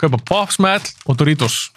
[0.00, 1.70] kaupa Pop Smell og Doritos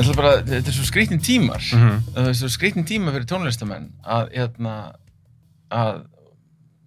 [0.00, 1.98] Ég ætla bara, þetta er svo skrýttin tímar mm -hmm.
[2.14, 4.92] það er svo skrýttin tíma fyrir tónlistamenn að, hérna,
[5.70, 6.06] að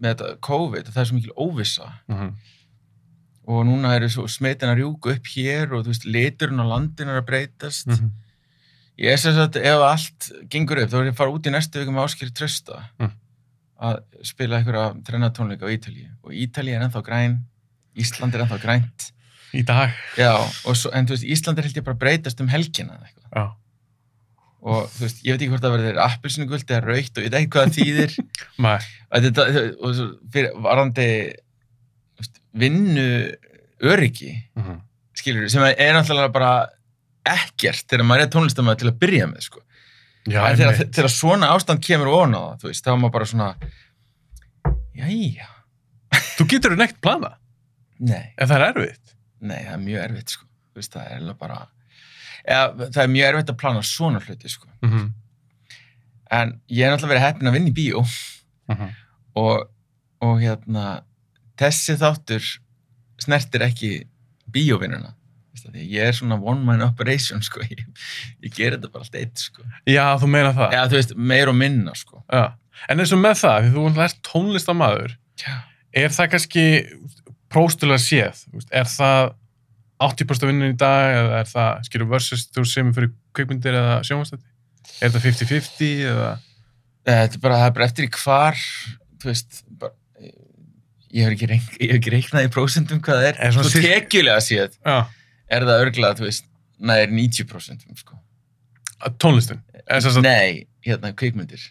[0.01, 2.31] með þetta COVID, það er svo mikil óvissa Mm -hmm.
[3.47, 7.21] Og núna eru svo smitin að rjúka upp hér og veist, liturinn á landinu er
[7.21, 7.87] að breytast.
[7.87, 8.11] Mm -hmm.
[8.97, 11.51] ég er sem sagt, ef allt gengur upp, þá er ég að fara út í
[11.51, 13.11] næstu vikum áskýri trösta Mm.
[13.79, 16.09] að spila einhverja trennatónleika á Ítalíu.
[16.23, 17.43] Og Ítalíu er ennþá græn
[17.95, 19.11] Ísland er ennþá grænt.
[19.53, 19.91] Í dag.
[20.17, 20.33] Já,
[20.73, 23.27] svo, en þú veist, Ísland er held ég bara að breytast um helgina eða eitthvað.
[23.37, 23.45] Já.
[24.63, 27.39] og þú veist, ég veit ekki hvort það verður appelsinu eða raukt og ég veit
[27.41, 28.13] ekki hvað það þýðir.
[29.13, 29.43] Og þetta,
[29.83, 31.07] og svo fyrir varandi
[32.53, 33.33] vinnu
[33.83, 34.79] öryggi Mm -hmm.
[35.13, 36.69] skilur sem er náttúrulega bara
[37.25, 39.59] ekkert þegar maður er tónlistamæður til að byrja með sko.
[40.23, 43.11] Já, en þegar, þegar svona ástand kemur ofan á það þú veist, þá er maður
[43.11, 43.55] bara svona
[44.95, 45.47] jæja,
[46.37, 47.33] þú getur þú neitt plana
[47.99, 50.47] nei, ef það er erfitt nei, það er mjög erfitt sko.
[50.47, 51.59] þú veist, það er bara
[52.43, 54.69] eða, það er mjög erfitt að plana svona hluti sko.
[54.79, 55.11] mm -hmm.
[56.39, 58.05] en ég er náttúrulega verið heppin að vinna í bíó
[59.35, 59.69] og,
[60.21, 61.03] og hérna
[61.59, 62.47] þessi þáttur
[63.21, 63.91] snertir ekki
[64.53, 65.13] bíóvinnuna
[65.71, 67.61] ég er svona one man operation sko.
[67.71, 67.83] ég,
[68.43, 69.65] ég ger þetta bara allt eitt sko.
[69.89, 72.23] Já, þú meina það eða þú veist, meir og minna sko.
[72.27, 72.43] Já.
[72.89, 75.53] En eins og með það, því þú ert tónlistamæður Já.
[76.03, 76.65] er það kannski
[77.53, 78.41] próstulega séð,
[78.73, 79.35] er það
[80.03, 84.49] 80% vinnin í dag eða er það, skilur, versus þú sem fyrir kveikmyndir eða sjónvastætti?
[85.05, 86.31] Er það 50-50 eða?
[87.03, 88.59] þetta er bara, það er bara eftir í hvar
[89.21, 89.95] þú veist bara,
[91.13, 94.41] ég hef ekki, reik, ekki reiknað í prósentum hvað það er, Er svona sko tekjulega
[94.73, 94.97] Já,
[95.53, 96.49] er það örglað, þú veist
[96.83, 98.19] nær 90% sko.
[99.21, 99.61] tónlistin.
[100.01, 100.23] Svo...
[100.23, 101.63] nei, hérna, kvikmyndir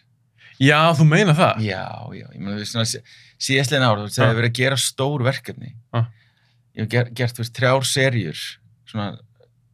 [0.62, 1.62] Já, þú meina það?
[1.66, 3.06] Já, já, ég meina, þú veist, svona,
[3.42, 5.72] síðastlegin ár, þú veist, það hefur verið að gera stór verkefni.
[5.72, 6.02] Já.
[6.72, 8.42] Ég hef ger, gert, þú veist, þrjár serjur,
[8.92, 9.08] svona,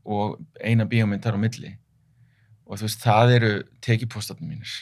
[0.09, 1.75] og eina bíómynd þar á milli.
[2.69, 3.53] Og þú veist, það eru
[3.85, 4.79] tekipóstatnir mínir.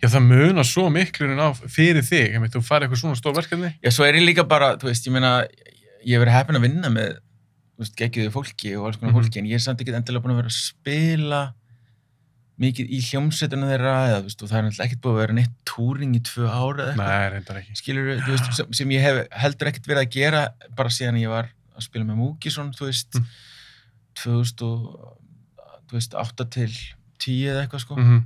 [0.00, 3.34] Já, það munar svo miklu en á fyrir þig, ef þú farið eitthvað svona stór
[3.36, 3.74] verkefni.
[3.84, 5.32] Já, svo er ég líka bara, þú veist, ég meina,
[6.04, 7.10] ég hef verið heppin að vinna með,
[7.76, 9.18] þú veist, geggiðu fólki og alls konar Mhm.
[9.20, 11.42] fólki, en ég er samt ekki endilega búin að vera að spila
[12.60, 15.32] mikið í hljómsveitunum þeirra, eða, þú veist, og það er náttúrulega ekkert búið að vera
[15.38, 17.08] neitt túring í tvö ára eða eitthvað.
[17.08, 17.76] Nei, reyndar ekki.
[17.80, 20.42] skilur þú veist, sem, sem ég hef heldur ekkert verið að gera
[20.76, 23.26] bara síðan ég var að spila með Múkisson, þú veist Mm.
[24.20, 25.16] 2000 og,
[25.88, 26.72] þú veist, 8 til
[27.18, 28.24] 10 eða eitthvað sko Mm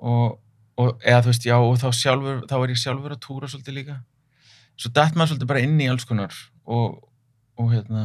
[0.00, 0.38] og,
[0.78, 3.76] og eða þú veist, já, og þá sjálfur þá er ég sjálfur að túra svolítið
[3.80, 3.96] líka
[4.78, 6.34] svo datt maður svolítið bara inn í alls konar
[6.70, 6.98] og,
[7.58, 8.04] og hérna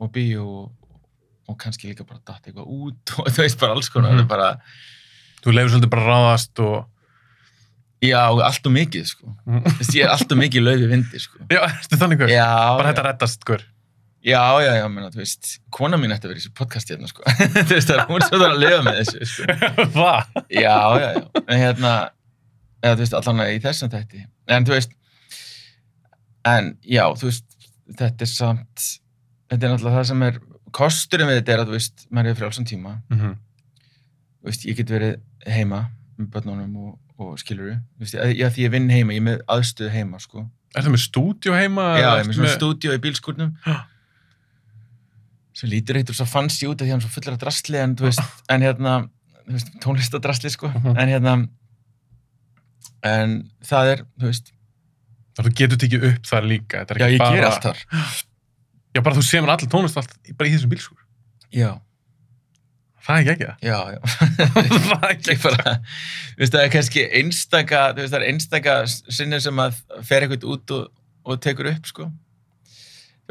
[0.00, 0.94] og bíó og,
[1.48, 4.54] og kannski líka bara datt eitthvað út og þú veist bara alls konar, mm bara
[5.40, 6.82] Þú leifir svolítið bara ráðast og...
[8.04, 9.62] já, allt og mikið sko Mm.
[9.78, 12.32] veist, ég er allt og mikið laufi vindi sko Já, ertu þannig hver?
[12.36, 12.44] já,
[12.76, 13.64] Bara þetta reddast, hver?
[14.20, 17.08] Já, já, já, menna, þú veist, kona mín ætti að vera í þessu podcast hérna,
[17.08, 17.22] sko.
[17.56, 19.44] þú veist, það er hún sem þarf að lifa með þessu, sko.
[19.94, 20.34] Hvað?
[20.52, 21.92] Já, já, já, en hérna,
[22.82, 24.20] eða þú veist, allan í þessum þætti.
[24.52, 24.92] En þú veist,
[26.52, 27.46] en já, þú veist,
[28.02, 28.86] þetta er samt,
[29.48, 30.40] þetta er náttúrulega það sem er,
[30.76, 33.36] kosturinn við þetta er að, þú veist, maður er frjálsum tíma, Mm -hmm.
[34.42, 35.14] þú veist, ég get verið
[35.46, 35.86] heima
[36.18, 39.40] með börnunum og, og skiluru, þú veist, já, því ég vinn heima, ég er með
[39.48, 40.44] aðstöðu heima, sko.
[40.76, 41.86] Er það með stúdíu heima?
[41.98, 43.80] Já, ég er með svona stúdíu í bílskúrnum Já.
[45.54, 47.94] Sem lítur eitthvað svo fancy út af því hann er svo fullur af drastli en,
[47.98, 48.20] veist,
[48.54, 48.94] en hérna
[49.50, 50.96] veist, tónlistadrastli sko Mhm.
[50.96, 51.34] en hérna
[53.06, 54.50] en það er, þú veist
[55.38, 56.80] Það þú getur tekið upp þar líka.
[56.82, 57.78] er já, ég bara, ger allt þar
[58.96, 60.98] Já, bara þú semur allir tónlist allt bara í þessum bílskur.
[61.54, 61.70] já,
[63.06, 63.62] Það er ekki það.
[63.64, 64.00] já, já
[64.90, 65.74] það er ekki bara,
[66.34, 69.78] þú veist, það er kannski einstaka, þú veist, það er einstaka sinnir sem að
[70.10, 70.90] fer eitthvað út og,
[71.24, 72.10] og tekur upp, sko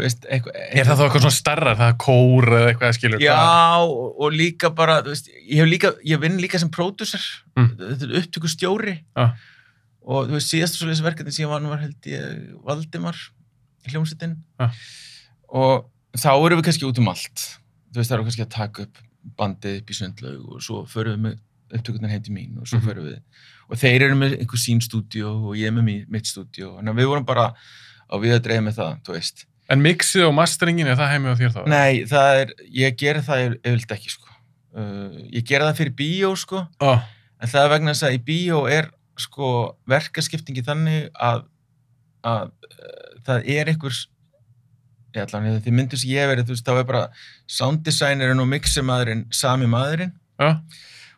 [0.04, 3.20] veist, eitthvað Er það þá eitthvað svona starra, það er kór eða eitthvað skilur?
[3.24, 3.36] Já,
[3.84, 7.22] og, og líka bara, veist, ég líka, ég vinn líka sem pródusser,
[7.60, 7.74] Mm.
[8.22, 9.34] upptöku stjóri Já.
[10.02, 13.18] og þú veist, síðastu svoleiðis verkefni sem ég vann var held ég Valdimar
[13.86, 14.70] í hljómsveitin Já.
[15.50, 17.46] og þá erum við kannski út um allt
[17.92, 18.98] þú veist, það eru kannski að taka upp
[19.38, 21.38] bandið upp í sundlaug og svo förum við með
[21.80, 22.88] upptökurnar heim til mín og svo Mhm.
[22.88, 23.20] förum við
[23.70, 27.06] og þeir eru með einhver sín stúdíó og ég er með mitt þannig að við
[27.12, 27.54] vorum bara
[28.10, 31.34] á við að dreif með það, þú veist En mixið og masteringin, er það heimið
[31.34, 31.60] á þér þá?
[31.70, 34.38] Nei, það er, ég geri það yfir- yfirleitt ekki, sko.
[34.74, 36.64] Uh, ég geri það fyrir bíó, sko.
[36.82, 36.92] Ó,
[37.42, 38.90] en það er vegna þess að í bíó er
[39.20, 39.50] sko
[39.92, 41.44] verkaskiptingi þannig að,
[42.24, 44.06] að uh, það er einhvers
[45.16, 47.04] ég ætla að því myndir sem ég verið, þú veist, þá er bara
[47.50, 50.12] sound designerinn og mixemaðurinn sami maðurinn.
[50.40, 50.52] Já,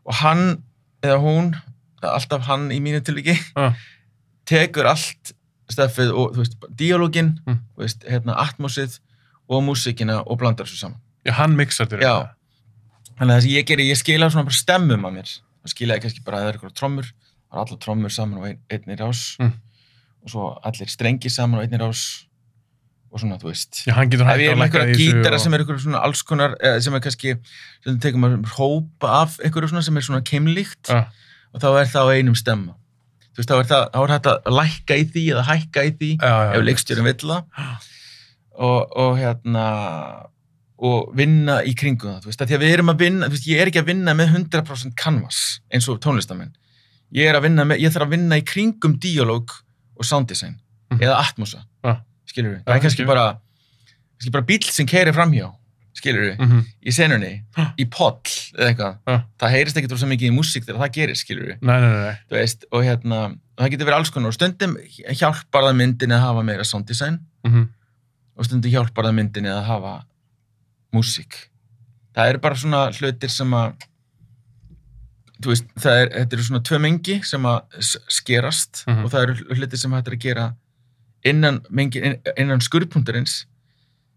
[0.07, 0.45] og hann
[1.04, 1.50] eða hún,
[2.01, 3.68] alltaf hann í mínu tilviki, já,
[4.47, 5.33] tekur allt
[5.75, 7.59] steffið og þú veist, díalógin, Mm.
[7.75, 9.00] þú veist, hérna atmosið
[9.50, 11.00] og músikina og blandar þessu saman.
[11.25, 12.01] já, hann mixar þér.
[12.01, 12.29] Já.
[13.19, 15.29] Þannig að það sem ég geri, ég skila svona bara stemmum að mér.
[15.62, 17.03] Það skila ég kannski bara að það er eitthvað trommur,
[17.51, 19.53] það er allar trommur saman á ein, einni rás Mm.
[20.23, 22.23] og svo allir strengir saman á einni rás
[23.12, 23.83] og svona, þú veist.
[23.85, 25.41] Já, hann getur Ef hægt ég er að með lækka einhverja í þessu gítara og-
[25.41, 27.38] sem er einhverjum svona alls konar, sem er kannski,
[27.83, 31.06] sem tekum að hópa af einhverju svona sem er svona keimlíkt Já,
[31.53, 32.73] og þá er það á einum stemma.
[33.31, 36.10] Þú veist, þá er það, er hægt að lækka í því eða hækka í því
[36.18, 36.51] já, já.
[36.57, 37.44] ef leikstjórin vill það
[38.62, 39.66] og, og hérna
[40.81, 43.48] og vinna í kringum það, þú veist, því að við erum að vinna, þú veist,
[43.51, 45.39] ég er ekki að vinna með 100% canvas
[45.72, 46.51] eins og tónlistamenn
[47.16, 49.54] ég er að vinna með, ég þarf að vinna í kringum díalóg
[49.95, 50.57] og sounddesign
[50.92, 51.00] Mhm.
[51.06, 51.94] eða atmosa, Já.
[52.28, 53.25] skilur við það er kannski bara,
[54.33, 55.45] bara bíl sem keirir framhjá,
[55.93, 56.59] skilur við Mhm.
[56.88, 57.43] í senunni,
[57.77, 58.21] í poll
[58.57, 61.79] eða eitthvað, það heyrist ekkert rosa mikið í músík þegar það gerir, skilur við Nei,
[61.81, 63.19] nei, nei, veist, og hérna,
[63.57, 64.77] og það getur verið alls konar og stundum
[65.11, 67.67] hjálpar það myndinni að hafa meira sounddesign Mhm.
[68.38, 70.03] og stundum hjálpar það myndinni að hafa
[70.93, 71.33] músík.
[72.15, 73.73] Það eru bara svona hlutir sem að
[75.41, 77.61] þú veist, það er, þetta eru svona tvö mengi sem að
[78.13, 79.05] skerast Mhm.
[79.05, 80.55] og það eru hlutir sem hægt er að gera
[81.25, 83.45] innan, mengi, inn- innan skurðpuntarins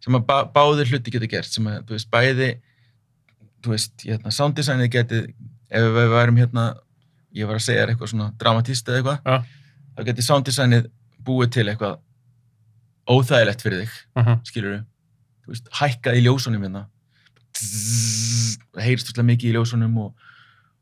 [0.04, 2.48] sem að bá, báðir hluti getur gert sem að, þú veist, bæði
[3.64, 5.20] þú veist, hérna, sounddesignið geti
[5.74, 6.64] ef við værum hérna
[7.34, 9.38] ég var að segja eitthvað svona dramatist eða eitthvað Já.
[9.96, 10.90] þá geti sounddesignið
[11.24, 11.96] búið til eitthvað
[13.10, 14.36] óþægilegt fyrir þig Mhm.
[14.48, 14.76] skilur
[15.44, 16.84] þú veist, hækkað í ljósunum hérna
[17.54, 20.12] það heyrst úrslega mikið í ljósunum og,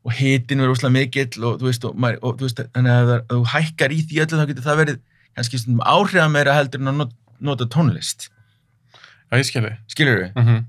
[0.03, 3.23] og hitin verður úrslega mikill og þú veist, og, og þú veist þannig að það-
[3.23, 5.01] að þú hækkar í því öllu þá getur það verið
[5.37, 8.29] kannski stundum áhrifa meira heldur en að not, nota tónlist
[9.33, 9.73] Já, ég skilji.
[9.89, 10.59] skilur við, Mhm.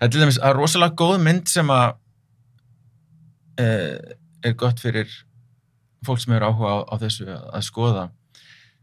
[0.00, 1.94] það er til dæmis að rosalega góð mynd sem að
[3.60, 3.66] e,
[4.44, 5.08] er gott fyrir
[6.04, 8.08] fólk sem eru áhuga á, á þessu að, skoða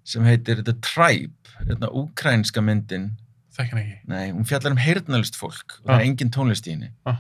[0.03, 1.33] sem heitir The Tribe,
[1.67, 3.11] þetta úkrænska myndin
[3.51, 3.95] Þekk hann ekki.
[4.07, 5.99] Nei, hún fjallar um heyrnalist fólk og það Ah.
[5.99, 6.87] er engin tónlist í henni.
[7.05, 7.17] Ah.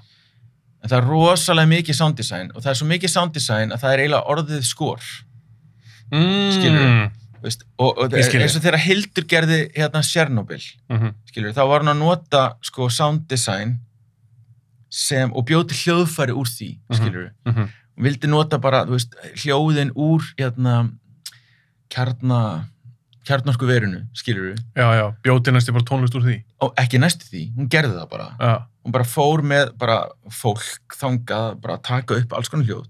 [0.81, 3.99] En það er rosalega mikið sounddesign og það er svo mikið sounddesign að það er
[3.99, 5.01] eiginlega orðið skor.
[6.11, 6.51] Mm.
[6.55, 7.11] Skilurðu?
[7.41, 7.63] Veist?
[7.81, 11.13] Og, og eins og þegar Hildur gerði hérna Chernobyl, Mhm.
[11.31, 13.77] skilur, þá var hún að nota sko sounddesign
[14.89, 16.97] sem, og bjóti hljóðfæri úr því, Mhm.
[16.99, 17.29] skilur.
[17.47, 17.69] Mhm.
[17.97, 20.91] Hún vildi nota bara, veist, hljóðin úr hérna
[21.89, 22.67] kjarna,
[23.27, 24.55] kjarnorku verinu, skilur.
[24.75, 26.43] Já, já, bjóti næstu bara tónlist úr því.
[26.61, 28.35] Og ekki næstu því, hún gerði það bara.
[28.39, 32.85] Já, hún bara fór með bara fólk þangað, bara taka upp alls konar hljóð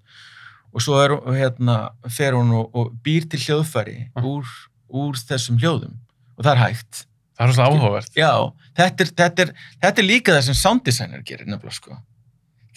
[0.71, 1.77] og svo er, hérna,
[2.09, 4.23] fer hún og, og býr til hljóðfæri Ah.
[4.23, 4.47] úr,
[4.89, 5.97] úr þessum hljóðum.
[6.37, 7.05] Og það er hægt.
[7.37, 8.15] Það er svolítið áhugavert.
[8.15, 8.31] já,
[8.77, 9.53] þetta er, þetta er,
[9.83, 11.97] þetta er líka það sem sounddesigner gerir nefnilega sko.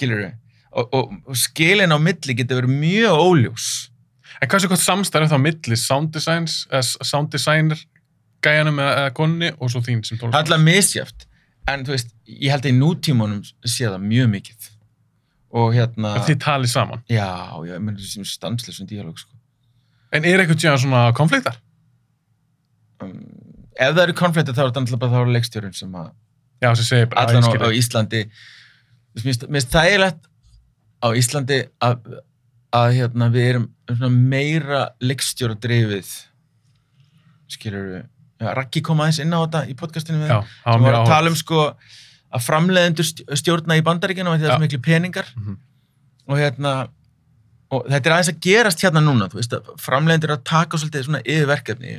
[0.01, 0.33] Við
[0.75, 3.67] og, og, og skilin á milli getur verið mjög óljós.
[4.43, 7.79] En hvað er svo gott samstæður þá milli sound designs, eða sound designer
[8.45, 11.27] gæjanum eða, konni og svo þín sem það er alltaf misjæft
[11.71, 14.67] en þú veist, ég held að í nútímanum sé það mjög mikið
[15.55, 17.03] og hérna Þið talið saman.
[17.11, 17.29] já,
[17.65, 19.31] já, ég menn sem stanslisum díalóg sko
[20.15, 21.57] En er eitthvað tíðan svona konfliktar?
[23.03, 23.15] um,
[23.75, 26.13] ef það eru konfliktir þá er þetta náttúrulega bara þá leikstjórun sem að
[26.63, 30.29] Já, sem segir bara, allan á, á Íslandi þú veist, mér finnst- mér finnst þægilegt
[31.05, 32.15] á Íslandi að,
[32.79, 36.13] að hérna, við erum svona meira leikstjóra dreifið
[37.55, 38.01] skilur við
[38.45, 40.95] ja, Raggi kom aðeins inn á þetta í podcastinu við Já, var sem var mjög
[40.95, 41.31] að tala áhugavert.
[41.35, 41.61] um sko
[42.35, 45.57] að framleiðendur stj- stjórna í bandaríkjunum og þetta er svo miklu peningar Mhm.
[46.29, 46.73] og hérna
[47.75, 50.77] og þetta er aðeins að gerast hérna núna þú veist að framleiðendur eru að taka
[50.79, 51.95] svolítið svona yfir verkefni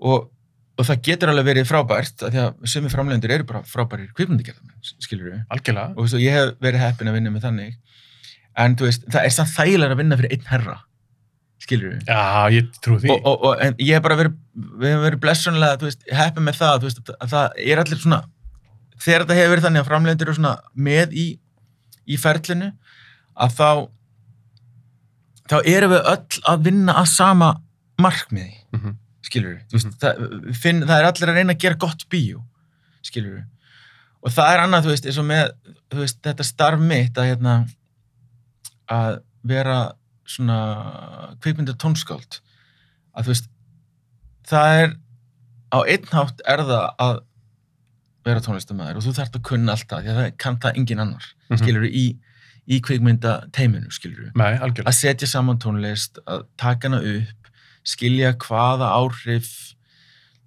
[0.00, 0.30] og,
[0.78, 4.94] og það getur alveg verið frábært að því að sumi framleiðendur eru bara frábærir kvikmyndagerðamenn,
[5.04, 5.90] skilur við Algjörlega.
[5.96, 7.76] og þú veist, ég hef verið heppin að vinna með þannig
[8.56, 10.76] en þú veist, það er samt þægilega að vinna fyrir einn herra
[11.62, 13.10] skilur við Já, ég trú því.
[13.14, 14.34] og, og, og ég hef bara verið
[15.06, 18.22] verið blessunlega, heppin með það þú veist, að það er allir svona
[19.02, 20.54] þegar þetta hefur verið þannig að framleiðendur eru svona
[20.88, 21.26] með í,
[22.06, 22.72] í ferlinu
[23.34, 23.70] að þá
[25.52, 27.52] þá erum við öll að vinna að sama
[28.00, 28.96] markmiði Mhm.
[29.22, 29.96] skilur við, mm -hmm.
[30.00, 32.42] það, finn, það er allir að reyna að gera gott bíó
[33.02, 33.44] skilur við
[34.22, 35.52] og það er annað, þú veist, eins og með
[35.92, 37.54] veist, þetta starf mitt að hérna
[38.88, 39.92] að vera
[40.24, 40.58] svona
[41.42, 42.40] kvikmynda tónskáld
[43.14, 43.48] að þú veist
[44.48, 44.94] það er
[45.72, 47.20] á einn hátt er það að
[48.24, 51.24] vera tónlistamæður og þú þarft að kunna alltaf því að það kann það engin annar
[51.50, 51.58] Mhm.
[51.58, 52.16] skilur í,
[52.68, 54.30] í kvikmynda teiminu skilur
[54.62, 54.88] algjörlega.
[54.88, 57.50] að setja saman tónlist, að taka hana upp
[57.84, 59.74] skilja hvaða áhrif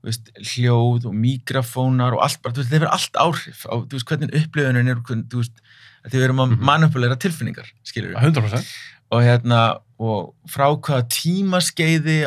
[0.02, 3.74] þú veist, hljóð og mikrofónar og allt bara, þú veist, það hefur allt áhrif á,
[3.84, 5.62] þú veist, hvernig upplifunin er, þú veist,
[6.06, 6.12] að
[6.56, 6.62] Mhm.
[6.64, 8.64] manipulera tilfinningar, skilur 100%.
[9.12, 12.24] og hérna, og frá hvaða tímaskeiði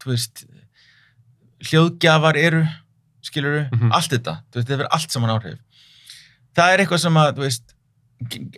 [0.00, 0.44] þú veist,
[1.70, 2.64] hljóðgjafar eru,
[3.32, 3.92] skilur við, Mhm.
[3.96, 5.58] allt þetta, þú veist, það hefur allt saman áhrif.
[6.54, 7.74] Það er eitthvað sem að, þú veist,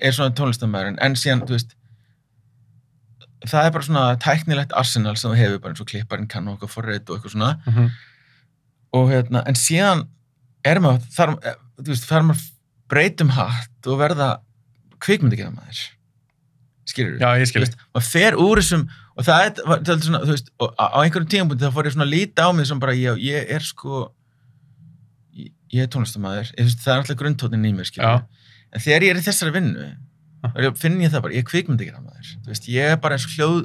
[0.02, 1.74] er svona tónlistamæðurinn, en síðan, þú veist,
[3.46, 6.56] það er bara svona tæknilegt arsenal sem þú hefur bara eins og klipparinn kann og
[6.58, 7.90] eitthvað forrið og eitthvað svona Mm -hmm.
[8.94, 10.08] og hérna, en síðan
[10.64, 12.50] er maður, þar, eh, þú veist, þarf maður
[12.88, 14.40] breytum hatt og verða
[15.00, 15.90] kvikmyndagjara maður
[16.86, 17.60] skilur Já, ég skil.
[17.62, 21.28] veist, maður fer úr þessum og það er, það er svona, þú veist, á einhverjum
[21.28, 24.12] tímapunkti þá fór ég svona að líta á mig sem bara, ég, ég er sko
[25.74, 29.54] ég, er tónlistamæður, það er alltaf grundtóttin í mér, en þegar ég er í þessari
[29.54, 29.92] vinnu
[30.76, 33.36] finn ég það bara, ég er kvikmyndagjara maður þú veist, ég er bara eins og
[33.36, 33.60] hljóð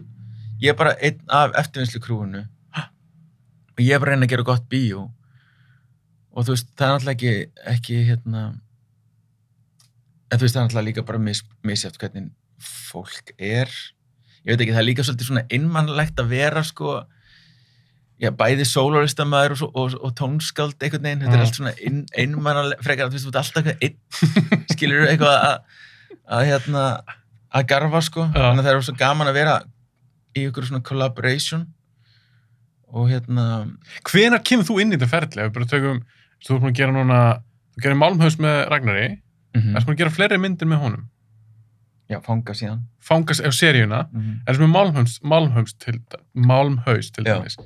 [0.64, 2.46] ég er bara einn af eftirvinnslu krúinu
[3.80, 5.06] og ég er bara reyna að gera gott bíó.
[6.36, 8.42] Og þú veist, það er náttúrulega ekki, ekki hérna
[10.30, 12.28] en veist, það er náttúrulega líka bara mis, misjæft hvernig
[12.60, 13.72] fólk er.
[14.44, 16.98] Ég veit ekki, það er líka svolítið svona innmannlegt að vera sko
[18.20, 21.40] já, bæði sólaristamæður og, og, og tónskáld einhvern veginn, þetta Mm.
[21.40, 25.38] er allt svona inn, innmannlega, frekar, þú veist, þú ert alltaf eitthvað einn, skilur eitthvað
[25.50, 25.82] að,
[26.38, 26.86] að hérna,
[27.50, 28.42] að garfa sko, Já.
[28.50, 29.56] þannig að það er svo gaman að vera
[30.36, 31.68] í ykkur svona collaboration
[32.90, 33.46] og hérna
[34.10, 35.42] Hvenær kemur þú inn í þetta ferli?
[35.44, 36.04] Ef við bara tökum,
[36.46, 37.22] þú ert búin að gera núna,
[37.76, 39.08] þú gerir Málmhaus með Ragnari,
[39.56, 41.08] mm erst búin að gera fleiri myndir með honum?
[42.10, 44.38] já, fanga síðan Fangas, ef seríuna, mm -hmm.
[44.48, 46.02] er sem er Málmhaus, Málmhaus til,
[46.34, 47.58] Málmhaus til dæmis.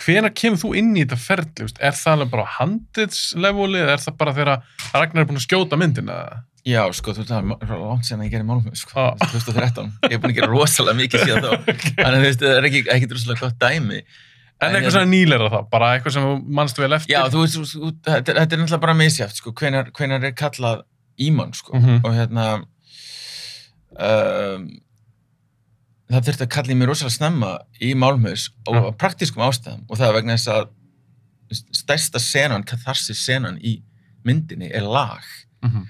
[0.00, 1.66] Hvenær kemur þú inn í þetta ferli?
[1.84, 4.62] Er það alveg bara handitsleifóli eða er það bara þegar
[4.94, 6.16] Ragnar er búin að skjóta myndina?
[6.64, 9.28] Já, sko, þú veist, það er langt síðan að ég gerði málum, sko, Já.
[9.34, 9.88] 2013.
[10.06, 11.72] Ég er búin að gera rosalega mikið síðan þá.
[12.02, 13.98] Þannig að þú veist, það er ekki, ekki rosalega gott dæmi.
[14.62, 17.16] En En eitthvað svona nýleira þá, bara eitthvað sem þú mannst vel eftir?
[17.16, 17.74] Já, þú veist,
[18.06, 20.84] þetta er- þetta er náttúrulega bara misjátt, sko, hvenar, hvenar er kallað
[21.18, 21.74] ímann, sko.
[21.80, 21.98] Mhm.
[22.06, 22.46] Og hérna,
[23.98, 24.68] um,
[26.12, 28.82] það þurfti að kalla í mig rosalega snemma í málmhaus og Já.
[28.88, 29.84] af praktískum ástæðum.
[29.88, 30.70] Og það er vegna þess að
[31.82, 33.82] stærsta senan, katharsis senan í
[34.24, 35.24] myndinni er lag.
[35.62, 35.88] Mhm.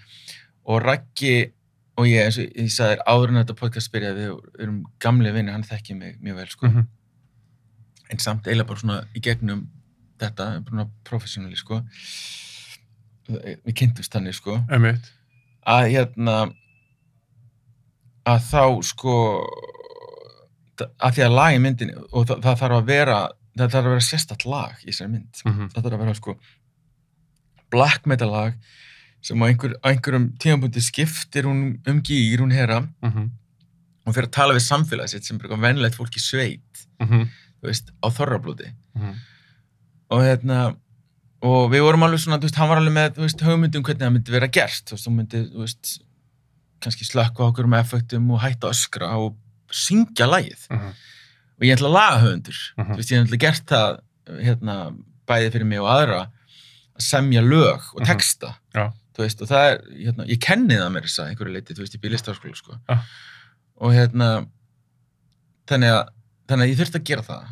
[0.64, 1.52] og Raggi
[1.99, 5.33] og ég, eins og ég sagði þér áður en þetta podcast byrjaði, við erum gamli
[5.35, 6.69] vinni, hann þekki mig mjög vel, sko.
[6.69, 6.87] Mhm.
[8.11, 9.67] En samt eiginlega bara svona í gegnum
[10.21, 11.83] þetta, bara professionally, sko.
[13.29, 14.59] Við kynntumst þannig, sko.
[14.71, 15.11] Einmitt.
[15.67, 16.37] Að hérna,
[18.26, 19.17] að þá, sko,
[20.81, 23.19] að því að lag í myndinni, og það, það þarf að vera,
[23.59, 25.43] það þarf að vera sérstætt lag í þessari mynd.
[25.45, 25.69] Mhm.
[25.75, 26.37] Það þarf að vera, sko,
[27.71, 28.55] black metal lag
[29.23, 33.31] sem á, einhver, á einhverjum tímapunkti skiptir hún um gýr, hún hera, Mhm.
[34.07, 37.29] og fyrir að tala við samfélagið sitt sem er eitthvað venlegt fólk í sveit, Mhm.
[37.62, 38.73] þú veist, á þorrablóti.
[38.97, 39.14] Mhm.
[40.11, 40.76] Og hérna,
[41.43, 44.12] og við vorum alveg svona, þú veist, hann var alveg með, veist, hugmyndum hvernig það
[44.17, 45.99] myndi vera gert, þú veist, hún myndi, þú veist,
[46.81, 49.37] kannski slökka okkur með effektum og hætta öskra og
[49.73, 50.67] syngja lagið.
[50.71, 50.93] Mhm.
[51.59, 52.93] Og ég ætla að laga höfundur, Mhm.
[52.93, 54.00] þú veist, ég ætla gert það,
[54.43, 54.76] hérna,
[55.29, 56.21] bæði fyrir mig og aðra,
[56.99, 58.07] að semja lög og Mhm.
[58.07, 58.55] texta.
[58.75, 58.93] Já.
[59.14, 61.83] Þú veist, og það er, hérna, ég kenni það mér þess að einhverju leiti, þú
[61.85, 62.79] veist, ég býð listaháskóla, sko.
[63.81, 64.47] Og hérna,
[65.67, 66.09] þannig að,
[66.49, 67.45] þannig að ég þurfti að gera það.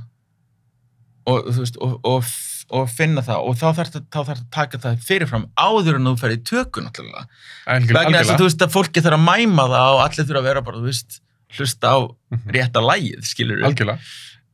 [1.31, 2.25] Og, þú veist, og, og,
[2.71, 6.37] og finna það, og þá þarf það að taka það fyrirfram áður en þú ferð
[6.39, 6.89] í tökun.
[6.91, 10.41] Algjör- Vegna þess að, þú veist, að fólki þarf að mæma það og allir þurfa
[10.41, 11.21] að vera bara, þú veist,
[11.59, 11.99] hlusta á
[12.31, 12.51] Mhm.
[12.55, 13.99] rétta lægið, skilur Algjörlega.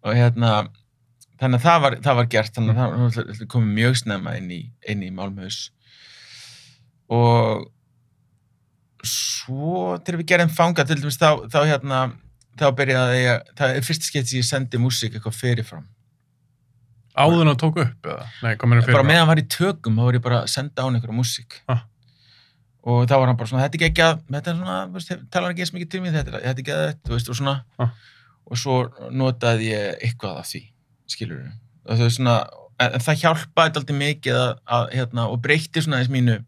[0.05, 0.69] og hérna
[1.41, 4.37] þannig að það var, það var gert þannig að það var náttúrulega komið mjög snemma
[4.39, 5.71] inn í, inn í Málmhaus
[7.11, 7.67] og
[9.07, 12.01] svo þegar við gerum fanga til dæmis þá, þá hérna
[12.59, 15.85] þá byrjaði ég, það er fyrst skeitt sem ég sendi músík eitthvað fyrirfram
[17.17, 18.25] Áður en að tók upp, eða?
[18.45, 18.97] Nei, komin að fyrir.
[18.99, 21.17] bara meðan hann var í tökum, þá var ég bara að senda á hann einhverja
[21.17, 21.85] músík Ah.
[22.87, 25.15] Og þá var hann bara svona, þetta er ekki að þetta er svona, þú veist,
[25.35, 27.55] talar ekki eins mikið til mér þetta, er- ekki að þetta, þú veist, og svona
[27.83, 27.91] Ah.
[28.47, 28.77] og svo
[29.11, 30.63] notaði ég eitthvað af því,
[31.11, 31.41] skilur
[31.89, 32.37] það er svona,
[32.81, 36.39] en, það hjálpaði alltaf mikið að, að hérna, og breytti svona eins mínu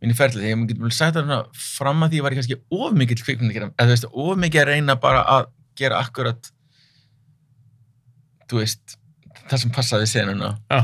[0.00, 3.20] mínu ferlið, ég getur vel sagt það fram að því var ég kannski of mikill
[3.20, 6.50] kvikmynd að gera, eða þú veist, of mikið að reyna bara að gera akkurat
[8.50, 8.96] þú veist,
[9.50, 10.80] það sem passaði senuna Já.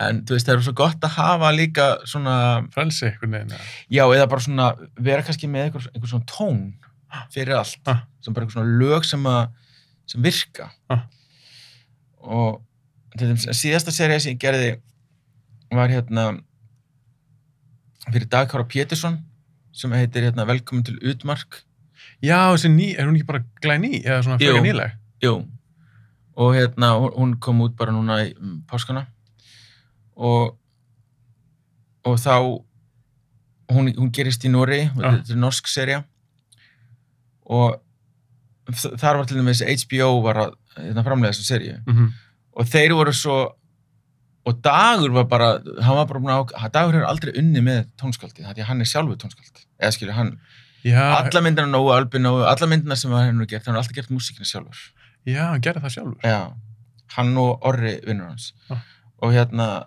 [0.00, 2.36] En þú veist, það er svo gott að hafa líka svona,
[2.74, 3.56] frelsi einhvern veginn
[3.90, 6.62] já, eða bara svona vera kannski með einhver, einhver svona tón
[7.30, 8.02] fyrir allt, Ah.
[8.20, 9.50] sem bara einhver svona lög sem að,
[10.06, 10.70] sem virka.
[10.90, 11.04] Ah.
[12.22, 12.62] og
[13.18, 14.80] til dæmis, síðasta serið sem ég gerði
[15.72, 16.40] var hérna
[18.12, 19.18] fyrir Dag Kára Pétursson
[19.72, 21.62] sem heitir hérna Velkomin til Utmark.
[22.22, 24.92] Já, ný, er hún ekki bara glæný eða svona frekar nýleg?
[25.22, 25.46] Jú,
[26.36, 29.06] og hérna, hún- hún kom út bara núna í um, páskana
[30.22, 30.58] og
[32.02, 32.34] og þá
[33.72, 35.04] hún, hún gerist í Nóri, Já.
[35.04, 36.02] þetta er norsk serja
[37.46, 37.78] og
[38.72, 42.08] þar var til dæmis HBO var að hérna, framlega þessa serju mm -hmm.
[42.58, 43.38] og þeir voru svo
[44.42, 48.80] og Dagur var bara var bara Dagur hefur aldrei unni með tónskaldi, því að hann
[48.80, 50.38] er sjálfur tónskaldi eða skilju, hann,
[50.84, 53.94] já, alla myndina Nóa, Ölbi Nóa, alla myndina sem hann hefur gert, hann har alltaf
[53.94, 54.92] gert músíkina sjálfur.
[55.26, 56.18] Já, hann gerði það sjálfur.
[56.26, 56.52] Já,
[57.16, 58.54] hann og Orri vinnur hans.
[58.70, 58.82] Ah.
[59.22, 59.86] og hérna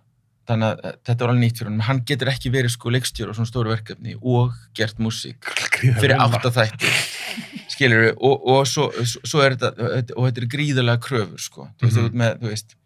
[0.50, 3.34] þannig að eh, þetta var alveg nýtt fyrir hann hann getur ekki verið sko leikstjóra
[3.34, 5.50] á svona stóru verkefni og gert músík
[5.80, 6.28] fyrir vinna.
[6.28, 6.94] átta þætti.
[7.74, 11.90] Skilur við, og, og svo, svo, er þetta og þetta er gríðarlega kröfur sko, mm
[11.90, 12.18] -hmm.
[12.22, 12.78] með, veist.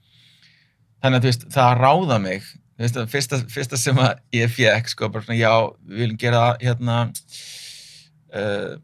[1.04, 4.54] Þannig að þú veist, það að ráða mig veist, að fyrsta, fyrsta sem að ég
[4.56, 7.00] fekk sko, bara svona, já, við viljum gera það hérna
[8.40, 8.76] uh,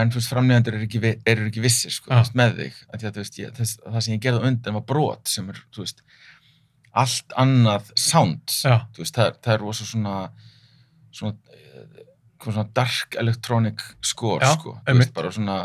[0.00, 2.80] en framleiðandur eru ekki, eru ekki vissir sko, veist, með þig.
[2.92, 3.08] Að,
[3.40, 6.04] ég, þess, það sem ég gerði undan var brot sem er, þú veist
[6.92, 8.42] allt annað sound.
[8.98, 10.30] Veist, það, það er rosa svona
[11.12, 11.36] svona,
[12.42, 15.58] svona dark electronic score Já, sko, veist, bara svona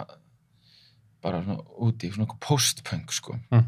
[1.25, 3.39] bara svona úti, svona post-punk sko.
[3.51, 3.63] Mm.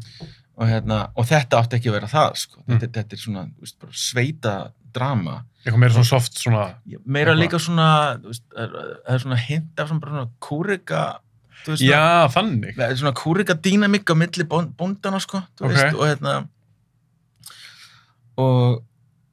[0.58, 2.78] og hérna, og þetta átti ekki að vera það sko, Mm.
[2.80, 4.54] þetta, þetta er svona, veist, sveita
[4.92, 6.64] drama, eitthvað meira svona soft svona
[7.06, 7.42] meira Eitthvað.
[7.44, 7.88] líka svona
[8.18, 11.20] það er- er svona hint af svona, kúrika
[11.78, 12.74] já, þannig.
[12.98, 16.48] Svona kúrika dýnamík á milli bón- bóndana sko, og hérna
[18.38, 18.80] og,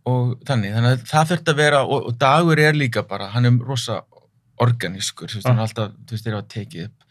[0.10, 3.46] og þannig, þannig að það þurfti að vera og, og dagur er líka bara, hann
[3.50, 4.02] er rosa
[4.62, 7.02] organískur, þú veist, hann er alltaf þú veist, þeir hafa tekið upp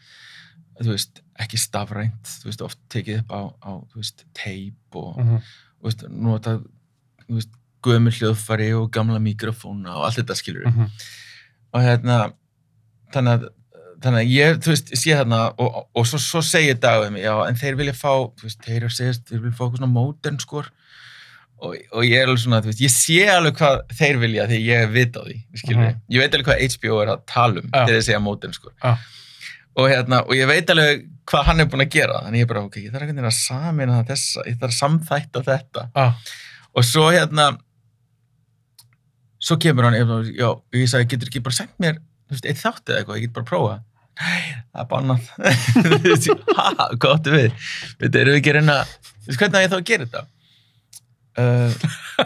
[0.84, 5.18] þú veist, ekki stafrænt, þú veist, oft tekið upp á, á þú veist, teip og,
[5.20, 5.42] Mhm.
[5.80, 6.54] þú veist, nota
[7.28, 7.52] þú veist,
[7.84, 10.88] gömur hljóðfari og gamla mikrofóna og allt þetta skilur Mhm.
[11.74, 12.32] og hérna
[13.12, 13.48] þannig að,
[14.00, 17.22] þannig að ég, þú veist, sé þarna og, og, og svo, svo segir Dagur mig,
[17.24, 19.78] já, en þeir vilja fá, þú veist, þeir eru að segja þeir vilja fá eitthvað
[19.78, 20.70] svona modern skor
[21.64, 24.60] og, og ég er alveg svona, þú veist, ég sé alveg hvað þeir vilja því
[24.68, 25.98] ég veit á því skilur Mhm.
[26.14, 27.80] ég veit alveg hvað HBO er að tala um Já.
[27.84, 28.94] þegar þeir segja modern skor Já.
[29.76, 32.52] og hérna, og ég veit alveg hvað hann er búinn að gera, þannig ég er
[32.54, 35.84] bara, ok, ég þarf að samina þessa, ég þarf að samþætta þetta.
[35.96, 36.14] Ah,
[36.76, 37.46] og svo hérna
[39.44, 42.60] svo kemur hann ég, já, ég sagði, getur ekki bara sendt mér þú veist, eitt
[42.62, 43.74] þátt eða eitthvað, ég get bara að prófa
[44.14, 45.24] nei, það er bannað.
[45.74, 47.56] Þú veist, ha, áttu við.
[47.98, 50.22] Erum við ekki að reyna þú veist, hvernig á ég þá að gera þetta
[51.40, 51.74] uh,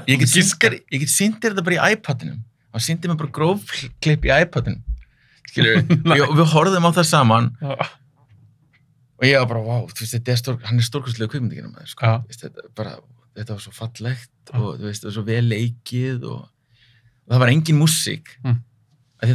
[0.09, 2.43] ég get sýndir ég þetta bara í iPadinum.
[2.75, 4.85] Og sýndir mér bara grófklipp í iPadinum.
[5.49, 7.51] Skilur við, og við horfðum á það saman.
[9.19, 11.91] Og ég var bara, wow, þú veist, þetta er stór, hann er stórkostlega kvikmyndikina með
[11.91, 12.13] sko.
[12.31, 12.95] Þetta, bara,
[13.39, 16.45] þetta var svo fallegt og veist, það var svo vel leikið og,
[17.27, 18.35] og það var engin músík.
[18.45, 18.61] Mm.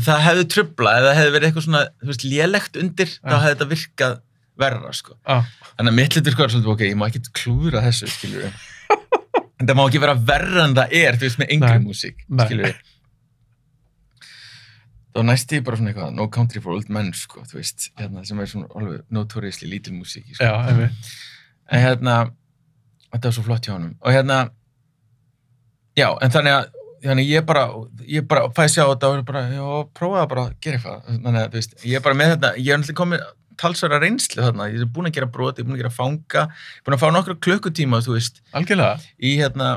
[0.05, 3.39] það hefði trubla eða hefði verið eitthvað svona, þú veist, lélegt undir þá Já.
[3.41, 4.15] hefði þetta virkað
[4.63, 5.17] verra, sko.
[5.25, 8.61] Þannig að mitt litur sko er svolítið, ok, ég má ekki klúðra þessu, skilur við
[9.63, 12.67] en það má ekki vera verra en það er, þú veist, með yngri músík, skilur
[12.67, 12.81] við
[15.13, 18.23] þá næst ég bara svona eitthvað No Country for Old Men, sko, þú veist hérna,
[18.25, 20.45] sem er svona alveg notoriously lítil músík sko.
[20.47, 21.11] já, einmitt.
[21.69, 22.15] En hérna
[23.11, 23.93] þetta var svo flott hjá honum.
[24.01, 24.39] Og hérna
[25.99, 27.67] já, en þannig að þannig ég bara,
[28.07, 29.63] ég bara fæði sjá þetta og bara, já,
[29.99, 30.99] prófaði bara að gera eitthvað.
[31.11, 33.25] Þannig að, þú veist, ég er bara með þetta ég er náttúrulega komið
[33.57, 36.45] talsvara reynslu þarna ég er búin að gera brot, ég er búin að gera fanga
[36.85, 39.69] búin að fá nokkra klukkutíma, þú veist algjörlega í hérna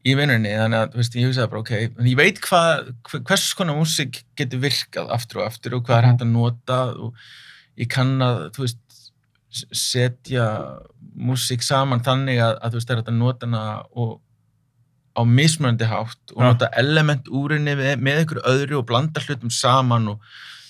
[0.00, 3.24] í vinnunni, þannig að, þú veist, ég hugsaði bara, ok en ég veit hvað, hver-
[3.28, 6.10] hvers konar músík getur virkað aftur og aftur og hvað er Mhm.
[6.14, 7.14] hægt að nota og
[7.76, 8.78] ég kann að, þú veist
[9.74, 10.46] setja
[11.18, 13.62] músík saman þannig að, að þú veist, það er hægt að nota hana
[13.92, 14.20] og
[15.18, 16.46] á mismunandi hátt og Já.
[16.52, 20.20] nota element úr henni með, með ykkur öðru og blanda hlutum saman og,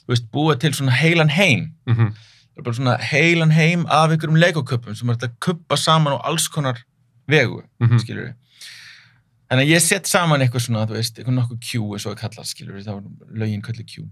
[0.08, 2.10] veist, búa til svona heilan heim mm -hmm.
[2.10, 6.20] það er bara svona heilan heim af ykkurum legoköpum sem er að kuppa saman á
[6.24, 6.78] alls konar
[7.28, 7.98] vegu Mhm.
[7.98, 8.34] skilur við.
[9.50, 12.20] Þannig að ég sett saman eitthvað svona, þú veist, eitthvað nokkuð Q eins og að
[12.20, 13.02] kalla, skilur við, þá var
[13.34, 14.08] lögin kallið Q.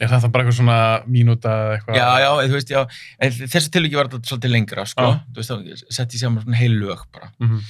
[0.00, 2.86] er það bara eitthvað svona mínúta eitthvað Já, já, þú veist, já,
[3.20, 5.20] þessu tilviki var þetta svolítið lengra, sko, Já.
[5.32, 7.60] þú veist, þá sett ég saman svona heil lög bara mm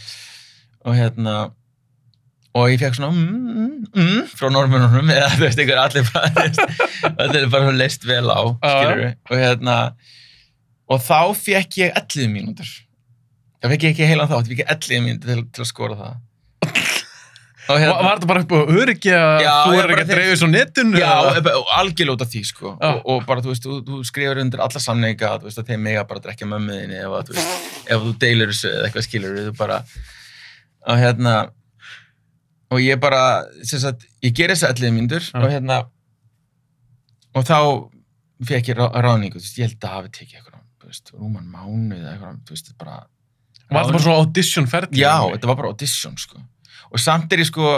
[0.84, 1.50] og hérna,
[2.58, 6.30] og ég fekk svona mm, mm, mm, frá normununum, eða þú veist, einhver allir bara,
[6.34, 6.86] veist,
[7.26, 9.76] allir bara leist vel á, skilur og hérna,
[10.90, 12.72] og þá fekk ég 11 mínútur.
[13.60, 15.98] Það fekk ég ekki heilan þátt, ég fekk ég 11 mínútur til, til að skora
[16.00, 16.18] það.
[17.70, 20.42] og Var var þetta bara upp á öryggi að þú er ekki að þeir- dreifis
[20.42, 20.98] á netinu?
[20.98, 21.10] Já,
[21.78, 22.72] algjörlega út af því, sko.
[22.88, 25.84] Og, og bara, þú veist, þú, þú skrifur undir alla samninga, þú veist, að þeim
[25.86, 27.30] mega bara drekja mömmuðinni ef,
[27.86, 29.78] ef þú deilur þessu eða eitthvað skilur, þú bara,
[30.90, 31.36] og hérna,
[32.70, 33.22] og ég bara,
[33.66, 35.80] sagt, ég ger þessi allir myndur og hérna,
[37.34, 37.58] og þá
[38.50, 41.48] fekk ég rá, ráningu, þú veist, ég held að hafi tekið eitthvað, þú veist, rúman
[41.50, 43.00] mánuð eða eitthvað, þú veist, bara,
[43.70, 44.98] Var þetta bara svona audition ferdi?
[44.98, 46.40] Já, þetta var bara audition, sko.
[46.90, 47.74] Og samt er ég, sko,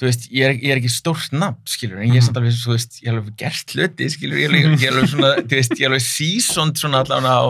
[0.00, 2.56] þú veist, ég er, ég er ekki stórt nafn, skilur, en ég er samt alveg,
[2.58, 5.30] þú veist, ég er alveg gert hluti, skilur, ég er alveg, ég er alveg svona,
[5.44, 7.46] þú veist, ég er alveg seasoned svona allavega á,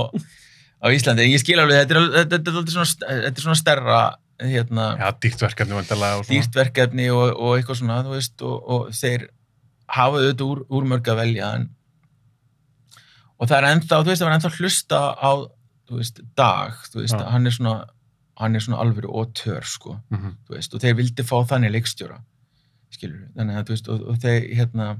[0.84, 2.90] á Íslandi, en ég skil alveg, þetta er, þetta, þetta er alveg svona,
[3.24, 4.02] þetta er svona stærra,
[4.42, 6.26] hérna, Já, dýrt verkefni vandalega og
[7.36, 9.28] og, eitthvað svona, veist, og, og þeir
[9.96, 11.68] hafa auðvitað úr, úr mörg að velja, en,
[13.40, 15.30] og það er ennþá, þú veist, það var ennþá hlusta á,
[16.00, 17.26] veist, dag, þú veist, Já.
[17.34, 17.74] hann er svona,
[18.40, 20.32] hann er svona alvöru og tör, sko Mhm.
[20.48, 22.18] þú veist, og þeir vildi fá þannig leikstjóra
[22.96, 24.96] skilur, þannig að þú veist, og, og þeir hérna,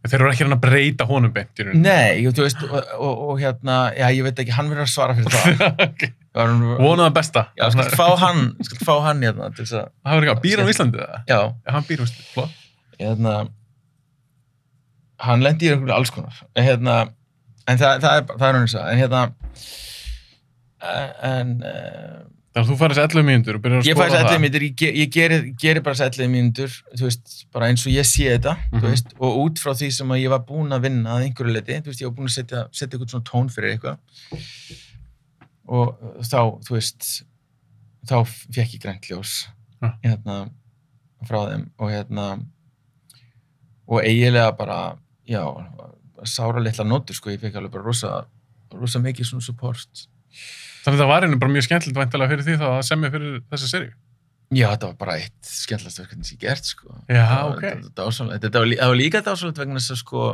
[0.00, 1.82] Þeir eru ekki hann að breyta honum beint í rauninu.
[1.84, 2.72] nei, og, þú veist og,
[3.04, 6.12] og, og hérna, já, ég veit ekki, hann verður að svara fyrir það okay.
[6.34, 7.42] Hann- Vonaðu það besta.
[7.58, 10.42] já, skal fá hann skal fá hann hérna til þess að, Það verður ekki að
[10.44, 11.16] býra á Íslandi það?
[11.26, 12.26] já, Já, hann býr á Íslandi.
[12.34, 12.52] Flott.
[13.00, 13.34] hérna
[15.26, 16.94] hann lendi í einhverju alls konar en hérna,
[17.68, 19.22] en það, það er það er hann þess að, en hérna
[20.82, 24.10] eh, en uh, Þannig að þú þessi 11 mínútur og byrjar að ég skoða fæ
[24.10, 24.32] þessi það.
[24.34, 27.92] 11 mínútur, ég, ég geri, geri bara þessi 11 mínútur, þú veist, bara eins og
[27.94, 28.80] ég sé þetta, Mhm.
[28.82, 31.54] þú veist, og út frá því sem að ég var búinn að vinna að einhverju
[31.54, 33.98] leiti, þú veist, ég var búinn að setja, setja eitthvað svona tón fyrir eitthvað
[35.70, 37.08] og þá, þú veist,
[38.10, 39.34] þá fekk ég grænt ljós,
[39.80, 39.94] Ja.
[40.04, 40.34] hérna,
[41.24, 42.24] frá þeim og hérna,
[43.88, 44.78] og eiginlega bara,
[45.28, 45.40] já,
[46.28, 48.10] sára litla nótur, sko, ég fekk alveg bara rosa,
[48.74, 50.06] rosa mikið svona support.
[50.84, 53.40] Þannig að það var einu bara mjög skemmtilegt væntalega fyrir því þá að semja fyrir
[53.50, 53.90] þessa serju.
[54.50, 56.94] Já, þetta var bara eitt skemmtilegast verkefni sem ég gert, sko.
[57.08, 57.64] Já, Það ok.
[57.86, 58.38] Þetta var.
[58.44, 60.24] Þetta var, það var líka dásalegt vegna þess að, sko,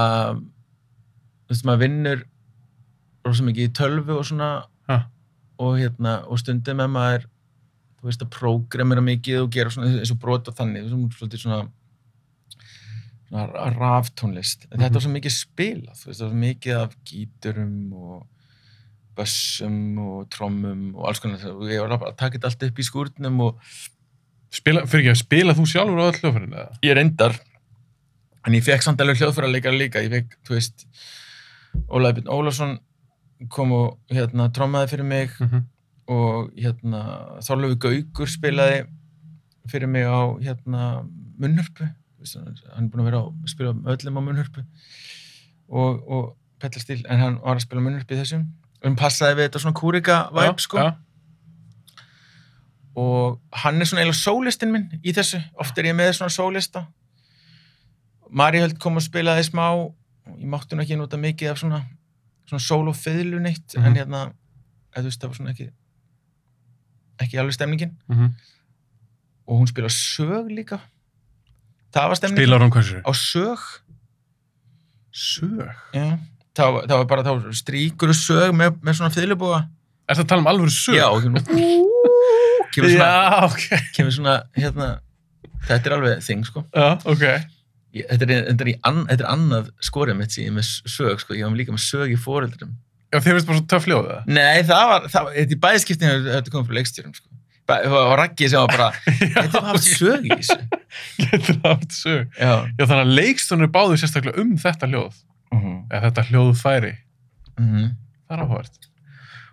[0.00, 0.42] um,
[1.46, 2.22] þú veist, maður vinnur
[3.26, 4.54] rosa mikið í tölvu og svona.
[4.90, 5.04] Ha.
[5.62, 7.26] og hérna, og stundum með maður,
[8.00, 11.44] þú veist, að prógramera mikið og gera svona eins og brot og þannig, svona, svolítið
[11.44, 11.58] svona
[13.32, 14.66] svona raftónlist.
[14.70, 18.18] En Þetta var svo mikið spilað, þú veist, það var svo mikið af gíturum og
[19.16, 21.46] bössum og trommum og alls konar.
[21.52, 23.72] Og ég var að taka þetta allt upp í skúrnum og
[24.52, 27.38] Spila, fyrir ekki að spila þú sjálfur á öll hljóðfærinu ég reyndar
[28.44, 30.02] en ég fekk samt alveg hljóðfæra leikar líka.
[30.04, 30.84] Ég fekk, þú veist
[31.88, 32.74] Ólaði Björn Ólafsson
[33.50, 35.62] kom og hérna trommaði fyrir mig Mm -hmm.
[36.06, 37.00] og hérna
[37.40, 38.84] Þorlöfu Gaugur spilaði
[39.66, 41.88] fyrir mig á hérna munnhörpu.
[42.74, 44.64] Hann er búinn að vera að spila öllum á munnhörpu
[45.68, 48.46] og, og Petla Stíl, en hann var að spila munnhörpu í þessum.
[48.82, 50.78] Og hann passaði við þetta svona kúrika væp sko.
[50.78, 50.92] Já,
[52.94, 56.86] og hann er svona eiginlega sólistinn minn í þessu, oft er ég með svona sólista.
[58.32, 59.66] Maríhöld kom og spilaði smá.
[60.38, 61.82] Ég mátti nú ekki nota mikið af svona
[62.48, 63.86] svona sól og fiðlu neitt Mhm.
[63.86, 64.20] en hérna,
[64.94, 65.68] eða þú veist, það var svona ekki
[67.22, 68.30] ekki alveg stemningin mm -hmm.
[69.46, 70.80] og hún spila sög líka
[71.94, 73.00] það var stemningin Spilar hún hversu?
[73.04, 73.58] á sög
[75.12, 75.68] Sög?
[75.94, 76.18] já.
[76.56, 79.68] það, það var bara þá stríkur sög með, með svona fiðlubúa
[80.08, 80.94] Er það að tala um alveg sög?
[80.96, 81.40] já, og kemur,
[82.72, 83.92] kemur svona Já, ok.
[83.94, 84.88] kemur svona, hérna
[85.68, 87.24] þetta er alveg þing, sko Já, ok.
[87.92, 90.68] Ég, þetta, er, þetta, er an, þetta er annað skorið mitt sem ég er með
[90.68, 92.72] sög, sko, ég var líka með sög í foreldrum.
[93.12, 94.30] Já, þið finnst bara svo töff hljóð það?
[94.32, 97.28] Nei, það var, það var þetta í bæðskiptinu þetta komið frá leikstjórum, sko.
[97.72, 98.86] Það var Raggi sem var bara,
[99.36, 100.56] þetta var haft sög í þessu.
[101.18, 102.38] Getur það haft sög.
[102.38, 102.54] Já.
[102.64, 105.20] Já, þannig að leikstunir báðu sérstaklega um þetta hljóð.
[105.52, 105.76] Uh -huh.
[105.92, 106.94] Eða þetta hljóðfæri.
[107.60, 107.90] Uh
[108.32, 108.88] Það er áhugavert.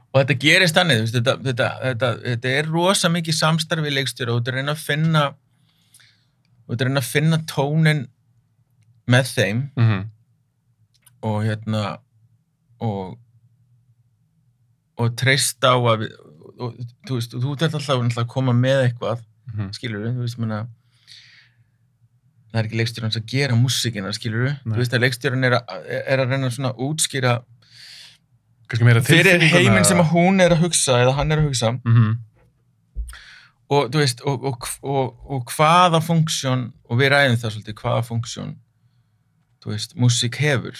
[0.09, 4.39] Og þetta gerist veist, þetta, þetta, þetta, þetta er rosa mikið samstarfi í leikstjóra og
[4.39, 5.23] þetta er að finna,
[6.65, 8.05] og þetta að reyna að finna tónin
[9.09, 10.03] með þeim Mm -hmm.
[11.21, 11.97] og hérna
[12.79, 13.17] og
[14.99, 16.11] og treysta á að við,
[16.59, 16.73] og,
[17.07, 19.21] þú veist, þú ert alltaf að koma með eitthvað,
[19.53, 19.69] Mhm.
[19.73, 20.67] skilur þú veist, menna
[22.51, 24.75] það er ekki leikstjórans að gera músikina, skilur Nei.
[24.75, 25.53] þú veist að leikstjórun er,
[26.07, 27.43] er að reyna svona útskýra
[28.69, 32.17] fyrir heiminn sem að hún er að hugsa eða hann er að hugsa Mhm.
[33.69, 38.03] og, þú veist, og, og, og, og hvaða funksjón, og við ræðum það svolítið, hvaða
[38.09, 38.55] funksjón,
[39.63, 40.77] þú veist, músík hefur.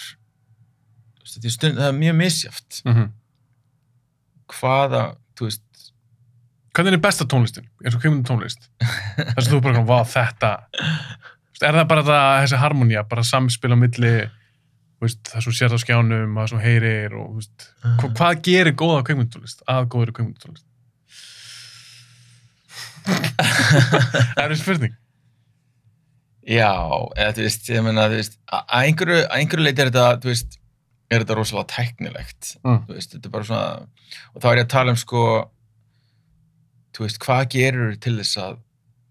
[1.20, 2.82] Veist, er stund, það er mjög misjaft.
[2.86, 3.10] Mhm.
[4.50, 5.02] Hvaða,
[5.38, 5.66] þú veist,
[6.70, 7.64] Hvernig er besta tónlistin?
[7.82, 8.68] eins og kemur tónlist?
[8.80, 10.50] Þess að þú bara, vá, þetta
[11.66, 14.12] er það bara það, þessi harmonía bara samspil á milli
[15.02, 19.02] veist, það sem sér á skjánum það sem heyrir og veist, hva, hvað gerir góða
[19.08, 20.66] kveikmyndutónlist að góður kveikmyndutónlist?
[24.36, 24.94] Það er spurning.
[26.50, 26.70] Já,
[27.14, 30.56] eða þú veist, ég meina, þú veist, að einhverju, einhverju leiti er þetta, þú veist,
[31.10, 32.80] er þetta rosalega tæknilegt, Mm.
[32.88, 33.86] þú veist, þetta er bara svona,
[34.34, 35.22] og þá er ég að tala um sko,
[36.96, 38.58] þú veist, hvað gerur til þess að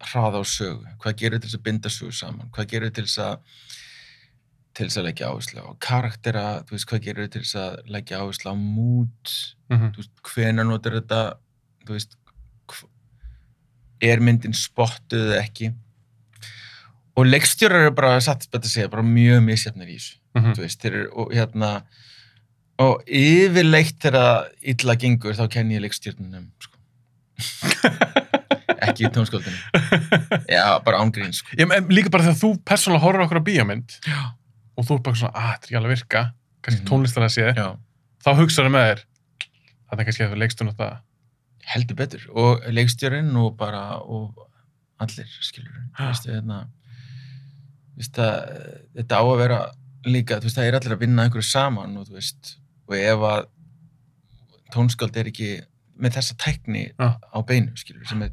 [0.10, 3.20] hraða á sögu, hvað gerur til þess að binda sögu saman, hvað gerur til þess
[3.24, 3.38] að,
[4.76, 8.20] til þess að leggja áherslu á karaktera, þú veist, hvað gerur til þess að leggja
[8.24, 9.36] áherslu á mút,
[9.70, 11.22] Mm þú veist, hvenær notar þetta,
[11.86, 12.16] þú veist,
[14.02, 15.68] er myndin spottuð eða ekki
[17.20, 20.54] og leikstjórar eru bara, satt betur að segja, bara mjög misjafnir í þessu, -hmm.
[20.56, 21.72] þú veist, þeir eru, og hérna,
[22.80, 26.78] og yfirleitt þegar illa gengur, þá kenn ég leikstjórnunum, sko.
[28.88, 29.58] ekki í tónskóldinu.
[30.50, 31.52] Já, bara ángrín, sko.
[31.92, 34.20] Líka bara þegar þú persónulega horfir okkur á bíómynd Já.
[34.78, 36.22] og þú er bara svona, að þetta er ekki alveg að virka,
[36.64, 36.90] kannski Mhm.
[36.90, 37.68] tónlistarlega séð, Já,
[38.24, 39.04] þá hugsaðu með þér,
[39.90, 40.98] það er kannski að þú leikstun á það.
[41.70, 42.22] heldur betur.
[42.34, 44.34] Og leikstjórinn og bara, og
[45.00, 46.79] allir, skilur, þú veist, hérna, þú
[48.00, 48.36] veist, að,
[48.98, 49.60] þetta á að vera
[50.08, 52.56] líka, veist, það er allir að vinna einhverju saman og veist,
[52.90, 53.50] og ef að
[54.74, 55.58] tónskáld er ekki
[56.00, 57.18] með þessa tækni Já.
[57.20, 58.32] á beinu, skilur, sem er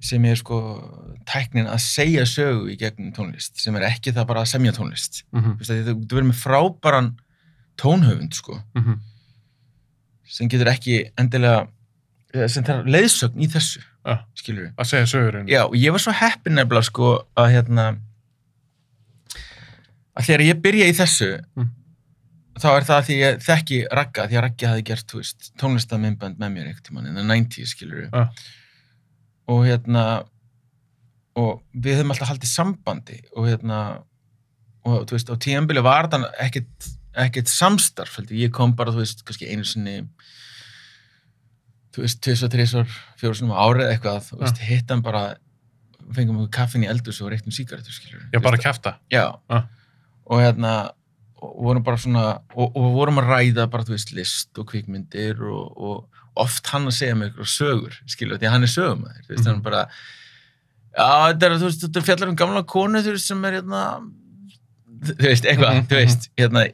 [0.00, 0.58] sem er sko
[1.28, 5.24] tæknin að segja sögu í gegnum tónlist, sem er ekki það bara að semja tónlist.
[5.34, 7.10] Mm þú þú verður með frábæran
[7.80, 8.98] tónhöfund, sko, -hmm.
[10.24, 11.68] sem getur ekki endilega,
[12.48, 14.14] sem þarf leiðsögn í þessu, Já.
[14.34, 14.70] skilur við.
[14.80, 15.48] Að segja sögurinn.
[15.50, 17.84] Já, og ég var svo heppin nefnilega, sko, að hérna,
[20.16, 21.68] að þegar ég byrja í þessu, Mm.
[22.60, 26.38] þá er það því ég þekki Ragga, því að Raggi hafi gert, þú veist, tónlistamindband
[26.38, 28.10] með mér ekkert tímann, in the 90s, skilur við.
[28.10, 28.28] Já.
[29.48, 30.04] Og hérna,
[31.36, 34.02] og við höfum alltaf haldið sambandi, og hérna,
[34.84, 39.02] og þú veist, á tíðanbili var þetta ekkert, ekkert samstarf, heldur, ég kom bara, þú
[39.04, 39.96] veist, kannski einu sinni,
[41.94, 45.24] þú veist, tvis og sinum á árið eitthvað, þú veist, hitt hann bara,
[46.14, 48.96] fengum við kaffin í eldus og reyktum sígarettu, skilur Já, bara kæfta.
[49.12, 49.24] Já.
[49.50, 49.64] Ah.
[50.30, 50.90] Og hérna,
[51.40, 52.24] og vorum bara svona,
[52.54, 56.86] og, og vorum að ræða bara, þú veist, list og kvikmyndir og, og oft hann
[56.86, 59.50] að segja mér eitthvað sögur, skilur, því að hann er sögumæður, þú veist, Mhm.
[59.50, 59.84] hann bara,
[60.94, 63.82] já, þetta er, þú veist, þetta fjallar um gamla konu, þú veist, sem er, hérna,
[65.10, 66.64] þú veist, eitthvað, Mhm, þú veist, hérna,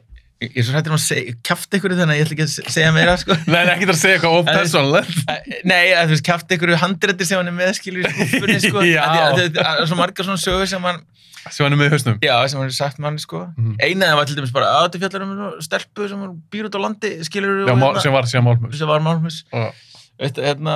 [0.43, 2.73] ég er svo hættur um að kjafta ykkur þannig að ég ætla ekki að se-
[2.75, 3.37] segja meira, sko.
[3.53, 5.21] Nei, ekki það að segja eitthvað ópersonlegt.
[5.33, 8.57] Eh, Nei, að, þú veist, kjafta ykkur handrættir sem hann er með, skilur, í skúffunni,
[8.61, 8.83] sko.
[8.85, 9.01] Já.
[9.03, 11.01] Að því að- að- að- að Svo margar svona sögur sem hann,
[11.47, 12.15] Sem hann er með í hausnum.
[12.27, 13.45] Já, sem hann er sagt manni sko.
[13.55, 13.75] Mhm.
[13.79, 16.75] Eina þeim var til dæmis bara að þetta fjallar um stelpu sem hún býr út
[16.75, 18.75] á landi, skilur Já, mál, sem var síðan málmus.
[18.81, 19.37] sem var málmus.
[19.55, 19.69] Og,
[20.19, 20.73] Veistu, hérna,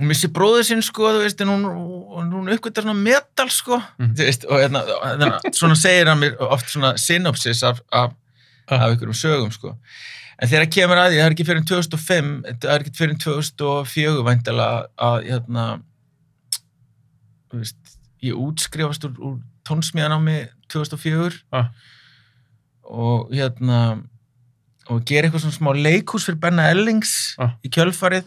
[0.00, 1.66] hún missi bróður sinn sko, þú veist, hún,
[2.32, 6.70] hún, uppgötar svona metal sko, þú veist, og hérna, hérna, svona segir hann mér oft
[6.72, 8.16] svona synopsis af, af.
[8.78, 9.74] Af einhverjum sögum sko.
[10.40, 12.28] En þegar kemur að því, það er ekki fyrir 2005,
[12.62, 14.78] það er ekki fyrir 2004 væntalega
[15.08, 15.64] að, hérna,
[17.52, 20.38] veist, ég útskrifast úr, úr tónsmíðanámi
[20.72, 21.68] 2004 Ah.
[22.84, 24.02] og hérna
[24.90, 27.52] og gera eitthvað svona smá leikhús fyrir Benna Ellings Ah.
[27.64, 28.24] í kjölfarið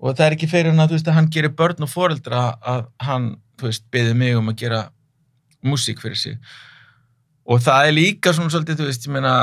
[0.00, 2.86] og það er ekki fyrir hann að, veist, að hann gerir börn og foreldra að
[3.00, 4.80] hann, þú veist, beði mig um að gera
[5.64, 6.38] músík fyrir sig
[7.46, 9.34] og það er líka svona svolítið, þú veist, ég meina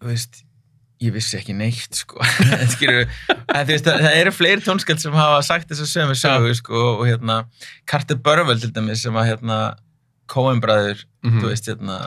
[0.00, 0.42] þú veist
[1.04, 2.22] ég vissi ekki neitt, sko.
[2.72, 6.14] Skilur, en þú veist, það, það eru fleiri tónskald sem hafa sagt þess að sömu
[6.16, 7.42] sögu, sko, og hérna,
[7.88, 9.58] Carter Burwell til dæmis sem að, hérna,
[10.32, 11.42] Coen bræður, Mhm.
[11.42, 11.98] þú veist, hérna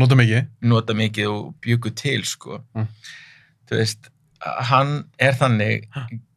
[0.00, 0.48] nota mikið.
[0.64, 2.62] nota mikið og bjúku til, sko.
[2.74, 2.88] Mm.
[3.68, 4.08] þú veist,
[4.72, 5.84] hann er þannig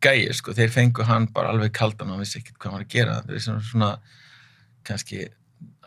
[0.04, 2.86] gæi, sko, þeir fengu hann bara alveg kaldan og hann vissi ekkert hvað hann var
[2.86, 3.16] að gera.
[3.26, 3.90] Þú veist, svona, svona
[4.86, 5.24] kannski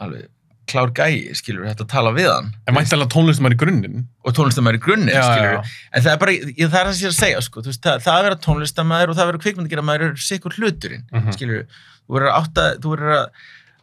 [0.00, 0.26] alveg
[0.68, 2.48] klár gæi, skilur þetta að tala við hann.
[2.68, 4.02] En mæntalega tónlistum er í grunninn.
[4.24, 5.62] og tónlistamæður í grunninn, skilur
[5.96, 7.62] en það er bara, ég, það er það sem ég er að segja, sko.
[7.64, 11.32] Veist, það, það að vera tónlistamæður og það að vera kvikmyndagerðamæður er sikur hluturinn, Mhm.
[11.38, 11.62] skilur
[12.04, 13.26] þú verður að átta, þú verður að,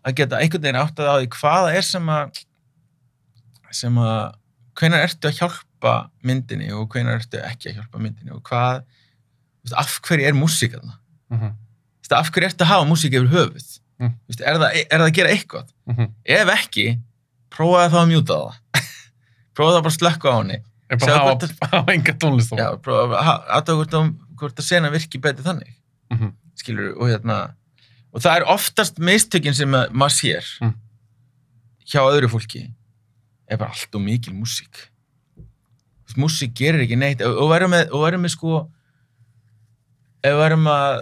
[0.06, 2.44] að geta einhvern veginn áttað á því hvað það er sem að
[3.76, 4.36] sem að
[4.80, 8.84] hvenær ertu að hjálpa myndinni og hvenær ertu ekki að hjálpa myndinni og hvað,
[9.66, 10.78] veist, af hverju er músík
[11.32, 11.52] Mhm.
[12.14, 14.12] Af hverju ertu að hafa músík yfir höfuð, Mm.
[14.12, 16.08] Þú veist, er, það, er það að gera eitthvað, Mhm.
[16.26, 16.86] ef ekki
[17.56, 18.56] prófaði þá að mjúta það
[19.56, 23.16] prófaði þá bara að slökka á henni Ég bara hafa, hafa enga tónlist já, prófaði
[23.22, 25.72] að aðtöða hvort, að- hvort að sena virki betur þannig
[26.12, 26.34] Mhm.
[26.56, 27.38] skilur og hérna
[28.14, 30.74] og það er oftast mistökin sem að maður sér Mm.
[31.88, 32.74] hjá öðru fólki
[33.48, 34.90] er bara allt og mikil músík
[36.16, 38.70] músík gerir ekki neitt og verðum með, með sko
[40.24, 41.02] ef við verðum að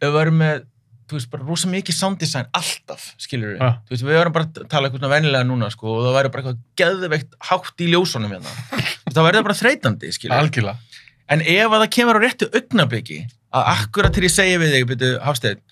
[0.00, 0.64] ef við verðum með
[1.08, 4.48] þú veist, bara rosa mikið sound design alltaf, skilur við, þú veist, við verðum bara
[4.48, 7.90] að tala eitthvað svona vennilega núna, sko, og það væri bara eitthvað geðveikt hátt í
[7.92, 8.54] ljósunum hérna,
[9.14, 11.04] það verður bara þreytandi, skilur við Algjörlega.
[11.36, 13.20] en ef að það kemur á réttu augnablikki
[13.54, 15.62] að akkurat til ég segja við þig byrju, Hafsteinn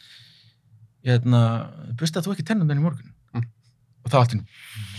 [1.09, 1.43] hérna,
[1.99, 3.15] bustaði þú ekki tennundan í morgun?
[3.33, 3.49] Mm.
[4.05, 4.91] og þá allt í einu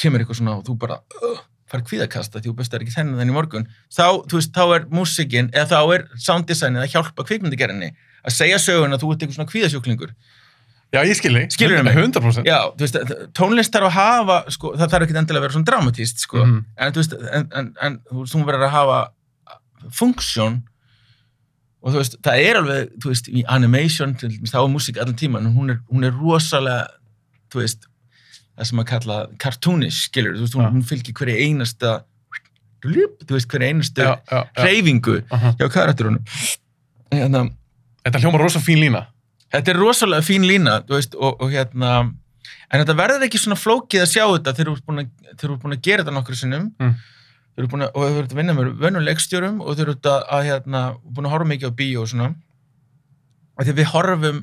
[0.00, 3.34] kemur eitthvað svona og þú bara uh, fara kvíðakasta því þú bustaði ekki tennundan í
[3.34, 3.66] morgun.
[3.92, 7.90] Þá, þú veist, þá er músikin eða þá er sounddesignið að hjálpa kvikmyndigerinni
[8.26, 10.14] að segja sögun að þú ert eitthvað svona kvíðasjúklingur
[10.90, 11.52] Já, ég skil þig.
[11.54, 11.94] Skilurðu mig?
[11.94, 12.46] 100%.
[12.50, 12.96] Já, þú veist,
[13.38, 16.64] tónlist þarf að hafa, sko, það þarf ekki endilega að vera svona dramatíst, sko, Mhm.
[16.82, 18.96] en þú veist, en, en, en þú verður að hafa
[19.94, 20.56] funksjón
[21.80, 25.46] og þú veist, það er alveg, þú veist, í animation, þá er músík allan tíman,
[25.46, 26.88] en hún er, hún er rosalega,
[27.54, 27.86] þú veist,
[28.58, 30.72] það sem að kalla cartoonish, skilur, þú veist, hún, Já.
[30.74, 31.94] hún fylgir hverja einasta,
[32.82, 34.42] þú veist, hverja já, já.
[34.58, 35.54] hreyfingu Aha.
[35.54, 36.24] hjá karakterunum.
[37.14, 37.46] Hérna,
[38.04, 39.06] Þetta hljómar rosa fín lína.
[39.52, 41.88] þetta er rosalega fín lína þú veist, og, og hérna
[42.70, 45.56] en þetta verður ekki svona flókið að sjá þetta þegar þú ert búin að, þegar
[45.56, 46.94] þú ert gera þetta nokkru sinnum Mm.
[47.56, 50.22] þeir eru búin að, og þeir eru að vinna með vönuleikstjórum og þeir eru að,
[50.38, 52.28] að hérna, búin að horfa mikið á bíó og svona
[53.58, 54.38] og því við horfum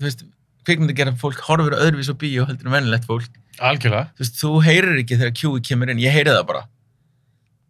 [0.00, 0.24] þú veist,
[0.66, 3.30] kvikmyndi gera fólk horfur öðruvís á bíó heldur en venilegt fólk
[3.62, 4.10] Algjörlega.
[4.18, 6.64] þú veist, þú heyrir ekki þegar Q kemur inn, ég heyri það bara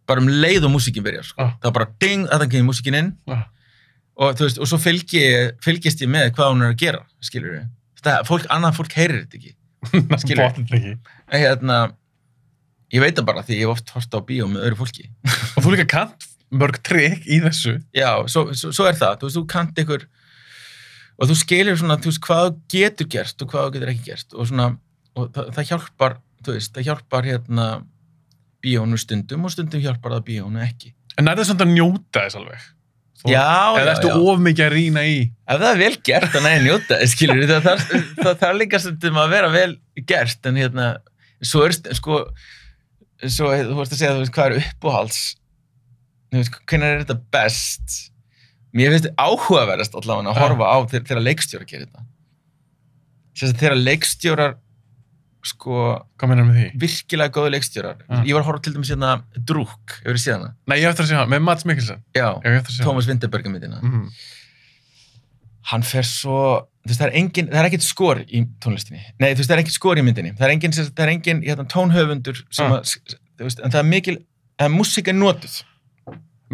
[0.09, 1.41] bara um leið og músikin byrjar sko.
[1.45, 1.53] Ah.
[1.61, 3.45] það er bara ding, að það kemur músikin inn Ah.
[4.15, 5.23] Og þú veist, og svo fylgi,
[5.63, 7.65] fylgist ég með hvað hún er að gera, skilur við
[7.99, 9.55] þetta, fólk, annað fólk heyrir þetta ekki
[10.23, 10.55] Skilur.
[11.29, 11.79] En hérna,
[12.93, 15.03] ég veit það bara því ég hef oft hort á bíó með öðru fólki
[15.55, 16.25] Og þú líka kant
[16.55, 17.75] mörg trikk í þessu.
[17.93, 20.05] já, svo, svo, svo er það, þú veist, þú kant ykkur
[21.15, 24.49] og þú skilur svona, þú veist, hvað getur gert og hvað getur ekki gert og
[24.49, 24.67] svona,
[25.15, 27.67] og það, það hjálpar það hjálpar hérna
[28.65, 32.37] bíónu stundum og stundum hjálpar það bíónu ekki En er það samt að njóta þess
[32.41, 32.63] alveg?
[33.15, 33.43] Þú- já,
[33.79, 34.17] já, já.
[34.31, 35.15] of mikið að rýna í?
[35.47, 37.83] ef það er vel gert, að njóta skilur, það, það,
[38.19, 39.71] það, það er líka stundum að vera vel
[40.09, 40.87] gert, en hérna
[41.45, 42.19] svo er, sko
[43.23, 44.57] svo, þú veist að segja, þú veist, hvað er
[46.41, 47.95] veist, hvernig er þetta best
[48.75, 52.05] mér finnst þetta áhugaverðast allavega að horfa á þegar, leikstjórar gerir þetta
[53.61, 54.57] þegar leikstjórar
[55.45, 55.79] sko,
[56.19, 56.67] Hvað meinar með því?
[56.83, 58.21] virkilega góðu leikstjórar Já.
[58.25, 59.11] ég var að horfa til dæmis hérna
[59.45, 60.49] Drúk, hefur þið séð hana?
[60.67, 62.01] Nei, ég eftir að segja hann, með Mats Mikkelsen.
[62.17, 63.91] Já, Ég að Tómas Vinterberga myndina hann.
[63.91, 64.09] Mhm.
[65.71, 66.39] hann fer svo
[66.85, 69.55] þú veist, það er engin, það er ekkert skor í tónlistinni nei, þú veist, það
[69.57, 72.75] er ekkert skor í myndinni það er engin, það er engin hérna, tónhöfundur sem Ah.
[72.77, 74.17] að, þú veist, en það er mikil
[74.61, 75.63] að músík er notuð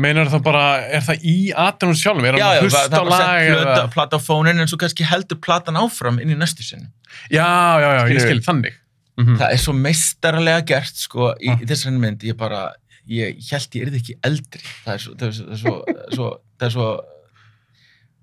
[0.01, 2.23] Meinar það bara, er það í aðrunum sjálfum?
[2.29, 3.81] Er já, já, að það er bara lag?
[3.81, 6.87] sett plata, á fónin en svo kannski heldur platan áfram inn í næstu sinni
[7.27, 7.43] Já,
[7.83, 8.23] já, já, ég Skilurðu?
[8.23, 8.77] skil, þannig.
[9.21, 9.37] Mhm.
[9.39, 11.57] það er svo meistarlega gert sko, í, Ah.
[11.61, 12.73] í þessari mynd ég bara,
[13.07, 16.29] ég held ég yrði ekki eldri það er svo, það er svo, það er svo,
[16.59, 16.89] það er svo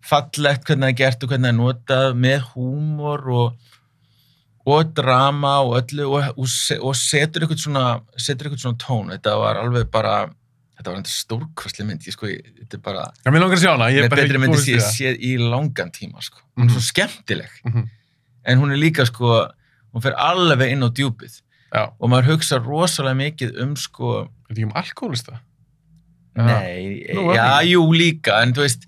[0.09, 3.57] fallegt hvernig það er gert og hvernig það er notað með húmor og,
[4.69, 7.85] og drama og öllu og, og, se- og setur eitthvað svona
[8.21, 10.15] setur eitthvað svona tón, þetta var alveg bara
[10.79, 13.63] þetta var enda stórkvæsli mynd ég sko, ég, þetta er bara, Já, mér langar að
[13.65, 14.97] sjá hana, ég er bara betri ekki myndi búist sem í ég það.
[14.97, 16.75] séð í langan tíma sko, hún er Mhm.
[16.77, 17.89] svo skemmtileg Mhm.
[18.47, 19.49] en hún er líka sko
[19.95, 24.29] hún fer alveg inn á djúpið Já, og maður hugsa rosalega mikið um sko, er
[24.49, 25.41] þetta ekki um alkoholista?
[26.39, 26.45] Já.
[26.47, 27.73] nei, Nú, já, ekki.
[27.75, 28.87] jú líka en þú veist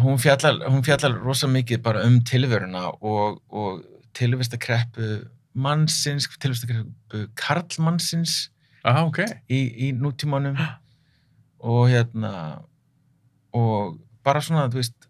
[0.00, 3.82] hún fjallar, hún fjallar rosalega mikið bara um tilveruna og, og
[4.16, 5.08] tilvistakreppu
[5.56, 8.50] mannsins, tilvistakreppu karlmannsins
[8.86, 9.22] Já, ok.
[9.50, 10.56] í, í nútímanum
[11.66, 12.32] og hérna
[13.56, 15.08] og bara svona, þú veist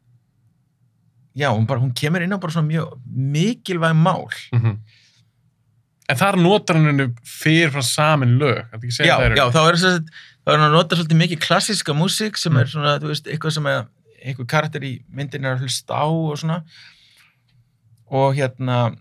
[1.37, 2.95] já, hún, bara, hún kemur inn á bara svona mjög
[3.35, 4.79] mikilvæg mál Mhm.
[6.09, 8.61] En þar notar hann henni fyrir frá samin lög,
[9.03, 9.77] já, já, þá er
[10.55, 12.61] hann að nota svolítið mikið klassíska músík sem Mm.
[12.61, 13.87] er svona, þú veist, eitthvað sem er
[14.25, 16.63] eitthvað karakter í myndin er að hlusta á og svona
[18.11, 18.97] og hérna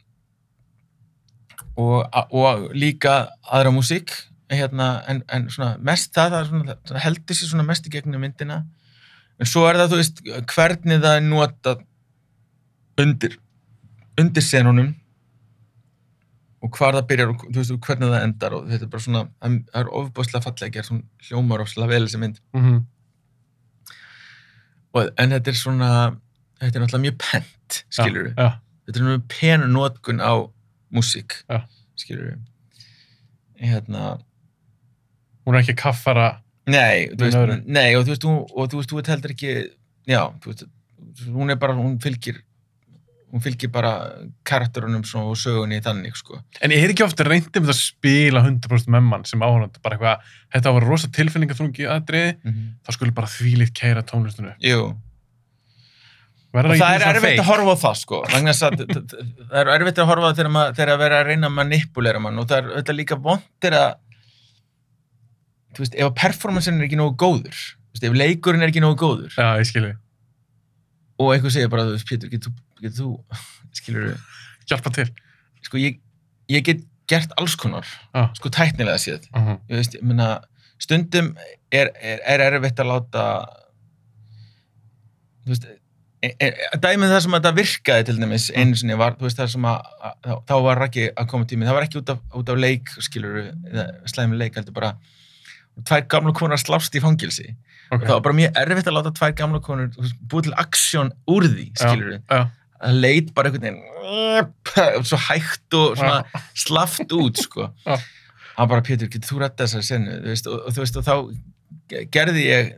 [1.78, 4.12] og, og líka aðra músík
[4.50, 8.64] hérna, en, en svona mest það, það svona, heldur sér svona mest í gegnum myndina
[9.40, 10.22] en svo er það, þú veist,
[10.54, 11.86] hvernig það er notað
[13.02, 13.38] undir
[14.20, 14.94] undir senunum
[16.66, 19.24] og hvar það byrjar og þú veist, hvernig það endar og þetta er bara svona,
[19.42, 22.78] það er ofbúðslega fallega gerð, svona hljómar ofslega vel þessi mynd Mhm.
[24.96, 25.90] og, en þetta er svona
[26.62, 28.50] þetta er náttúrulega mjög pent, skilur Já, já.
[28.88, 30.34] þetta er mjög penu notkun á
[30.96, 31.66] músík, Já.
[32.00, 32.38] skilur
[33.60, 34.22] hérna
[35.46, 36.28] Hún er ekki að kaffara,
[36.66, 39.52] nei, þú veist, nei og þú veist, hún, og þú veist, þú veit heldur ekki
[40.10, 40.64] já, þú veist,
[41.30, 42.40] hún er bara hún fylgir
[43.34, 43.92] hún fylgir bara
[44.48, 46.38] karakterunum og sögunni þannig, sko.
[46.64, 50.30] En er ekki ofta reyndið með að spila 100% með mann sem áhörnandi, bara eitthvað,
[50.56, 52.38] þetta var rosa tilfinningaþrungi aðriði,
[52.86, 53.28] þá skulle bara
[56.56, 58.18] Verður og ekki það er erfitt að horfa á það sko.
[58.32, 58.38] Það-
[59.60, 62.48] er erfitt að horfa á það þegar, að vera að reyna að manipulera mann og
[62.48, 63.90] það er þetta líka vondir að
[65.76, 67.60] þú veist, ef að performancein er ekki nógu góður
[67.96, 69.32] veist, ef leikurinn er ekki nógu góður.
[69.36, 69.94] Já, ég skilji.
[71.20, 72.52] og eitthvað segir bara, þú veist, Pétur, getur
[72.82, 73.10] getur þú
[73.74, 74.18] skilur
[74.70, 75.08] Hjálpa til.
[75.62, 76.00] sko, ég,
[76.50, 78.30] ég get gert alls konar, Já.
[78.36, 79.60] sko, tæknilega séð Uh -huh.
[79.70, 80.40] ég veist, ég meina,
[80.80, 81.36] stundum
[81.72, 83.46] er, er, er erfitt að láta
[85.46, 85.68] þú veist
[86.26, 86.50] e, e,
[86.82, 89.68] dæmið það sem að þetta virkaði til dæmis einu sinni var, þú veist, það sem
[89.70, 92.58] að, að þá- var ekki að koma tími, það var ekki út af, út af
[92.58, 93.52] leik, skilur
[94.10, 94.96] slæmi leik, heldur bara
[95.86, 97.56] tvær gamla konar slást í fangilsi
[97.92, 98.02] Ok.
[98.02, 101.44] og það var bara mjög erfitt að láta tvær gamla veist, búið til aksjón úr
[101.52, 102.50] því, skilur Já.
[102.86, 107.70] Það leit bara einhvern veginn svo hægt og svona slaft út sko.
[108.56, 110.18] Hann bara Pétur, getur þú rætta þessari senu?
[110.24, 111.16] Veist, og, og þú veist og þá
[111.92, 112.70] ge- gerði ég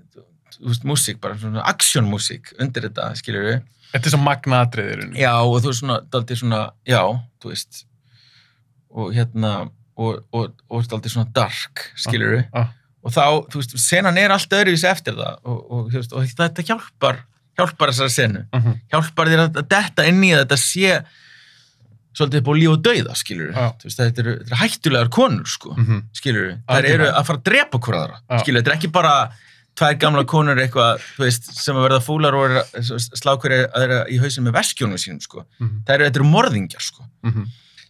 [0.57, 3.59] þú veist, músík, bara svona aksjónmúsík undir þetta, skilur við
[3.91, 5.03] Þetta er svo magnaðatriðir.
[5.15, 7.01] já, og þú veist svona, daldið svona já,
[7.39, 7.83] þú veist.
[8.97, 9.51] Og hérna
[9.97, 12.65] og, og, og daldið svona dark, skilur við Já.
[13.07, 16.27] og þá, þú veist, senan er allt öðruvísi eftir það og, og, þú veist, og
[16.41, 17.21] þetta hjálpar
[17.57, 18.75] hjálpar þessari senu Uh -huh.
[18.91, 21.03] hjálpar þér að detta inn í að þetta sé
[22.17, 25.69] svolítið upp á líf og dauða, skilur veist, þetta, eru, þetta eru hættulegar konur, sko,
[25.77, 26.01] Uh -huh.
[26.13, 26.93] skilur þær Algjörlega.
[26.93, 28.39] eru að fara að drepa hver aðra, Já.
[28.41, 29.31] skilur þetta er ekki bara
[29.77, 34.17] tvær gamla konur eitthvað, þú veist, sem að verða fúlar og eru að- aðra í
[34.19, 35.45] hausin með veskjónum sínum, sko
[35.85, 37.03] það eru, þetta eru morðingjar, sko,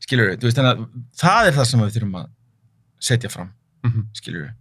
[0.04, 2.28] skilur þú veist, þannig að það er það sem við þurfum að
[3.00, 3.52] setja fram,
[4.14, 4.52] skilur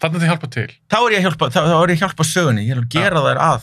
[0.00, 0.68] Þannig að þið hjálpa til.
[0.90, 2.88] þá er ég að hjálpa, þá, þá er ég að hjálpa sögunni, ég er að
[2.90, 3.62] gera þær að.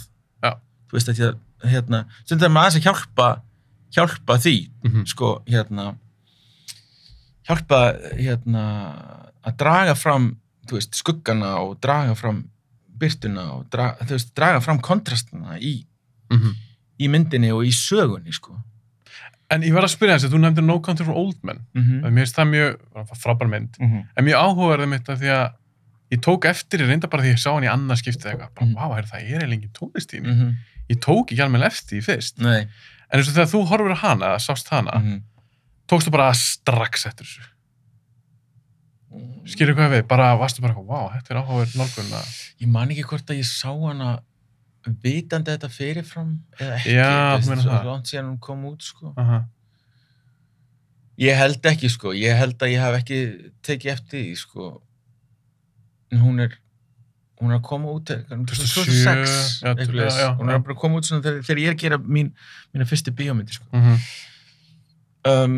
[0.92, 1.40] Þú veist að ég,
[1.72, 3.42] hérna stundum er maður aðeins að hjálpa
[3.96, 5.06] hjálpa því, Mhm.
[5.08, 5.96] sko, hérna
[7.48, 7.80] hjálpa,
[8.20, 8.64] hérna
[9.46, 10.36] að draga fram,
[10.70, 12.44] þú veist, skuggana og draga fram
[13.02, 15.86] byrtuna og draga, þú veist, draga fram kontrastana í,
[17.02, 18.58] í myndinni og í sögunni, sko
[19.52, 21.58] En ég var að spyrja þess að þú nefndir No Country for Old Men.
[21.76, 22.02] mm -hmm.
[22.14, 22.78] Mér finnst það mjög
[23.20, 23.76] frábær mynd.
[24.16, 25.52] En mjög áhugaverðið mitt að því að
[26.12, 28.54] ég tók eftir í reynda bara því ég sá hann í annað skiptið eitthvað.
[28.56, 28.76] Bara, Mhm.
[28.76, 30.56] vá, er það er lengi tónlist í mm henni.
[30.92, 32.42] Ég tók ekki alveg eftir því fyrst.
[32.44, 32.66] Nei
[33.12, 35.20] En eins og þegar þú horfir á hana, sást hana, mm
[35.92, 37.48] tókstu bara strax eftir þessu.
[39.52, 42.36] Skilur hvað við, bara varstu bara, vá, þetta er áhugaverð nálgun að...
[42.64, 44.12] Ég man ekki hvort að ég sá hana
[45.04, 47.90] vitandi þetta fyrirfram eða ekki, Já, veist, það.
[47.90, 49.42] langt síðan hún kom út, sko Aha.
[51.22, 52.16] Ég held ekki, sko.
[52.18, 53.18] Ég held að ég hef ekki
[53.68, 54.70] tekið eftir því, sko.
[56.10, 56.56] En hún er,
[57.42, 60.20] hún er að koma út eh, 2006, 2007, já, eitthvað já, leis.
[60.22, 62.32] já, Hún er að koma út þegar, þegar ég er að gera mín,
[62.74, 63.68] mína fyrstu bíómyndi, sko.
[63.76, 63.98] Mm
[65.22, 65.54] Um,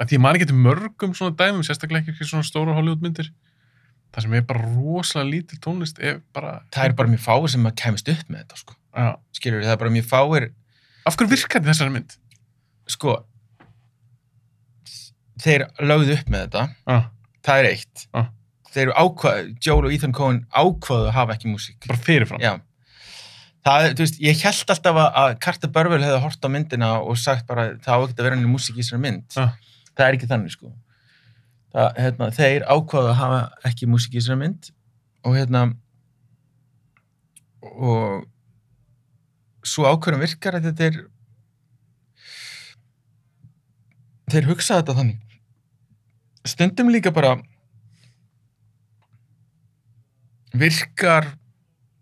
[0.00, 3.28] Að því ég man ekki til mörgum svona dæmum, sérstaklega ekki svona stóra Hollywoodmyndir.
[4.12, 6.62] Það sem er bara rosalega lítil tónlist er bara...
[6.72, 8.76] það er bara mjög fáir sem að kemist upp með þetta, sko.
[8.96, 9.08] Já.
[9.36, 10.46] Skilur, það er bara mjög fáir,
[11.06, 12.16] Af hverju virkar þetta þessari mynd?
[12.88, 13.14] sko,
[15.44, 16.64] þeir lögðu upp með þetta.
[17.46, 18.06] Það er eitt.
[18.76, 21.78] Þeir eru ákvað, Joel og Ethan Coen ákvaðu að hafa ekki músík.
[21.88, 22.42] Bara fyrirfram.
[22.44, 22.52] Já.
[23.66, 27.46] Það, þú veist, ég held alltaf að- Carter Burwell hefði hort á myndina og sagt
[27.48, 29.24] bara það á ekkert að vera henni músík í þessari mynd.
[29.32, 29.48] Já.
[29.96, 30.72] Það er ekki þannig, sko.
[31.74, 33.40] Það, hérna, þeir ákvaðu að hafa
[33.72, 34.70] ekki músík í þessari mynd
[35.26, 35.64] og hérna
[37.66, 38.26] og
[39.66, 40.98] svo ákvörðum virkar að þetta er
[44.30, 45.18] þeir hugsa þetta þannig
[46.46, 47.34] stundum líka bara
[50.60, 51.24] virkar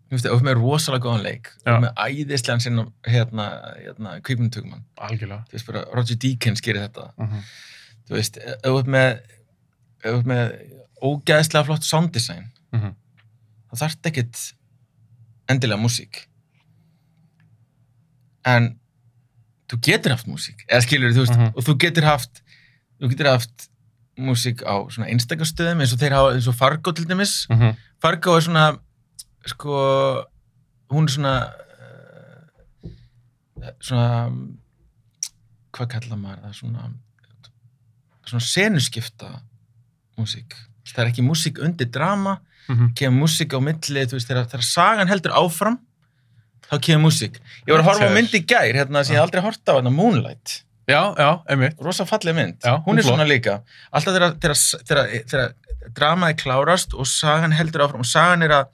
[0.05, 3.45] þú veist, ef með rosalega góðan leik og með æðislegan sinn hérna,
[3.81, 5.45] hérna kvikmyndugumann, Algjörlega.
[5.49, 7.41] þú veist bara Roger Deakins gerir þetta, Uh -huh.
[8.09, 9.19] þú veist þú ert með
[10.03, 12.93] ert með ógæðslega flott sound design Uh -huh.
[13.71, 14.53] þá þarf ekkit
[15.49, 16.27] endilega músík
[18.45, 18.75] en
[19.71, 21.53] þú getur haft músík eða skilur þú veist, Mhm.
[21.55, 22.41] og þú getur haft
[23.01, 23.69] þú getur haft
[24.17, 27.45] músík á svona einstakarsstöðum eins og þeir hafa eins og Fargo til dæmis.
[27.49, 27.75] Uh -huh.
[28.01, 28.77] Fargo er svona
[29.45, 30.25] sko
[30.89, 31.35] hún er svona
[32.83, 34.31] uh, svona
[35.75, 36.53] hvað kallar maður það?
[36.53, 36.91] Svona
[38.25, 39.41] svona senuskipta
[40.17, 40.55] músík.
[40.85, 42.93] Það er ekki músík undir drama Uh -huh.
[42.95, 45.77] kemur músík á milli þú veist þegar, þegar sagan heldur áfram
[46.65, 47.37] þá kemur músík.
[47.67, 49.91] Ég var að horfa á mynd í gær hérna sem ég aldrei horta á hérna
[49.93, 51.75] Moonlight Já, já, einmitt.
[51.81, 53.61] rosa falleg mynd, Já, hún hún er svona líka.
[53.91, 55.53] Alltaf þegar,
[55.95, 58.67] dramaði klárast og sagan heldur áfram og sagan er að,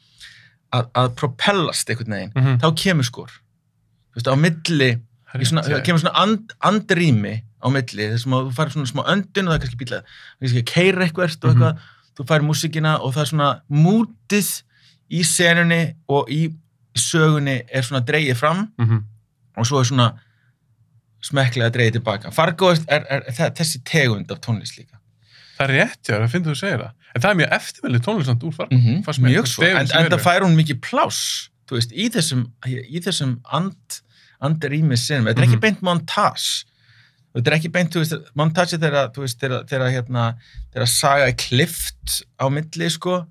[0.73, 2.57] að, að propellast einhvern veginn, Uh -huh.
[2.59, 3.31] þá kemur skor.
[4.11, 4.91] Þú veist, á milli
[5.43, 9.47] svona, það kemur svona and, andrými á milli, þess að þú fær svona smá öndun
[9.47, 10.01] og það er kannski bíla,
[10.41, 11.77] kannski keira eitthvað og eitthvað,
[12.17, 14.49] þú fær músíkina og það er svona mútið
[15.11, 16.51] í senunni og í
[16.97, 19.01] sögunni er svona dreigið fram Uh -huh.
[19.57, 20.13] og svo er svona
[21.21, 22.31] smekklega dreigið tilbaka.
[22.35, 24.97] Fargo er, er, er, er þessi tegund af tónlist líka.
[25.57, 26.91] Það er rétt, já, það finnst þú að segja það.
[27.11, 28.71] En það er mjög eftirvelið tónlistand úr farg.
[28.73, 29.03] -hmm.
[29.05, 29.29] fannst mér.
[29.35, 32.99] mjög svo, en, sem en það fær hún mikið pláss þú veist, í þessum, í
[32.99, 34.01] þessum and,
[34.41, 35.65] andirými sinum, þetta er ekki Mhm.
[35.67, 36.65] beint montage
[37.35, 40.35] þetta er ekki beint, þú veist, montage þegar, þú veist, þegar, hérna,
[40.73, 43.25] þegar saga er klift á milli, sko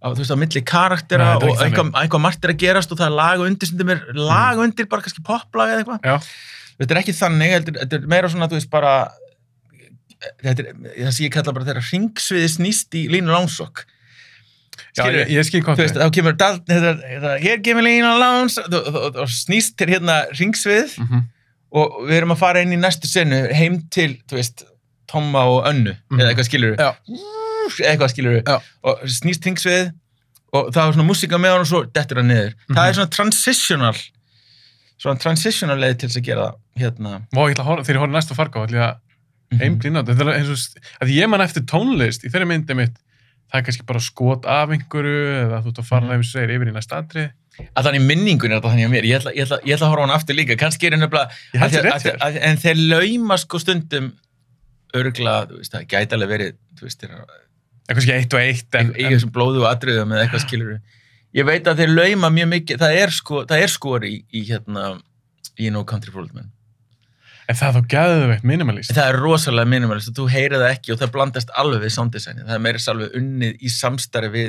[0.00, 2.98] á, þú veist, á milli karaktera Nei, og eitthvað, eitthvað margt er að gerast og
[2.98, 6.16] það er lag undir, stundum er lag undir, bara kannski poplag eða eitthvað Já,
[6.78, 8.94] þetta er ekki þannig, þetta er, þetta er meira svona, þú veist, bara
[10.42, 10.72] þetta er,
[11.04, 13.84] það sem ég kalla bara þegar ringsviði snýst í línu langsokk
[14.96, 15.20] já Skilurðu?
[15.22, 19.90] ég, ég skil hvað veist, þá kemur þetta, hér kemur línu langs og, snýst til
[19.92, 21.22] hérna ringsvið mm -hmm.
[21.80, 24.64] og við erum að fara inn í næstu senu heim til, þú veist,
[25.06, 26.20] Tomma og Önnu Mhm.
[26.20, 26.96] eða eitthvað skilur Já.
[27.84, 28.60] eitthvað skilur Já.
[28.82, 29.92] og snýst ringsvið
[30.52, 32.88] og það er svona músika með hann og svo dettur hann niður það Mhm.
[32.88, 33.94] er svona transitional
[35.02, 36.46] svona transitional leið til þess að gera
[36.80, 39.02] hérna Vá, ég ætla að horfa, þegar ég horfa næst á farga, ætla ég að
[39.46, 39.60] Mhm.
[39.62, 40.14] einblýna þetta.
[40.18, 42.96] Þetta er eins og, að ég man eftir tónlist í þeirri myndi mitt,
[43.46, 46.10] það er kannski bara skot af einhverju eða þú ert að fara Mhm.
[46.10, 47.30] það segir yfir í næsta atrið.
[47.76, 49.92] að þannig minningun er þetta þannig að mér ég ætla, ég, ætla, ég ætla að
[49.92, 51.30] horfa á hann aftur líka kannski er hann nefnilega
[52.50, 54.12] en þeir lauma sko stundum
[54.92, 57.20] örgla, þú veist, það gæti alveg verið þú veist, þeir er
[58.34, 58.52] og í
[60.12, 60.42] og eitthvað
[61.36, 64.44] ég veit að þeir lauma mjög mikið það er, sko, það er skori í, í
[64.50, 64.90] hérna
[65.60, 66.52] í No Country for Old Men
[67.46, 68.90] en það er þá gæðuveitt minimalist.
[68.96, 72.46] það er rosalega minimalist og þú heyrið það ekki og það blandast alveg við sounddesigni
[72.46, 74.48] það er meira salveg unnið í samstarfi við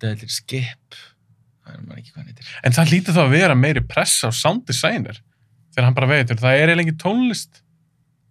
[0.00, 1.02] þetta er skip
[1.66, 5.20] það er heitir En það lítur þá að vera meiri press á sound designer
[5.72, 7.62] þegar hann bara veitur, það er eiginlega tónlist.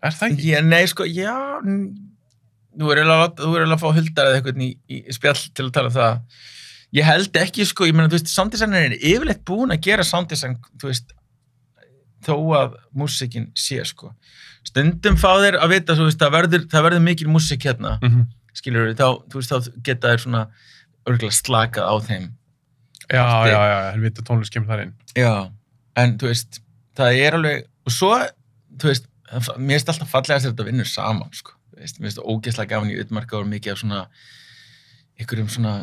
[0.02, 0.50] Er það ekki?
[0.52, 5.39] Já, nei, sko, já þú er eiginlega að fá huldar eða eitthvað í, í spjall
[5.42, 6.42] til að tala um það
[6.94, 10.58] ég held ekki, sko, ég meina, þú veist sounddesigner er yfirleitt búin að gera sounddesign
[10.82, 11.14] þú veist,
[12.26, 14.12] þó að músikin sé, sko
[14.68, 18.10] stundum fá þeir að vita, þú veist, það verður, það verður mikil músik hérna, Mm
[18.12, 18.28] -hmm.
[18.54, 20.44] skilur þá, þú veist, þá geta þeir svona
[21.08, 22.28] örgulega slakað á þeim
[23.12, 23.50] Já, Parti.
[23.52, 24.94] já, já, helvita tónlist kemur þar inn.
[25.18, 25.52] Já,
[26.00, 26.62] en þú veist,
[26.96, 28.12] það er alveg, og svo,
[28.78, 29.08] þú veist,
[29.58, 31.52] mér finnst alltaf fallegast þetta vinnur saman, sko.
[31.74, 34.06] Þú veist, mér finnst það ógeðslega gafan í utmarka og mikið af svona,
[35.20, 35.74] einhverjum svona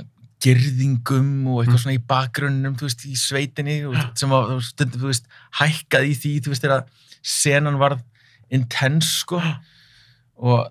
[0.44, 1.82] gerðingum og eitthvað Mm.
[1.82, 5.26] svona í bakgrunnum, þú veist, í sveitinni og sem að þú veist,
[5.58, 6.84] hækkað í því, þú veist, þegar
[7.22, 8.02] senan varð
[8.50, 9.40] intense, sko.
[10.38, 10.68] Og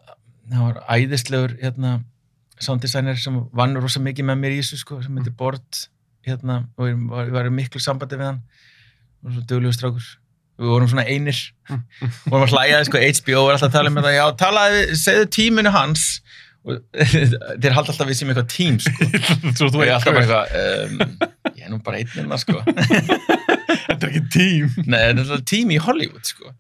[0.49, 1.97] það var æðislegur, hérna,
[2.63, 5.87] sounddesigner sem vann rosa mikið með mér í þessu, sko, sem heitir Bort,
[6.25, 8.41] hérna, og við var, var í miklu sambandi við hann.
[9.25, 10.07] Og svo duglegur strákur.
[10.57, 11.37] Við vorum svona einir.
[11.69, 14.13] Við vorum að hlæja, sko, HBO var alltaf að tala um þetta.
[14.15, 16.07] Já, talaði, segðu tíminu hans
[17.63, 19.07] þeir halda alltaf við sem eitthvað tím, sko
[19.57, 22.59] Svo þú er alltaf bara eitthvað um, ég er nú bara einn minna, sko
[23.87, 24.71] Þetta er ekki tím.
[24.85, 26.53] nei, þetta er alltaf tím í Hollywood, sko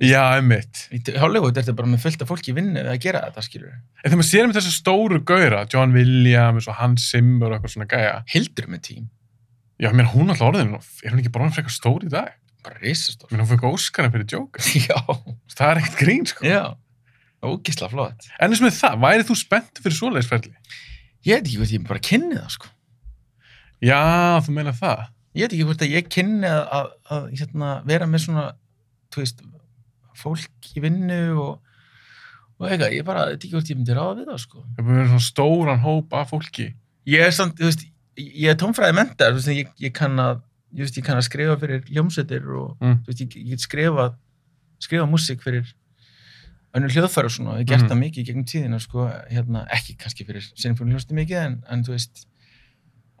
[0.00, 0.86] Já, einmitt.
[0.96, 4.06] í Hollywood er þetta bara með fullt af fólki vinnu að gera þetta, skilur En
[4.06, 7.88] þegar maður sér um þessu stóru gauðra, John Williams og Hans Zimmer og eitthvað svona
[7.90, 9.08] gæja, Hildur með tím,
[9.82, 12.32] já, mér hún alltaf orðin, er hún ekki bara frekar stór í dag?
[12.64, 14.64] bara risastór Mér hún fekk Óskarinn fyrir Joker.
[14.76, 14.96] já,
[15.52, 16.44] Það er ekkert grín, sko.
[16.48, 16.62] já
[17.46, 20.52] ógisla flott En eins með það, væri þú spennt fyrir svoleiðisferli?
[21.24, 22.68] ég veit ekki hvort ég bara kynni það, sko
[23.80, 24.00] Já,
[24.44, 25.06] þú meina það.
[25.36, 28.44] ég veit ekki hvort að ég kynni að, að, að hérna, vera með svona
[29.14, 29.40] þú veist,
[30.20, 31.54] fólk í vinnu og,
[32.60, 34.64] og eitthvað, ég bara, veit ekki hvort ég myndi ráða við það, sko.
[34.76, 36.66] Það búið verið svona stóran hóp af fólki.
[37.08, 37.86] Ég er samt, þú veist,
[38.20, 40.42] ég er tónfræði mentar, þú veist, ég, ég kann að,
[40.76, 42.98] ég veist, ég kann að skrifa fyrir ljómsveitir og, Mm.
[43.06, 44.18] þú veist, ég, get skrifað,
[44.84, 45.72] skrifa músík fyrir
[46.76, 49.96] önnur hljóðfæri og svona, ég hef gert það mikið í gegnum tíðina, sko, hérna, ekki
[49.98, 52.24] kannski fyrir sinfóni hljósti mikið, en, en þú veist,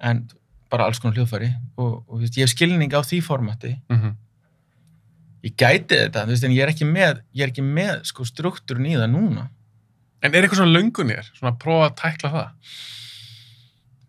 [0.06, 0.24] en
[0.70, 4.12] bara alls konar hljóðfæri og, og þú veist, ég hef skilning á því formati Mm
[5.40, 8.26] ég gæti þetta, þú veist, en ég er ekki með ég er ekki með, sko,
[8.28, 9.46] struktúrun í það núna
[10.20, 11.30] En er eitthvað svona löngunir?
[11.32, 12.50] Svona að prófa að tækla það?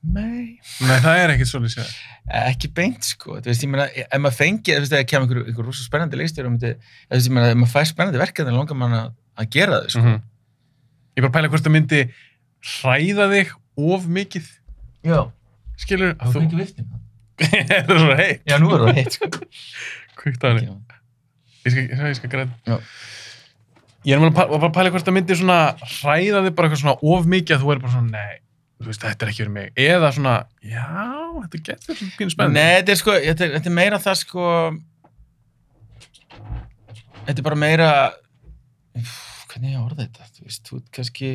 [0.01, 1.93] nei, Nei, það er ekkert svolítið sér.
[2.41, 5.47] ekki beint, sko þú veist, ég meina, ef maður fengi, þú veist, ef kemur einhver,
[5.51, 8.97] einhver rosa spennandi myndi, þú veist, ég meina, ef maður fær spennandi verkefni, langar mann
[8.97, 10.19] að, að gera þau, sko Mm
[11.11, 11.97] Ég bara pæla hvort það myndi
[12.63, 13.49] hræða þig
[13.83, 14.45] of mikið,
[15.03, 15.17] já,
[15.81, 16.39] skilur, þá að þú...
[16.39, 16.85] fengi viftin
[17.67, 18.43] það er svona heitt.
[18.47, 19.27] já, nú er það heitt, sko
[20.21, 20.77] Kvikt að henni.
[21.65, 22.55] Ég skal, ég skal græða.
[22.69, 22.77] Já.
[24.07, 26.69] Ég er bara að pæla- bara að pæla hvort það myndi svona hræða þig bara
[26.69, 28.39] eitthvað svona of mikið að þú er bara svona, nei,
[28.79, 29.69] þú veist, þetta er ekki fyrir mig.
[29.89, 30.87] Eða svona, já,
[31.41, 32.61] þetta getur svona pínu spennandi.
[32.61, 34.47] Nei, þetta er sko, þetta er, þetta er meira það sko
[37.21, 37.89] Þetta er bara meira
[38.95, 41.31] hvernig ég orða þetta þú veist, þú ert kannski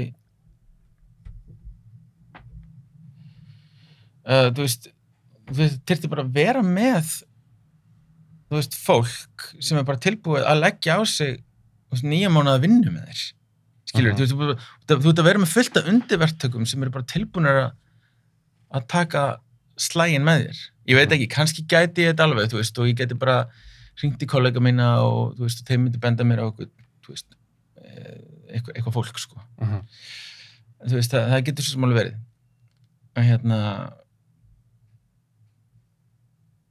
[4.27, 4.91] uh, þú veist
[5.57, 7.13] veist, þyrfti bara að vera með
[8.47, 11.41] þú veist, fólk sem er bara tilbúið að leggja á sig
[11.93, 13.25] veist, nýja mánuða vinnu með þér
[13.87, 14.19] skilur, Mhm.
[14.19, 17.69] þú, veist, þú, ert að vera með fullt af undirverktökum sem eru bara tilbúinir að,
[18.75, 19.23] að taka
[19.79, 20.59] slægin með þér.
[20.91, 23.37] Ég veit ekki, kannski gæti ég þetta alveg, þú veist, og ég geti bara
[24.01, 26.71] hringt í kollega mína og, þú veist, og þeim myndi benda mér á eitthvað,
[27.07, 27.37] þú veist,
[27.87, 29.41] eitthvað, eitthvað fólk, sko.
[29.61, 29.83] Mhm.
[30.81, 32.17] En Þú veist, það, það getur svo sem alveg verið.
[33.17, 33.61] En hérna,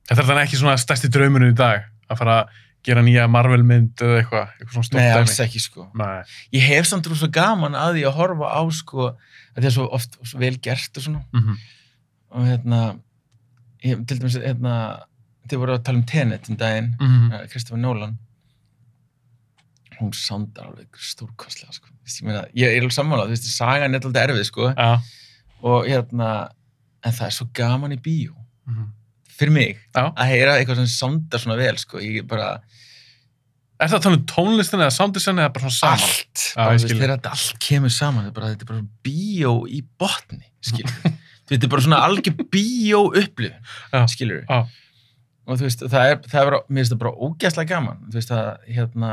[0.06, 3.64] Þetta er þannig ekki svona stærsti draumurinn í dag að fara að gera nýja Marvel
[3.66, 5.22] mynd eða eitthvað, eitthvað svona stórt nei, dæmi.
[5.24, 5.86] alls ekki, sko.
[5.98, 6.20] Nei.
[6.54, 9.08] Ég hef samt rosa gaman að því að horfa á, sko,
[9.56, 11.24] að það er svo oft svo vel gert og svona.
[11.34, 11.58] Mhm.
[12.36, 12.80] og hérna
[13.86, 14.76] ég, til dæmis hérna
[15.48, 17.32] þið voru að tala um Tenet um daginn Mhm.
[17.32, 18.18] uh, Kristoffer Nolan
[20.00, 21.88] hún sándar alveg stórkostlega sko.
[22.56, 24.72] Ég, er alveg sammálað, þú veist, sagan er alltaf erfið sko.
[24.76, 25.00] Já.
[25.66, 26.50] og hérna
[27.04, 28.34] en það er svo gaman í bíó
[28.68, 28.90] Mhm.
[29.38, 30.12] fyrir mig, Já.
[30.14, 32.60] að heyra eitthvað sem sándar svona vel, sko, ég bara
[33.78, 36.00] Er það að tala um tónlistin eða sounddesign eða bara svona saman?
[36.00, 38.88] allt, bara, þú veist, þegar þetta allt kemur saman þetta er bara, þetta er bara
[39.04, 40.94] bíó í botni skilur
[41.50, 43.60] þetta er bara svona algjör bíó upplifun
[43.92, 44.06] Já.
[44.08, 44.62] skilur Já.
[45.48, 48.14] og þú veist, það er, það er bara, mér finnst það bara ógæslega gaman, þú
[48.22, 49.12] veist að, hérna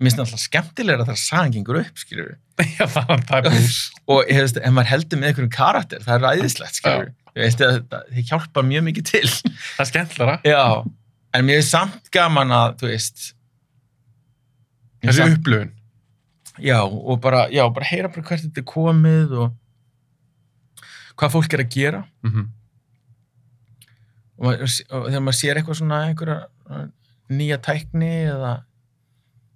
[0.00, 2.32] mér finnst það alltaf skemmtilega þegar sagan gengur upp, skilur
[2.78, 3.76] Já, það er það er bús.
[4.10, 7.62] og ég veist, ef maður heldur með einhverjum karakter, það er ræðislegt, skilur þú veist,
[7.62, 10.36] það, það, það hjálpar mjög mikið til Það er skemmtilega.
[10.46, 10.62] já,
[11.34, 13.24] en mér finnst samt gaman að, þú veist
[15.04, 15.72] Þessi samt- upplöfun.
[16.64, 19.56] já, og bara, já, bara heyra bara hvert þetta er komið og
[21.18, 22.44] hvað fólk er að gera Mhm.
[24.38, 26.38] og, maður, og þegar maður sér eitthvað svona einhverja
[26.70, 26.86] uh,
[27.30, 28.54] nýja tækni eða,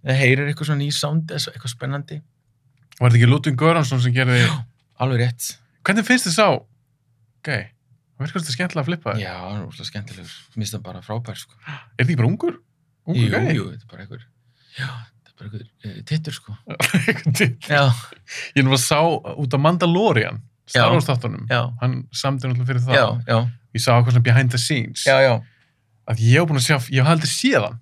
[0.04, 2.20] eða heyrir eitthvað svona ný sound eða eitthvað spennandi
[2.98, 4.40] Var þetta ekki Ludvig Göransson sem gerði...
[4.98, 5.48] alveg rétt,
[5.86, 6.46] Hvernig finnst þið sá?
[7.38, 7.50] Ok.
[8.18, 9.20] Það verður þetta skemmtilega að flippa þér.
[9.22, 11.54] já, hann er úrslega skemmtilegur mér finnst það bara frábær sko.
[11.62, 12.56] Er þetta ekki bara ungur?
[13.06, 13.54] Ungur jú, gæi?
[13.54, 14.24] jú, þetta er bara einhver
[14.78, 14.88] já,
[15.22, 16.56] þetta er bara einhver uh, tittur sko
[17.70, 17.84] já,
[18.56, 18.98] Ég er nú að sá
[19.38, 20.92] út af Mandalorian, Star Já.
[20.96, 21.46] Wars þáttunum.
[21.48, 22.98] já, Hann samdi náttúrulega fyrir það.
[22.98, 23.38] já, já,
[23.78, 25.06] Ég sá eitthvað svona behind the scenes.
[25.06, 25.32] já, já
[26.10, 27.78] Að ég hef búin að sjá, ég hef aldrei séð hann.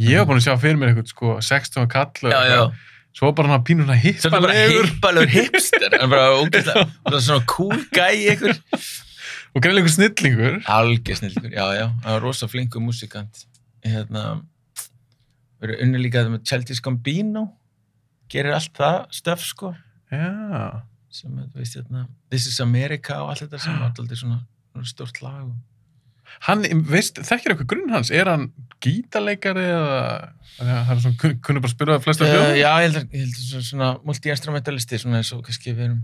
[0.00, 2.62] Ég hef búin að sjá fyrir mér eitthvað, sko, 16 kall og já, já,
[3.16, 6.84] Svo bara hann pínur svona Svo er það bara hippalegur hippalegur hipster hann bara ógeðslega,
[7.06, 8.54] bara svona cool guy ykkur
[9.50, 10.58] og greinlega einhver snillingur.
[10.70, 13.46] algjör snillgur, já, já, hann var rosa flinkur músikant.
[13.82, 14.44] Hérna
[15.60, 17.48] verið unni líka þetta með Childish Gambino.
[18.30, 19.72] Gerir allt það stöf sko.
[20.10, 20.84] Já.
[21.10, 25.20] sem þú veist hérna This is America og allt þetta sem var alltaf svona stort
[25.22, 25.58] lag og...
[26.46, 28.10] Hann, veist, þekkir eitthvað grunn hans?
[28.10, 28.46] Er hann
[28.80, 32.54] gítarleikari eða það er svona, kun- kunni bara spila það flesta uh, hljóð?
[32.60, 36.00] já, ég held að, ég held að svona, multi-instrumentalisti svona eins og kannski við erum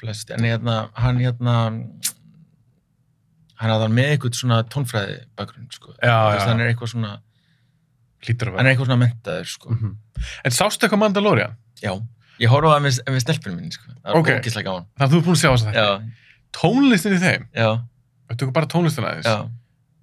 [0.00, 1.56] flest, en hérna hann hérna
[3.60, 6.50] hann hafði með eitthvað svona tónfræði bakgrunn sko, Já, Þú veist, já.
[6.50, 7.14] hann er eitthvað svona
[8.26, 8.66] Lítur að hann vera.
[8.66, 9.96] er eitthvað svona mentaður sko Mhm.
[10.44, 11.56] En sástu eitthvað Mandalorian?
[11.82, 11.92] Já,
[12.40, 13.84] ég það með, með stelpunum mín, sko.
[13.92, 14.20] Það var Ok.
[14.26, 14.38] okay.
[14.40, 14.86] ógislega gaman.
[14.96, 15.84] Þannig að þú er búin að sjá þess að þetta.
[15.84, 16.00] Já,
[16.56, 17.68] Tónlistin í þeim, já,
[18.30, 19.50] við tökum bara tónlistina aðeins.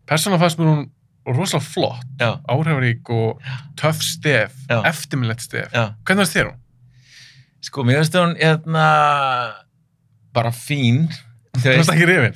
[0.09, 0.84] Persóna fannst mér hún
[1.26, 3.39] rosalega flott, já, áhrifarík og
[3.80, 5.69] töff stef, eftirminnlegt stef.
[5.71, 6.57] Hvernig fannst þér hún?
[7.63, 8.88] Sko, mér finnst hún, hérna,
[10.36, 11.05] bara fín.
[11.61, 12.36] Þú veist, ekki rifin?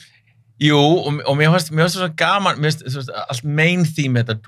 [0.62, 4.40] jú, og, og mér finnst, finnst það svo gaman, mér finnst, allt main theme þetta,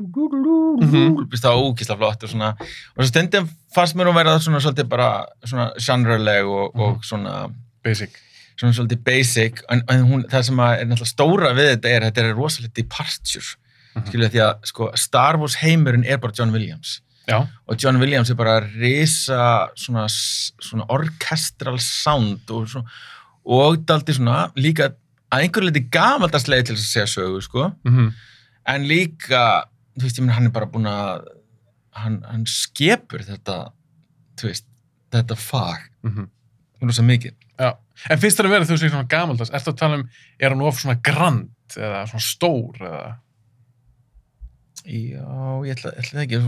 [0.82, 2.48] mér finnst það ógislega flott og svona,
[2.96, 5.10] og svo stundum fannst mér hún vera svona svolítið bara,
[5.46, 6.82] svona genreleg og, Mhm.
[6.88, 7.36] og svona,
[7.86, 8.16] Basic.
[8.60, 12.08] Svona svolítið basic, en, en hún, það sem að er náttúrulega stóra við þetta er,
[12.10, 13.56] þetta er rosalega departure,
[13.96, 14.06] Mhm.
[14.08, 17.00] skilja því að, sko, Star Wars heimurinn er bara John Williams.
[17.30, 17.48] Já.
[17.68, 22.90] og John Williams er bara risa svona, svona orkestral sound og, svona,
[23.46, 24.88] og daldi svona líka
[25.30, 27.68] að einhverju leiti gamaldagslega til þess að segja sögu sko.
[27.86, 28.14] Mm
[28.70, 29.44] en líka
[29.98, 31.28] þú veist, ég minn hann er bara búin að
[32.00, 33.58] hann, hann skepur þetta
[34.40, 34.66] þú veist,
[35.12, 36.28] þetta fag -hmm.
[36.82, 37.74] rosa mikið Já.
[38.08, 40.06] En finnst þér að vera þú segir svona gamaldags, ertu að tala um,
[40.40, 43.10] er hann of svona grand eða svona stór eða?
[44.90, 45.26] já,
[45.68, 46.40] ég ætla, ætla það ekki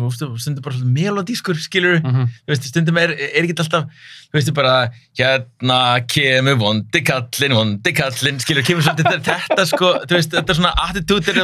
[0.41, 2.27] stundum bara svolítið melodískur skilur Mm -hmm.
[2.27, 3.83] þú veist, stundum er, er ekki alltaf
[4.31, 9.93] þú veist, bara, hérna kemur vondi kallinn, vondi kallinn skilur, kemur svolítið þetta, þetta sko
[10.07, 11.35] þú veist, þetta er svona attitútir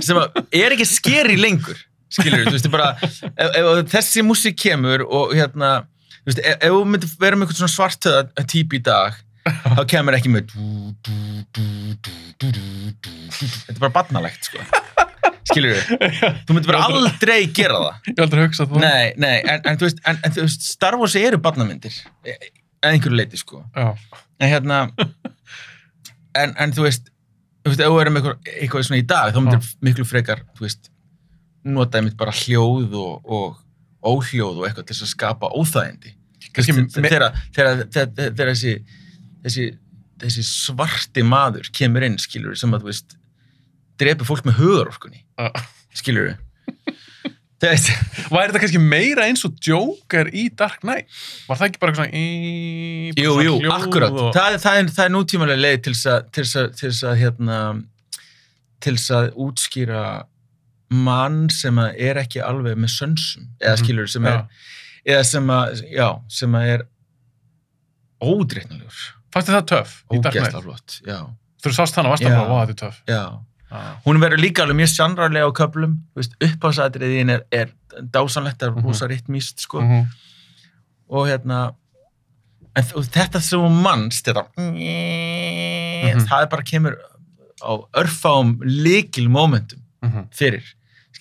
[0.00, 1.76] sem að er ekki skeri lengur
[2.08, 2.96] skilur, þú veist, bara
[3.36, 5.84] ef, ef þessi músík kemur og hérna
[6.22, 9.18] þú veist, ef, ef þú myndir vera með eitthvað svona svartöða típ í dag
[9.76, 10.52] þá kemur ekki með
[12.42, 14.62] þetta er bara barnalegt, sko.
[15.50, 15.78] Skilur
[16.46, 18.10] þú myndir bara aldrei gera það.
[18.12, 18.84] Ég aldrei hugsað það.
[18.84, 22.92] Nei, nei, en, en, þú veist, en, en þú veist, Star Wars eru barnamyndir að
[22.92, 23.62] einhverju leiti, sko.
[23.74, 23.94] Já.
[24.42, 24.78] en hérna
[26.38, 27.10] en, en þú veist,
[27.62, 30.66] þú veist, ef þú erum eitthvað, eitthvað svona í dag, þá myndir miklu frekar þú
[30.66, 30.90] veist,
[31.62, 33.60] notaði mitt bara hljóð og, og
[34.02, 36.16] óhljóð og eitthvað til þess að skapa óþægindi.
[36.52, 37.28] Þegar
[38.50, 38.72] þessi,
[39.44, 39.66] þessi,
[40.22, 43.16] þessi svarti maður kemur inn, skilur sem að, þú veist,
[43.98, 45.50] drepi fólk með hugarorkunni, Ah.
[45.94, 46.34] skilur
[47.62, 47.94] Þetta,
[48.34, 51.06] Væri þetta kannski meira eins og Joker í Dark Knight?
[51.46, 53.22] Var það ekki bara eitthvað svona...
[53.22, 57.14] jú, jú, hljóð akkurat, og- það, það, er, það er nútímalega leið til þess að,
[57.20, 57.58] hérna,
[58.82, 60.02] til þess að útskýra
[60.90, 65.14] mann sem er ekki alveg með sönsum, eða Mhm, skilur sem er, Já.
[65.14, 66.08] eða sem að, já,
[66.40, 66.82] sem að er
[68.22, 68.98] ódreiknalegur,
[69.32, 71.32] Fannst þetta töf í Dark Knight?
[71.62, 72.96] Þú sást þannig að varst að bara, wow, þetta er töf.
[73.08, 73.22] Já,
[73.70, 73.92] ah.
[74.06, 77.70] hún verður líka alveg mjög sjannrarlega á köplum, upphásaðriðin er, er
[78.02, 78.88] dásanlegt, það er mm -hmm.
[78.90, 79.80] rosa ritmíst, sko.
[79.80, 80.06] Mm -hmm.
[81.12, 81.60] Og hérna,
[82.74, 86.26] en, og þetta sem hún mannst, þetta, mm -hmm.
[86.28, 86.98] það er bara kemur
[87.62, 90.26] á örfám líkil mómentum mhm.
[90.30, 90.64] fyrir.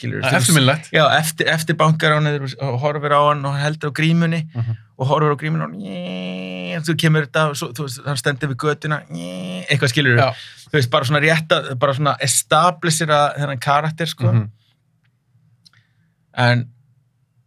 [0.10, 0.90] Eftirminnlegt.
[0.94, 4.78] Já, eftir, eftir bankar hann og horfir á hann og heldur á grímunni Mhm.
[5.00, 9.02] og horfir á grímunni og njéé, svo kemur þetta svo, þú hann stendur við götuna
[9.10, 10.32] njéé, eitthvað skilur Já.
[10.72, 14.50] þú veist, bara svona rétt að, bara svona establishera þennan karakter, sko Mhm.
[16.38, 16.70] en,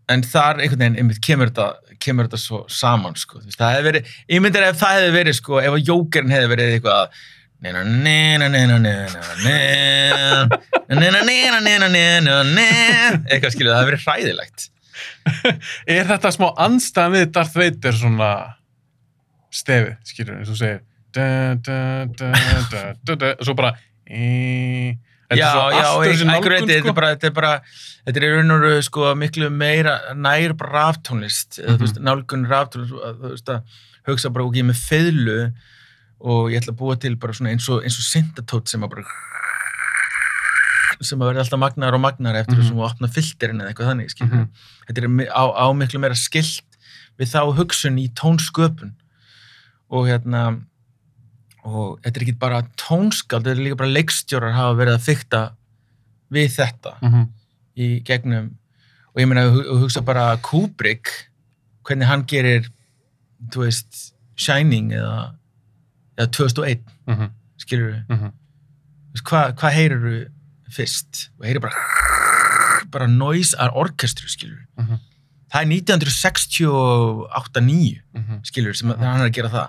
[0.09, 3.77] en þar einhvern veginn einmitt kemur þetta, kemur þetta svo saman, sko þú veist, það
[3.79, 7.09] hefði verið, ég myndir ef það hefði verið, sko ef að jókerinn hefði verið eitthvað
[7.09, 7.13] Nena,
[13.29, 14.67] eitthvað skiljuð, það hefur verið hræðilegt.
[15.97, 18.33] Er þetta smá anstæðan við Darth Vader svona
[19.55, 20.85] stefi, skiljuð, eins og segir?
[23.15, 23.77] Og svo bara
[25.31, 25.85] já, já,
[26.19, 26.93] sko.
[26.95, 27.53] þetta er bara
[28.05, 32.03] þetta er raun og raun sko miklu meira nær bara ráftónlist mhm.
[32.05, 33.49] nálgun ráftónlist
[34.09, 35.39] hugsa bara okkur með feðlu
[36.21, 39.05] og ég ætla að búa til bara svona eins og, og syndatótt sem að bara
[41.05, 42.62] sem að verða alltaf magnar og magnar eftir Mhm.
[42.62, 44.49] þessum að opna filterinn eða eitthvað þannig, skilur Mhm.
[44.89, 46.62] þetta er á, á miklu meira skilt
[47.19, 48.95] við þá hugsun í tónsköpun
[49.91, 50.62] og hérna
[51.65, 55.53] og þetta er ekki bara tónskald þetta er líka bara leikstjórar hafa verið að fykta
[56.33, 57.29] við þetta Mhm.
[57.77, 58.55] í gegnum
[59.15, 61.29] og ég meina að hugsa bara Kubrick
[61.85, 62.69] hvernig hann gerir
[63.51, 65.35] þú veist Shining eða,
[66.19, 67.31] eða 2001 Mhm.
[67.59, 68.33] skilur við Mhm.
[69.25, 70.27] hvað hva heyrir þú
[70.75, 71.75] fyrst og heyrir bara
[72.91, 74.99] bara noise ar orkestru skilur við Mhm.
[75.53, 78.41] það er 1968-9 Mhm.
[78.45, 78.99] skilur sem Mhm.
[78.99, 79.69] hann er að gera það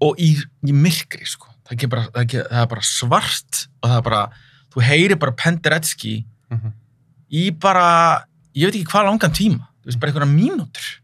[0.00, 3.98] og í, í myrkri sko það, bara, það, er, það er bara svart og það
[3.98, 4.28] er bara,
[4.74, 6.72] þú heyrir bara Penderecki Mhm.
[7.32, 11.00] í bara, ég veit ekki hvað langan tíma þú veist, bara einhverja mínútur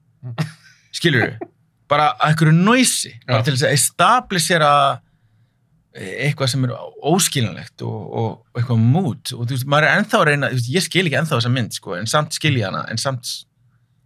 [0.92, 1.38] skilur við,
[1.90, 4.72] bara einhverju noisi, bara til þess að establishera
[5.90, 6.72] eitthvað sem er
[7.10, 10.68] óskilanlegt og, og, og eitthvað mood og þú veist, maður er ennþá að reyna, veist,
[10.70, 13.32] ég skil ekki ennþá þessa mynd sko, en samt skil ég hana, en samt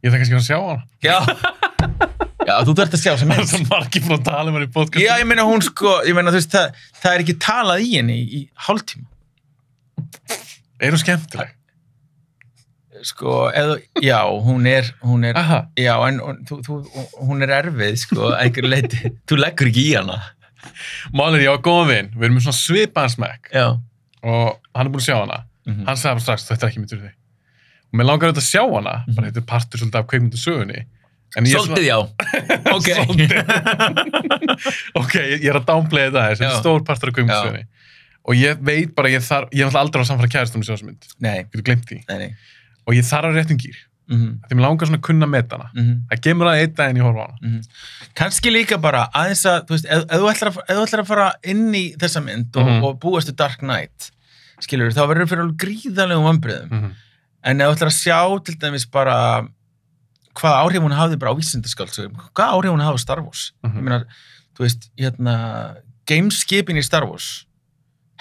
[0.05, 0.83] Ég þarf kannski að sjá hana.
[1.05, 1.17] já,
[2.49, 4.59] já, þú þarft að sjá þessa Það er mynd svo margir frá að tala um
[4.59, 5.01] hann í podcast.
[5.05, 7.93] Já, ég meina hún sko, ég meina þú veist, það, það er ekki talað í
[7.95, 9.07] henni í, í hálftíma.
[10.85, 11.55] Er hún skemmtileg?
[13.05, 15.59] Sko, eða, já, hún er, hún er, Aha.
[15.77, 16.77] já, en þú, þú,
[17.29, 19.01] hún er erfið, sko, að einhverju leiti.
[19.29, 20.17] Þú leggur ekki í hana.
[21.13, 23.67] Málir, ég var góðan vinn, við erum með svona Já.
[24.25, 25.43] og hann er búin að sjá hana.
[25.69, 27.13] Mm Hann sagði bara strax, þetta er ekki myndur þig.
[27.93, 29.15] Og mér langar auðvitað að sjá hana, Mhm.
[29.19, 30.81] bara þetta er partur svolítið af kveikmyndasögunni.
[31.37, 31.99] Er Svolítið já.
[32.73, 32.89] Ok.
[35.01, 36.59] ok, ég, er að downplaya það, þessi Já.
[36.61, 37.65] stór partur af kveikmyndasögunni.
[38.25, 40.87] Og ég veit bara, ég þarf, ég hef alltaf aldrei á samfara kæristunum sem þessu
[40.89, 41.09] mynd.
[41.21, 41.99] Nei, Getur glemt því.
[42.09, 42.31] nei, nei.
[42.87, 43.77] Og ég þarf að réttum gýr.
[44.05, 44.33] Mm -hmm.
[44.49, 45.71] Því mér langar svona að kunna með hana.
[45.75, 47.39] Mm Það gemur að einn daginn ég horfa á hana.
[47.43, 47.63] -hmm.
[48.15, 51.07] Kanski líka bara aðeins að, þú veist, ef, ef, þú að, ef þú ætlar að
[51.07, 52.85] fara inn í þessa mynd og, Mhm.
[52.85, 54.11] og búast til Dark Knight,
[54.61, 56.71] skilur, þá verður fyrir alveg gríðalegum vambriðum.
[56.71, 56.93] Mm -hmm.
[57.45, 59.49] En ef þú ætlar að sjá til dæmis bara
[60.35, 63.53] hvað áhrif hún hafði bara á vísindaskáldsögum, hvað áhrif hún hafði á Star Wars.
[63.63, 63.77] Mhm.
[63.79, 64.05] Ég meina,
[64.57, 65.77] þú veist, hérna,
[66.07, 67.47] gameskipin í Star Wars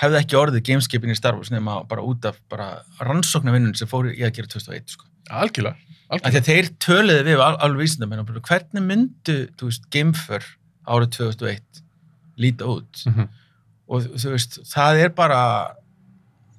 [0.02, 2.40] hefði ekki orðið gameskipin í Star Wars nema bara út af
[3.04, 5.06] rannsóknarvinnun sem fóru í að gera 2001, sko.
[5.30, 5.76] Algjörlega.
[6.10, 6.32] Algjörlega.
[6.50, 7.88] þeir töluði við al alveg
[8.28, 9.38] bara, hvernig myndu,
[9.70, 10.44] veist, gameför
[10.88, 11.84] árið 2001
[12.38, 13.28] líta út Mm -hmm.
[13.88, 15.76] og þú veist, það er bara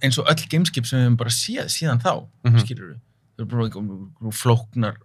[0.03, 2.59] eins og öll gameskip sem við höfum bara séð síðan þá, Mhm.
[2.61, 3.01] skilur við
[3.37, 4.97] þau eru bara flóknar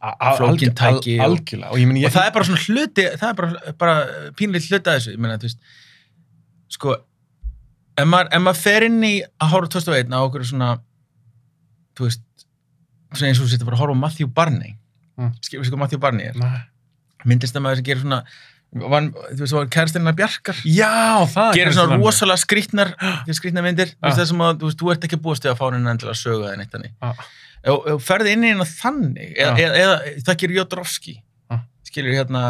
[0.00, 1.72] Al- Flókin algjör- tæki al- og-.
[1.72, 2.06] Og ég...
[2.06, 4.06] og það er bara svona hluti, það er bara, bara
[4.38, 5.58] pínleitt hluti að þessu, ég meina, þú veist
[6.68, 6.94] sko,
[7.98, 10.68] ef maður, ef maður fer inn í að horfa á 2001 á okkur svona
[11.98, 12.22] þú veist,
[13.18, 14.76] eins og þú setja bara að horfa á Matthew Barney
[15.18, 15.32] Mm.
[15.42, 18.18] skilur við hvað Matthew Barney er að maður sem gerir svona
[18.92, 22.92] van, þú veist, það var kæristinna Bjarkar Já, það gerir svona rosalega skrýtnar
[23.34, 24.06] skrýtnar myndir, þú Ah.
[24.12, 26.14] veist, þessum að þú veist, þú ert ekki að búast við að fá henni endilega
[26.20, 27.14] sögu eða neitt þannig Ah.
[27.64, 29.66] ef þú ferði inn í henni þannig eða, Já.
[29.66, 31.16] eða, eða það gerir Jodorowsky
[31.90, 32.44] skilur hérna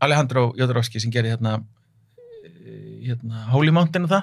[0.00, 1.64] Alejandro Jodorowsky sem gerir hérna,
[2.46, 4.22] eh, hérna Holy Mountain og það.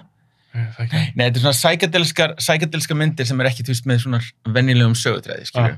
[0.54, 4.20] Nei, þetta er svona sækadelskar myndir sem er ekki, þú veist, með svona
[4.56, 5.78] venjulegum sögutræði, skilur.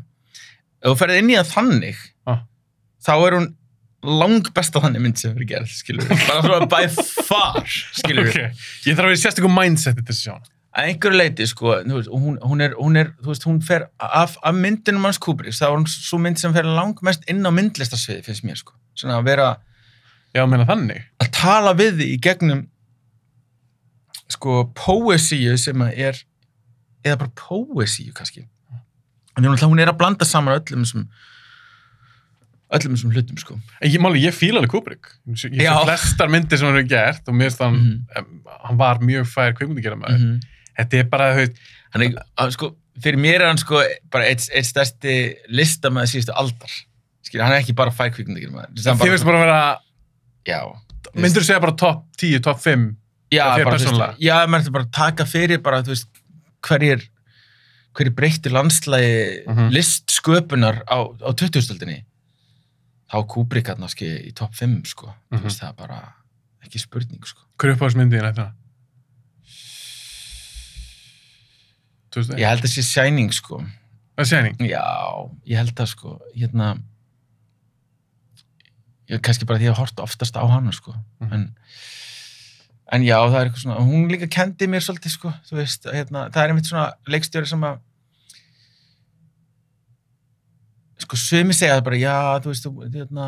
[0.84, 2.40] Ef þú ferð inn í það þannig, Ah.
[3.06, 3.46] þá er hún
[4.04, 6.08] lang besta þannig mynd sem fyrir gerð, skilur.
[6.10, 6.88] Bara svona by
[7.28, 7.62] far,
[7.96, 8.28] skilur.
[8.34, 8.40] Ok,
[8.88, 12.40] ég þarf að vera í sérstökum mindset til þess að einhverju leiti, sko, veist, hún,
[12.42, 15.76] hún, er, hún er, þú veist, hún fer af, af myndinum hans Kubrick, þá er
[15.78, 18.74] hún svo mynd sem fer lang mest inn á myndlistarsviði, finnst mér, sko.
[18.98, 19.52] Svona að vera,
[20.34, 21.04] Já, meina þannig.
[21.22, 22.64] að tala við því í gegnum
[24.44, 26.20] sko poesíu sem er
[27.04, 28.44] eða bara poesíu kannski
[29.38, 31.08] en hún, hún er að blanda saman öllum þessum
[32.74, 35.10] öllum þessum hlutum sko En ég, máli, ég fíla alveg Kubrick.
[35.30, 35.50] Ég sé
[35.86, 38.06] flestar myndir sem hann hefur gert og mér finnst hann, Mhm.
[38.18, 40.40] um, hann var mjög fær kvikmyndigjara maður.
[40.80, 41.28] Þetta er bara,
[41.94, 42.72] hann er, að, sko,
[43.02, 43.82] fyrir mér er hann sko
[44.12, 45.14] bara eitt, eitt stærsti
[45.50, 46.74] listamæði síðustu aldar
[47.24, 49.62] skilja, hann er ekki bara fækvíkmyndir þið finnst bara að vera,
[51.14, 52.96] myndur þú segja bara top 10, top 5?
[53.34, 56.08] Já, bara, þú veist, já, maður ætti bara taka fyrir bara, þú veist,
[56.64, 57.08] hverjir
[57.94, 59.70] hverjir breyttu landslægi Mhm.
[59.76, 62.04] listsköpunar á, á 2000-stöldinni
[63.12, 63.84] þá Kubrick hann
[64.30, 65.40] í topp 5 sko, Mhm.
[65.40, 66.14] þú veist, það er bara
[66.66, 68.52] ekki spurning sko Hver er uppáðsmyndin þetta?
[72.14, 73.60] Þú ég held að sé Shining sko
[74.18, 74.58] það er séning.
[74.70, 74.84] já,
[75.50, 76.68] ég held að sko hérna
[79.10, 81.34] ég kannski bara því að horta oftast á hana sko Mhm.
[81.34, 81.56] en,
[82.94, 86.28] en já, það er eitthvað svona hún líka kendi mér svolítið sko þú veist, hérna,
[86.34, 87.80] það er einmitt svona leikstjóri sem að
[91.04, 93.28] sko sumi segja það bara já, þú veist, þú, hérna,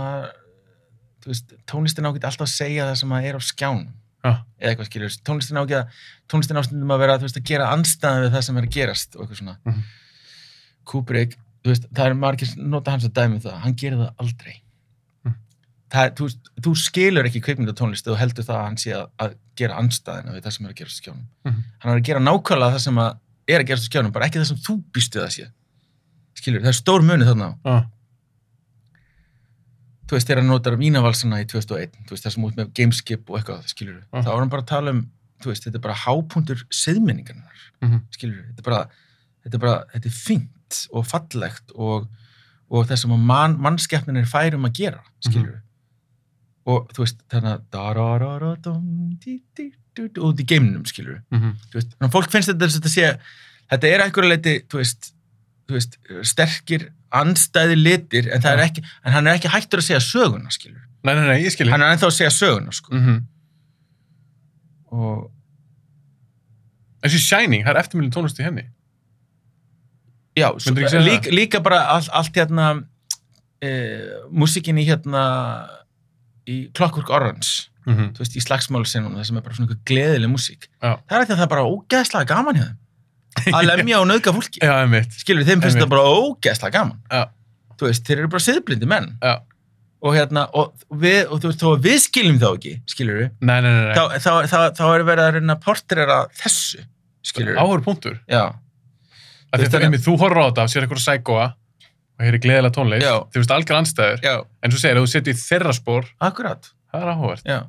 [1.23, 3.87] þú veist tónlistin á ekki alltaf að segja það sem að er á skjánum
[4.25, 4.31] Já.
[4.57, 5.97] eða eitthvað skilur, tónlistin á ekki að
[6.31, 9.15] tónlistin ástundum að vera, þú veist, að gera anstæðan við það sem er að gerast
[9.17, 9.83] og eitthvað svona Mhm.
[10.85, 11.35] Kubrick,
[11.65, 14.55] þú veist, það er margir nota hans að dæmi um það, hann gerir það aldrei.
[15.95, 16.27] Það, þú,
[16.65, 20.45] þú skilur ekki kvikmyndatónlist og heldur það að hann sé að, að gera anstæðina við
[20.45, 21.25] það sem er að gerast á skjánum.
[21.47, 21.63] Mhm.
[21.83, 23.11] hann er að gera nákvæmlega það sem að
[23.55, 25.49] er að gerast á skjánum, bara ekki það sem þú býstu það sé.
[26.35, 27.75] Skilur, það er stór munið þarna Já,
[30.05, 33.29] þú veist, þegar hann notar vínavalsana í 2001 þú veist, það sem út með gameskip
[33.31, 34.19] og eitthvað skilur, Já.
[34.21, 34.99] þá er hann bara að tala um
[35.41, 37.97] þú veist, þetta er bara hápuntur siðmenningarnar Mhm.
[38.13, 38.81] skilur, þetta er bara
[39.45, 42.07] þetta er bara, þetta er fínt og fallegt og,
[42.71, 45.61] og það sem að man, mannskeppnin er færum að gera skilur
[46.65, 47.19] og þú veist,
[49.95, 51.53] dú, út í geimnum skilur Mhm.
[51.71, 53.19] þú veist, fólk finnst þetta þess að þetta sé
[53.71, 55.11] þetta er einhverju leiti, þú veist,
[55.67, 55.97] þú veist
[56.31, 60.81] sterkir anstæði litir en, er ekki, en hann er ekki hættur að segja söguna skilur,
[61.05, 61.71] Nei, nei, nei, ég skilji.
[61.71, 62.93] hann er ennþá að segja söguna sko.
[62.93, 63.23] Mhm.
[64.91, 65.31] og
[67.03, 68.63] En þessi Shining, það er eftirmjöldin tónlist í henni.
[70.35, 72.83] já, svo, líka, líka bara all, allt hérna
[73.61, 73.69] e,
[74.33, 75.67] músikin í hérna
[76.47, 78.15] í Clockwork Orange Mhm.
[78.17, 80.95] þú veist, í slagsmálusinum það sem er bara svona einhver gleðileg músík Já.
[81.05, 82.67] það er ekki að það er bara ógeðslega gaman hjá
[83.45, 84.61] þeim að lemja og nauðga fólki
[85.19, 87.21] skilur, þeim finnst það bara ógeðslega gaman Já.
[87.77, 89.35] þú veist, þeir eru bara siðblindi menn Já.
[90.01, 93.61] og hérna, og við, og þú veist, þó við skiljum þá ekki, skilur við Nei,
[93.61, 93.93] nei, nei.
[93.93, 96.81] þá, þá, þá, þá er verið að reyna portrera þessu,
[97.53, 98.17] við Áhör punktur.
[99.55, 99.69] Þú
[100.03, 101.45] þú horfður á þetta, sér eitthvað sækóa
[102.15, 102.99] og heyri gleðilega.
[103.01, 103.15] Já.
[103.31, 104.25] Þið veist algjör anstæður.
[104.63, 107.43] En þú segir, ef þú setur í þeirra spór, akkurat það er áhugavert.
[107.45, 107.59] já,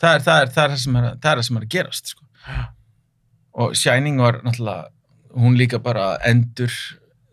[0.00, 1.62] það er það, er, það, er það, sem, er, að- það er það sem er
[1.62, 2.24] að gerast sko.
[3.58, 4.88] og Shining var náttúrulega
[5.38, 6.70] hún líka bara endur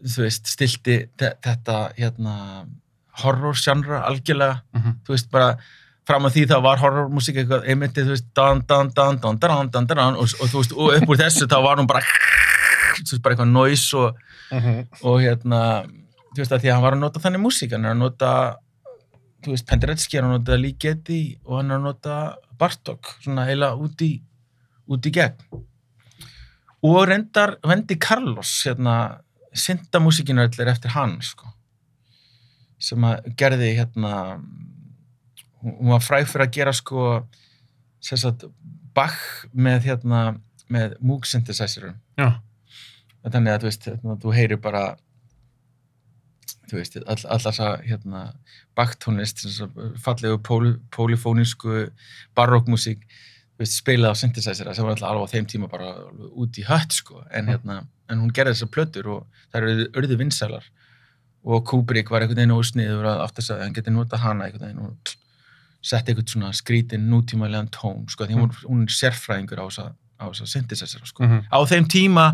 [0.05, 2.65] þú veist, stilti þe- þetta hérna
[3.23, 4.95] horror genre algjörlega Mhm.
[5.05, 5.57] þú veist, bara
[6.07, 9.69] fram að því þá var horrormusík eitthvað, einmitt, þú veist, dan, dan, dan, dan, dan,
[9.69, 12.01] dan, dan, og, og þú veist, og upp úr þessu þá var hún bara
[12.97, 14.15] þú veist, bara eitthvað noise og,
[14.51, 14.87] Mhm.
[15.03, 15.85] og hérna,
[16.35, 18.31] þú veist, að því að hann var að nota þannig músík, hann er að nota
[19.45, 22.19] þú veist, Penderecki er að nota Lee Getty og hann er að nota
[22.59, 24.13] Bartók, svona heila út í
[24.91, 25.63] út í gegn.
[26.85, 29.23] Og reyndar Wendy Carlos hérna,
[29.55, 31.55] synda músíkinu öll er eftir hann, sko
[32.81, 34.13] sem að gerði hérna
[35.63, 37.05] hún var fræg fyrir að gera sko
[38.03, 38.45] sagt
[38.95, 39.17] Bach
[39.51, 40.19] með hérna
[40.71, 44.83] með Moog synthesizerum þannig að þú veist, hérna, þú heyrir bara
[46.69, 48.21] þú veist, all, þess að hérna,
[48.75, 49.45] baktónlist,
[50.03, 51.85] fallegu pól, pólifónísku
[53.59, 55.91] veist, spilað á synthesizera sem var alltaf alveg á þeim tíma bara
[56.35, 57.51] út í hött sko, en, Mm.
[57.53, 57.77] hérna,
[58.09, 60.65] en hún gerði þessar plötur og það eru örðu vinsælar.
[61.45, 64.85] Og Kubrick var einhvern veginn ósniður að aftur að hann geti nota hana einhvern veginn
[64.85, 64.97] og
[65.81, 70.25] sett einhvern svona skrítin nútímælegan tón, sko, því hún, hún er sérfræðingur á þessa á
[70.31, 71.23] þess að synthesizera sko.
[71.23, 71.41] Mhm.
[71.51, 72.25] á þeim tíma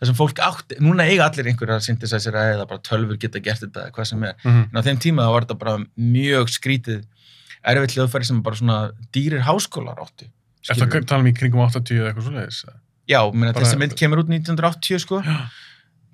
[0.00, 3.86] þar sem fólk átti, núna eiga allir einhverja synthesizera eða bara tölfur geta gert þetta
[3.88, 4.68] eða hvað sem er, Mhm.
[4.70, 7.04] en á þeim tíma þá var þetta bara mjög skrítið
[7.64, 10.28] erfitt hljóðfæri sem bara svona dýrir háskólar áttu
[10.68, 12.64] Er það að tala um í kringum 80 eða eitthvað svoleiðis?
[12.68, 12.76] eða?
[13.08, 15.48] Já, Bara- þessi mynd kemur út 1980 sko Já.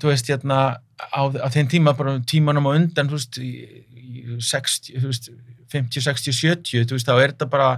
[0.01, 0.59] Þú veist, hérna,
[1.01, 3.51] á, á þeim tíma bara tímanum á undan, þú veist, í,
[3.97, 5.31] í 60, þú veist,
[5.73, 7.71] 50, 60, 70, þú veist, þá er þetta bara,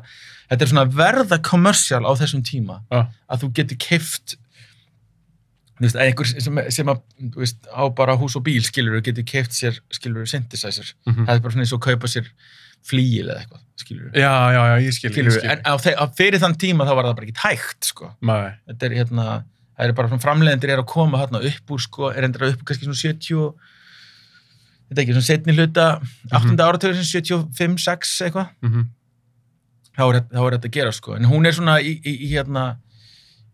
[0.50, 3.06] þetta er svona verða kommersial á þessum tíma, Já.
[3.32, 4.36] að þú getur keift,
[5.78, 7.02] þú veist, einhver sem, sem að,
[7.32, 11.26] þú veist, á bara hús og bíl, skilur, getur keift sér, skilur, synthesizer, Mhm.
[11.26, 12.26] það er bara svona eins og kaupa sér
[12.88, 15.50] flíil eða eitthvað, skilur, Já, já, já, ég skil, ég skilur, skil.
[15.50, 18.52] en á, á, fyrir þann tíma þá var það bara ekki tækt, sko Nei.
[18.68, 19.44] þetta er hérna
[19.78, 22.62] það er bara svona framleiðendur er að koma hérna upp úr sko, er endur upp
[22.62, 23.54] úr kannski svona 70 og-
[24.88, 25.86] þetta er ekki svona setni hluta
[26.32, 26.52] 8.
[26.52, 28.86] Mm áratögur sem 75, 6 eitthvað, Mhm.
[29.96, 32.30] þá er, þá er þetta að gera sko, en hún er svona í, í, í
[32.32, 32.78] hérna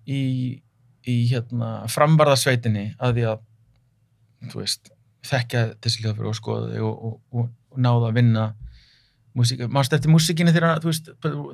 [0.07, 0.61] í,
[1.07, 3.41] í hérna framvarðasveitinni að því að
[4.53, 4.91] þú veist,
[5.25, 8.55] þekkja þessi hljóðfyrir og skoða þau og, og, og, og náða að vinna
[9.75, 11.09] mást eftir músíkinni þegar, þú veist,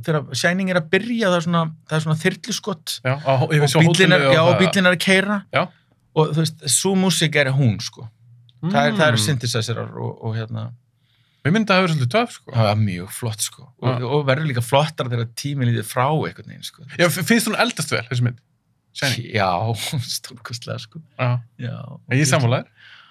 [0.05, 2.17] þegar Shining er að byrja það er svona, það er svona
[3.57, 4.59] ég og bíllinn er, og og
[4.91, 5.63] er að keira Já.
[6.15, 8.05] og þú veist, svo músík er hún sko,
[8.61, 9.25] það, er, það eru Mm.
[9.29, 10.67] synthesizerar og, og hérna,
[11.41, 12.53] Mér myndi að það hefur svolítið töf, sko.
[12.53, 14.05] það er mjög flott sko og, Já.
[14.13, 17.91] og verður líka flottar þegar tíminn líður frá einhvern veginn sko Já, finnst hún eldast
[17.95, 18.43] vel, þessi mynd?
[18.93, 19.31] Shining.
[19.33, 19.49] já,
[20.21, 21.41] stórkostlega sko Já.
[21.57, 21.73] já,
[22.13, 22.69] ég samfólaðir.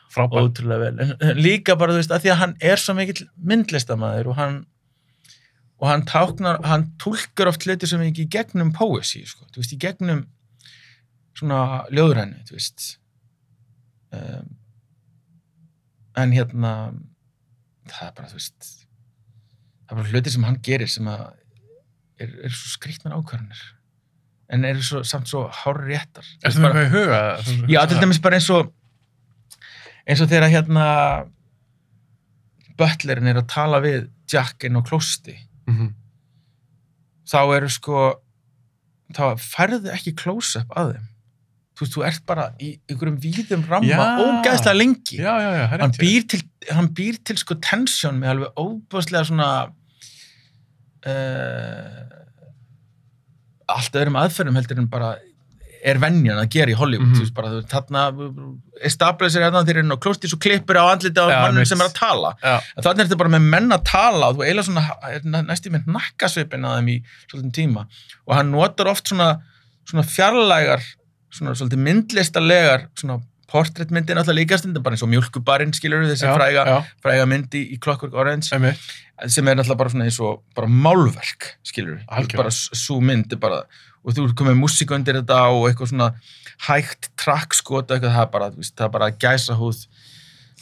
[0.09, 0.49] Frábært.
[0.49, 4.31] ótrúlega vel, en líka bara þú veist, að því að hann er svo mikill myndlistamæður
[4.31, 4.59] og hann
[5.79, 9.75] og hann táknar, hann túlkar oft hluti sem ekki í gegnum poesi, sko, þú veist,
[9.75, 10.25] í gegnum
[11.39, 12.87] svona ljóðrænu, þú veist.
[14.11, 14.57] Um,
[16.19, 16.73] en hérna
[17.87, 18.71] það er bara, þú veist
[19.89, 21.21] það er bara hluti sem hann gerir sem að
[22.19, 23.61] er, er svo skrýtnar ákvarðanir.
[24.49, 27.19] En eru svo, samt svo hár réttar Er það eitthvað í huga?
[27.69, 28.71] Já, til dæmis bara eins og
[30.09, 30.85] eins og þegar hérna
[32.79, 35.35] butlerinn er að tala við Jack inn á klósti
[35.69, 35.91] Mhm.
[37.29, 37.99] þá eru sko
[39.13, 41.07] þá færðu ekki close-up að þeim
[41.79, 43.99] þú veist, þú ert bara í einhverjum víðum ramma Já.
[44.25, 46.41] ógæðslega lengi Já, já, já, hann býr til,
[46.73, 49.49] hann býr til sko tensjón með alveg óbúðslega svona
[51.05, 52.09] uh,
[53.69, 55.13] allt öðrum aðferðum heldur en bara
[55.83, 57.15] er venjan að gera í Hollywood Mhm.
[57.15, 58.01] þú veist bara, þarna
[58.83, 61.79] establisher hérna þeir eru inn á klósti svo klippur á andliti á Já, mannum sem
[61.81, 62.31] er að tala.
[62.43, 64.85] En þannig er þetta bara með menn að tala og þú eiginlega svona
[65.23, 66.97] næ- næstum með nakkasvipin að þeim í
[67.31, 67.85] svolítið tíma.
[68.27, 69.41] Og hann notar oft svona,
[69.89, 70.81] svona fjarlægar
[71.31, 76.33] svona svolítið myndlistalegar svona portréttmyndin alltaf líka stundum bara eins og mjölkubarinn skilur þessi já,
[76.37, 78.79] fræga, já, fræga mynd í, Clockwork Orange einmitt.
[79.27, 81.99] sem er náttúrulega bara svona eins og bara málverk skilur
[82.37, 83.63] bara svo mynd er bara,
[84.05, 86.11] og þú komið músík undir þetta og eitthvað svona
[86.69, 87.09] hægt
[87.97, 89.85] eitthvað það er bara, veist, það er bara gæsa húð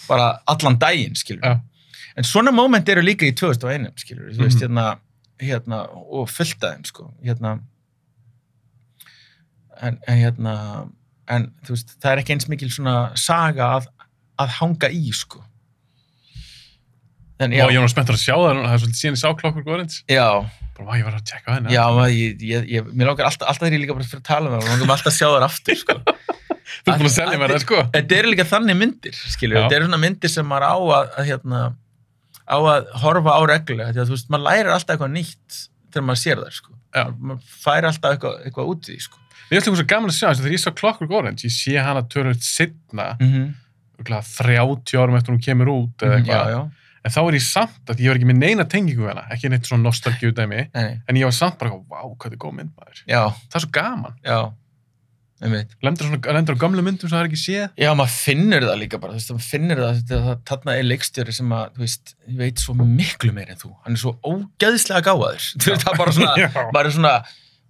[0.08, 1.60] bara allan daginn skilur Já.
[2.18, 4.64] en svona moment eru líka í 2001 skilur, þú veist, Mhm.
[4.64, 5.00] hérna,
[5.40, 7.60] hérna og fullt þeim, sko hérna
[9.82, 10.54] en, en hérna
[11.34, 13.90] en veist, það er ekki eins mikil svona saga að,
[14.42, 15.42] að hanga í, sko.
[17.38, 19.28] En Og ég var nú spenntur að sjá það, það er svolítið síðan ég sá
[19.76, 19.98] Orange.
[20.10, 20.28] já,
[20.78, 21.74] Bara, ég var að tjekka henni.
[21.74, 24.28] já, maður, ég, ég, ég, mér langar alltaf, alltaf þegar ég líka bara fyrir að
[24.30, 25.96] tala með það, langar mig alltaf að sjá þar aftur, sko.
[26.88, 27.80] Þú ert búin að selja mér það, sko.
[27.96, 29.62] þetta eru líka þannig myndir skilur, Já.
[29.66, 31.62] þetta eru svona myndir sem maður á að, að hérna,
[32.46, 35.60] á að horfa á reglulega, því að þú veist, maður lærir alltaf eitthvað nýtt
[35.94, 36.76] þegar maður sér það, sko.
[37.18, 40.18] Maður fær alltaf eitthvað, eitthvað út í því, sko Mér finnst líka svo gaman að
[40.18, 43.48] sjá, þess að þegar ég sá Clockwork Orange, ég sé hana tölvöld setna, mm -hmm.
[43.98, 46.52] örugglega 30 árum eftir hún kemur út eða já, eitthvað.
[46.52, 46.62] já,
[47.08, 49.68] En þá er ég samt að ég var ekki með neina tengingu hana, ekki neitt
[49.70, 52.56] svona nostalgíu dæmi, nei, nei, en ég var samt bara, vá, hvað þetta er góð
[52.58, 53.04] mynd maður.
[53.08, 54.18] já, Það er svo gaman.
[54.26, 54.40] já.
[55.38, 57.66] Lendur, svona, lendur á gamlu myndum sem það er ekki séð.
[57.78, 60.88] Já, maður finnur það líka bara, þú veist, maður finnur það, þetta, það, þarna er
[60.88, 64.14] leikstjóri sem að, þú veist, ég veit svo miklu meir en þú, hann er svo
[64.26, 66.34] ógeðslega gáðaður, þú veist, það er bara svona,
[66.82, 67.14] er svona,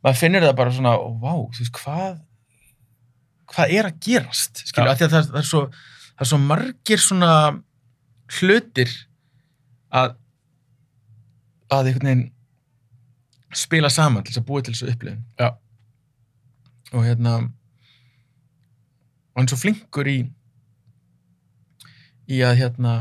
[0.08, 2.16] maður finnur það bara svona, vá, þú veist, hvað,
[3.52, 5.62] hvað er að gerast, skilju, af því að það, það er svo,
[6.14, 7.34] það er svo margir svona
[8.38, 8.96] hlutir
[9.92, 10.16] að,
[11.74, 12.26] að einhvern veginn
[13.58, 15.22] spila saman til þess að búa til þessu upplifun.
[15.40, 15.50] Já.
[16.96, 17.36] Og hérna,
[19.36, 20.18] og hann er svo flinkur í
[22.28, 22.94] í að hérna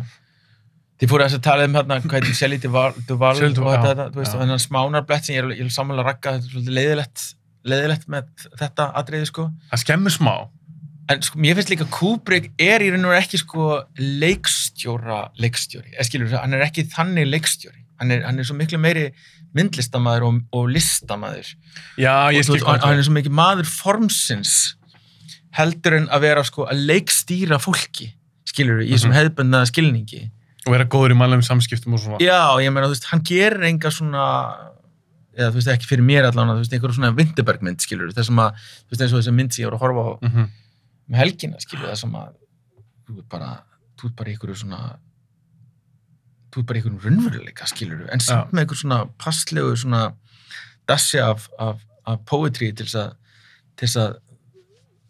[1.00, 4.40] þið fóru að tala um hérna hvað heitir Shelley Duval, og þetta, þú veist, og
[4.44, 7.24] hennar smánarblett sem ég er, er samanlega rakka, þetta er svolítið leiðilegt
[7.66, 8.28] leiðilegt með
[8.60, 9.48] þetta atriði sko.
[9.72, 10.34] Það skemmir smá.
[11.10, 13.66] en sko, mér finnst líka Kubrick er í raun og veru ekki sko
[14.26, 17.82] leikstjóra leikstjóri, eða skilur hann er ekki þannig leikstjóri.
[18.00, 19.06] Hann er, hann er svo miklu meiri
[19.56, 21.52] myndlistamæður og, og listamaður.
[21.96, 24.54] Já, ég og, þú skil veist, og hann er svo mikið maður formsins
[25.56, 28.10] heldur en að vera sko að leikstýra fólki
[28.46, 29.18] skilur í þessum Mhm.
[29.20, 30.22] hefðbundna skilningi
[30.66, 32.18] Og vera góður í mannlegum samskiptum og svona.
[32.18, 34.24] já, ég meina, þú veist, hann gerir enga svona
[35.36, 38.38] eða þú veist, ekki fyrir mér allan þú veist, einhverjum svona Vinterberg mynd, skilur þessum
[38.40, 38.52] að,
[38.86, 40.46] þú veist, eins og þessi mynd sem ég voru að horfa á Mhm.
[41.08, 42.30] um helgina, skilur það sem að
[43.06, 43.50] þú ert bara,
[43.98, 44.80] þú ert bara einhverju svona
[46.50, 50.14] þú ert bara einhverjum raunveruleika, skilur en samt með einhver svona passlegu svona
[50.88, 53.12] dassi af, af, af poetry til þess að
[53.76, 54.16] til þess að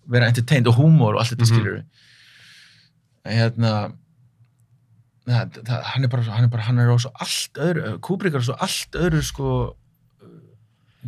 [0.08, 1.54] vera entertained og húmor og allt þetta, Mhm.
[1.54, 1.82] skilur
[3.26, 3.92] hérna
[5.26, 8.36] það, það, hann er bara, hann er bara, hann er á svo allt öðru, Kubrick
[8.38, 9.50] er á svo allt öðru sko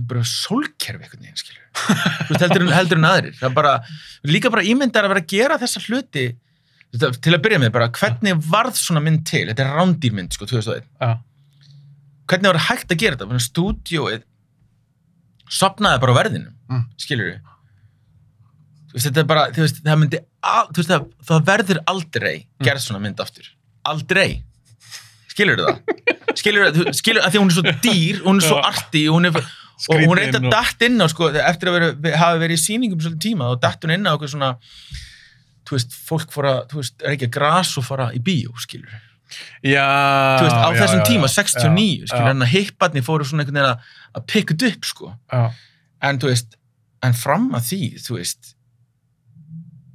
[0.09, 3.33] bara sólkerfi einhvern veginn, skilur þú veist, heldur, heldur en aðrir.
[3.39, 3.73] Það er bara,
[4.31, 6.27] líka bara ímyndar að vera að gera þessa hluti.
[6.99, 9.43] Til að byrja með bara, hvernig varð svona mynd til?
[9.51, 11.11] Þetta er rándýrmynd, sko, 2001 Já.
[12.31, 14.23] hvernig var það hægt að gera þetta, stúdíóið
[15.59, 16.83] sopnaði bara á verðinum Mm.
[17.01, 17.39] skilur við
[18.93, 22.35] veist, þetta er bara, þú veist, það myndi al, þú veist, það, það verður aldrei
[22.65, 23.47] gerð svona mynd aftur,
[23.85, 24.43] aldrei
[25.29, 28.69] skilur það skilur það, skilur að því hún er svo dýr hún er svo Já.
[28.73, 32.39] arti, hún er og hún að og- datt inn á sko, eftir að vera, hafa
[32.43, 34.57] verið í sýningum svolítið tíma og datt hún inn á okkur svona
[35.69, 38.91] þú veist, fólk fóra, þú veist, er ekki að gras og fara í bíó, skilur
[39.63, 39.85] Já.
[40.41, 41.35] þú veist, á já, þessum já, tíma, já.
[41.45, 45.13] 69 Já, skilur, en að hipparnir fóru svona einhvern veginn að, að pikka upp, sko
[45.33, 45.43] Já.
[46.09, 46.57] en þú veist,
[47.07, 48.55] en fram að því þú veist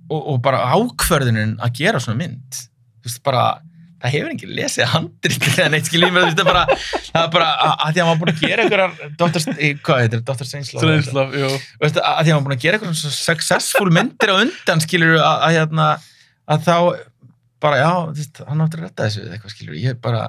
[0.09, 2.59] og, og bara ákvörðunin að gera svona mynd
[3.01, 3.45] þú veist, bara
[4.03, 7.47] það hefur enginn lesið handrit eða neitt skiljið mér, veist, það bara það er bara
[7.53, 8.95] að, að því að maður búin að gera einhverjar
[9.85, 10.49] hvað heitir, Dr.
[10.49, 14.83] Strangelove að, að því að maður búin að gera einhverjum svo successful myndir á undan
[14.83, 15.87] skilur að, að, hérna,
[16.51, 16.75] að þá
[17.63, 20.25] bara, já, þú veist, hann áttur að retta þessu eitthvað skilur, ég er bara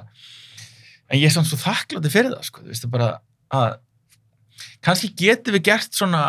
[1.11, 3.11] en ég er svona svo þakklátið fyrir það, sko, þú veist, bara
[3.55, 3.75] að
[4.85, 6.23] kannski getum við gert svona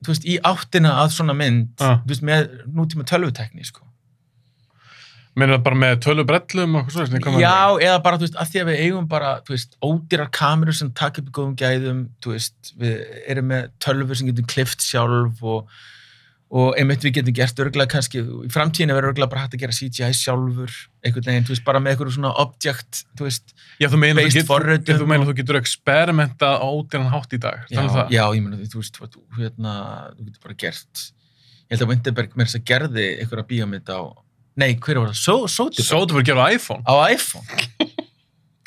[0.00, 3.84] þú veist, í áttina að svona mynd þú veist, með nútíma tölvutekni, sko
[5.38, 7.38] Meina bara með tölu brellum og eitthvað svona.
[7.38, 10.76] Já, eða bara, þú veist, að því að við eigum bara, þú veist, ódýrar kamerur
[10.76, 12.96] sem taka upp í góðum gæðum, þú veist, við
[13.30, 15.76] erum með tölfur sem getum klift sjálf og,
[16.50, 19.76] og einmitt við getum gert örgulega kannski, í framtíðinu verður örgulega bara hægt að gera
[19.76, 20.74] CGI sjálfur,
[21.06, 24.48] einhvern veginn, þú veist, bara með einhverju svona object, þú veist, Já, þú meina, based
[24.50, 27.62] forritum þú, meina þú getur experimentað á ódýran hátt í dag.
[27.70, 28.16] Þannig það.
[28.18, 29.76] já, ég meina, þú veist, þú, hérna,
[30.18, 31.06] þú getur bara gert,
[31.70, 34.00] ég held að Winterberg með þess að gerði einhverja bíómynd á,
[34.60, 36.22] nei, hver var það, Só- Soderbergh?
[36.22, 36.82] Að gera á iPhone.
[36.84, 37.88] á iPhone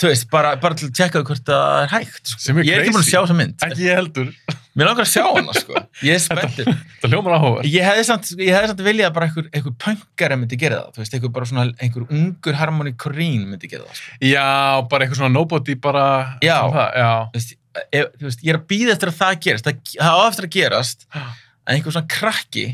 [0.04, 2.40] þú veist, bara, bara til að tjekka hvort það er hægt sko.
[2.44, 3.14] Sem er ég er ekki búin að crazy.
[3.14, 4.32] sjá þessa mynd Ekki ég heldur.
[4.76, 5.78] mér langar að sjá hana sko.
[6.04, 6.72] ég er spenntur
[7.04, 7.62] Það hljómar áhuga.
[7.70, 11.16] ég hefði samt, samt viljað að bara einhver, einhver pöngari myndi gera það, þú veist,
[11.16, 14.18] einhver bara svona einhver ungur Harmony Korine myndi gera það sko.
[14.34, 14.48] Já,
[14.92, 16.06] bara eitthvað svona nobody bara...
[16.44, 16.58] Já.
[16.68, 17.56] þú, veist,
[17.94, 20.50] ef, þú veist, ég er að býða eftir að það gerist það, það á eftir
[20.50, 22.66] að gerast að einhver svona krakki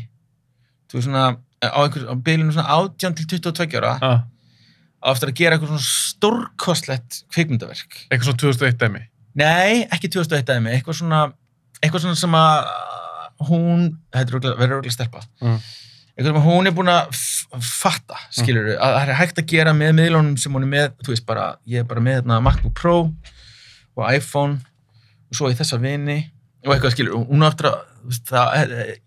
[0.90, 1.28] þú veist svona,
[1.60, 4.12] á einhver á bylunum svona 18 til 22 ára Já.
[5.04, 9.02] á eftir að gera eitthvað svona stórkostlegt kvikmyndaverk Eitthvað svona 2001 dæmi.
[9.40, 11.20] Nei, ekki 2001 dæmi, eitthvað svona
[11.80, 12.72] eitthvað svona sem að
[13.48, 15.60] hún, þetta er verður örgulega stelpa Mm.
[16.16, 17.20] eitthvað sem að hún er búin að
[17.64, 20.90] fatta, skilur við, að það er hægt að gera með miðlunum sem hún er með,
[21.04, 22.96] þú veist bara ég er bara með hérna, MacBook Pro
[23.96, 24.60] og iPhone
[25.30, 26.18] og svo í þessa vini
[26.66, 28.98] og eitthvað skilur, hún á eftir að þú veist, það, er.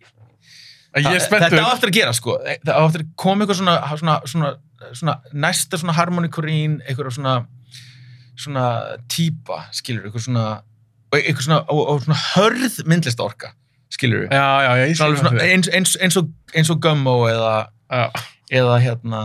[0.93, 4.51] Þetta á eftir að gera sko það á eftir að koma eitthvað svona, svona, svona,
[4.93, 7.35] svona næsta svona harmony Korine eitthvað svona
[8.39, 8.67] svona
[9.11, 10.45] típa, skilur eitthvað svona
[11.13, 13.51] eitthvað svona, og, og svona hörð myndlista orka,
[13.93, 17.51] skilur Já, já, já, ég skilur eins, eins, eins, og, eins og Gummo eða,
[17.91, 18.23] það.
[18.61, 19.21] eða hérna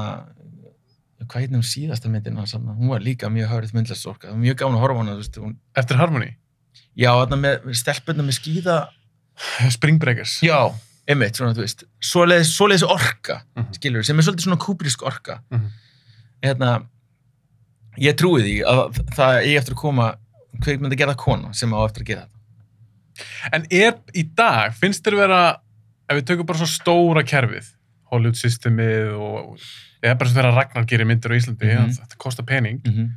[1.28, 2.76] hvað heitir hún síðasta myndin hans þarna?
[2.76, 6.00] hún var líka mjög hörð myndlista orka mjög gáðan að horfa hana, veist, hún, Eftir
[6.00, 6.30] Harmony.
[6.96, 8.78] já, þarna með stelpunna með skíða
[9.74, 10.38] Spring Breakers.
[10.44, 10.68] já,
[11.08, 13.72] einmitt, svona, þú veist svoleiðis, svoleiðis orka, Mhm.
[13.78, 15.70] skilur sem er svolítið svona kúbrísk orka Mhm.
[16.42, 16.86] hérna
[17.98, 20.14] ég trúi því að það eigi eftir að koma
[20.62, 22.34] kveikmynd að gera kona sem á eftir að gera þetta
[23.52, 25.56] En er í dag, finnst þér vera,
[26.08, 27.66] ef við tökum bara svo stóra kerfið,
[28.12, 29.58] Hollywood systemið og
[30.04, 31.90] eða bara svo þegar Ragnar gerir myndir á Íslandi, Mhm.
[31.98, 33.10] það, það kostar pening, mm -hmm.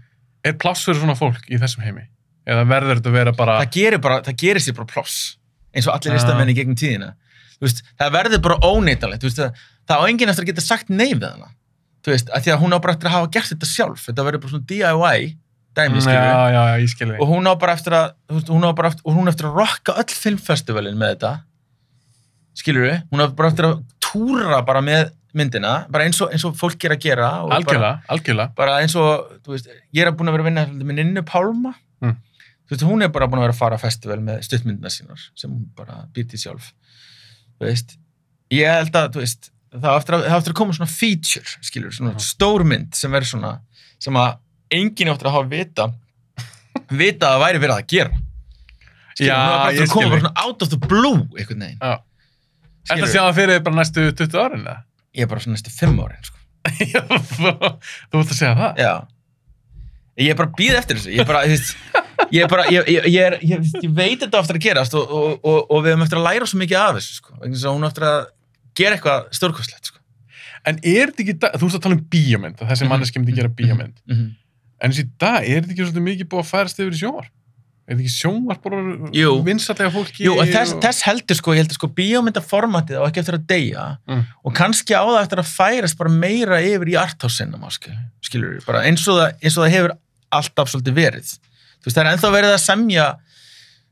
[0.43, 2.07] er pláss fyrir svona fólk í þessum heimi?
[2.47, 3.59] Eða verður þetta að vera bara...
[3.61, 5.37] það gerir bara, það gerir sér bara ploss
[5.75, 6.17] eins og allir Ah.
[6.17, 7.13] listamenn í gegnum tíðina
[7.67, 8.57] veist, það verður bara
[9.29, 11.51] veist, það, á enginn eftir að geta sagt nei við hana.
[12.01, 14.05] Þú veist, að því að hún á bara eftir að hafa gert þetta sjálf.
[14.09, 15.31] Þetta verður bara svona DIY
[15.71, 18.11] dæmi, Mm, skilur já, já, já, ég skilur og hún á bara eftir að
[18.51, 21.31] hún á bara eftir, og hún á eftir að rocka öll filmfestivalin með þetta
[22.59, 26.57] við, hún á bara eftir að túra bara með myndina, bara eins og, eins og
[26.59, 28.51] fólk er að gera algjörlega, algjörlega.
[28.57, 31.71] Bara eins og, þú veist, ég er búin að vera að vinna með Ninnu Pálma.
[32.03, 32.17] Mm.
[32.67, 35.51] þú veist, hún er bara búin að vera að fara festival með stuttmyndina sínar sem
[35.53, 36.73] hún bara býti sjálf
[37.69, 37.97] veist,
[38.51, 41.91] ég held að þú veist, það á eftir að, það að koma svona feature, skilur,
[41.95, 42.23] svona Mhm.
[42.25, 43.51] stór mynd sem verður svona,
[43.99, 44.37] sem að
[44.71, 45.87] enginn áttur að hafa vita
[46.91, 48.11] vita að það væri verið að gera
[49.15, 49.37] skilur, Já,
[49.71, 51.27] ég eftir að koma svona out of the blue.
[51.39, 51.45] Er
[52.87, 53.11] það Skilurðu?
[53.13, 54.77] sjá það fyrir bara næstu 20 árin eða?
[55.15, 56.37] ég er bara svona næstu fimm árin sko.
[56.71, 57.51] Þú
[58.11, 58.77] þú ert að segja það?
[58.81, 58.93] Já.
[60.19, 61.11] Ég er bara að býða eftir þessu.
[61.15, 61.41] Ég bara,
[62.35, 65.59] ég bara, ég, ég, ég, er, ég, veit þetta aftur að gerast og, og, og,
[65.71, 67.37] og við höfum eftir að læra svo mikið af þessu, sko.
[67.71, 68.19] Hún eftir að
[68.77, 69.97] gera eitthvað stórkostlegt, sko.
[70.67, 72.91] En er þetta ekki, þú veist að tala um bíómynd, að þessi Mhm.
[72.93, 73.95] manneski myndi gera bíómynd.
[74.05, 74.29] Mm -hmm.
[74.81, 77.27] En þessi dag, er þetta ekki svolítið mikið búið að færast yfir í sjónvar?
[77.91, 78.77] Er þetta ekki sjónvar bara
[79.11, 79.31] Jú.
[79.43, 80.23] vinsatlega fólki?
[80.23, 80.83] Jú, þess, og...
[80.85, 84.21] þess heldur, sko, ég heldur, sko, bíómyndaformatið á ekki eftir að deyja Mm.
[84.47, 87.65] og kannski á það eftir að færast bara meira yfir í arthásinnum,
[88.23, 89.95] skilur við, bara eins og það, eins og það hefur
[90.31, 91.33] alltaf svolítið verið.
[91.81, 93.07] Þú veist, það er ennþá verið að semja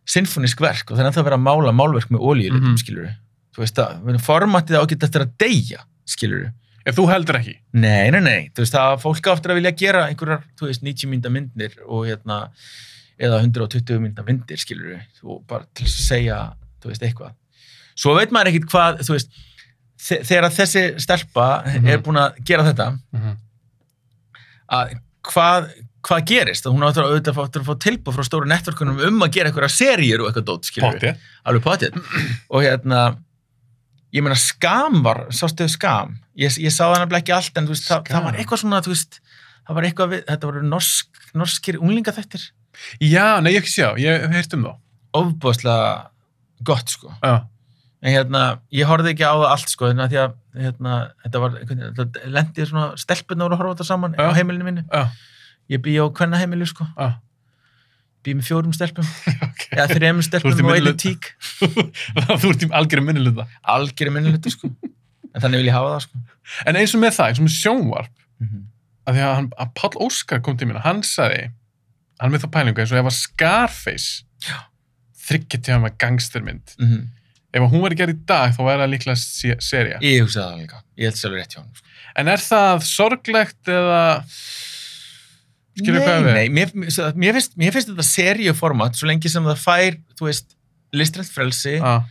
[0.09, 2.71] sinfonísk verk og það er ennþá verið að mála málverk með ólíulitum, mm.
[2.71, 2.81] -hmm.
[2.81, 3.15] skilur við.
[3.55, 6.55] Þú veist, það, formatið á ekki eftir að deyja, skilur við.
[6.87, 7.55] Ef þú heldur ekki.
[7.75, 10.85] Nei, nei, nei, þú veist, það fólk á eftir að vilja gera einhverjar, þú veist,
[10.85, 12.37] 90 mynda myndir og hérna,
[13.19, 16.39] eða 120 mynda myndir, skilur við, og bara til að segja,
[16.81, 17.33] þú veist, eitthvað.
[17.99, 19.29] Svo veit maður ekkit hvað, þú veist,
[19.99, 21.87] þe- þegar þessi stelpa Mhm.
[21.91, 23.37] er búin að gera þetta, Mm
[24.69, 24.91] að
[25.25, 25.69] hvað,
[26.05, 26.67] hvað gerist?
[26.69, 29.49] Hún áttur að auðvitað fá, áttur að fá tilbúð frá stóru netverkunum um að gera
[29.49, 30.99] einhverja seríur og eitthvað dót, skilur við.
[30.99, 31.23] Pottið.
[31.49, 31.97] Alveg potið.
[32.53, 32.99] og hérna,
[34.13, 36.13] ég meina, skam var, sástu þau skam?
[36.39, 38.93] Ég, ég sá það nefnilega ekki allt, en veist, það, það var eitthvað svona, þú
[38.93, 39.19] veist,
[39.67, 42.45] það var eitthvað við, þetta voru norsk, norskir unglingaþættir.
[43.03, 44.73] Já, nei, ég ekki sjá, ég hef heyrt um þá.
[45.19, 45.87] Ofbúðslega
[46.67, 47.11] gott, sko.
[47.23, 47.33] Já.
[47.99, 48.41] En hérna,
[48.71, 52.67] ég horfði ekki á það allt, sko, hérna, því að, hérna, þetta var, þetta lendi
[52.69, 54.23] svona stelpunar og horfa á þetta saman Já.
[54.23, 54.85] á heimilinu mínu.
[54.87, 55.09] Já,
[55.69, 56.87] Ég bý á hvenna heimilu, sko.
[56.97, 57.09] já.
[58.25, 59.05] Bý með fjórum stelpum,
[59.47, 59.61] ok.
[59.75, 61.29] eða þrejum stelpum og einu tík.
[62.41, 63.45] þú ert í algjörðu minniluta.
[63.75, 64.71] Algjörði minnilutu, sko.
[65.29, 66.23] En þannig vil ég hafa það, sko.
[66.67, 68.65] En eins og með það, eins og með sjónvarp, Mm
[69.09, 71.47] að því að, hann, að Páll Óskar kom til mér og hann sagði,
[72.19, 74.23] hann með það pælingu eins og ef að Scarface
[75.29, 77.01] þryggjartíma með gangstermynd -hmm.
[77.53, 80.61] ef hún verið gerð í dag þá væri það líklega se seria Ég hugsaði það
[80.63, 80.81] líka.
[80.97, 81.71] Ég held sér alveg rétt hjá hann.
[81.75, 81.85] Sko.
[82.19, 84.01] en er það sorglegt eða
[85.79, 89.61] skilur hvað við Nei, mér, mér, finnst, mér finnst þetta seríuformat svo lengi sem það
[89.63, 90.55] fær, þú veist,
[90.91, 92.03] listrænt frelsi ah,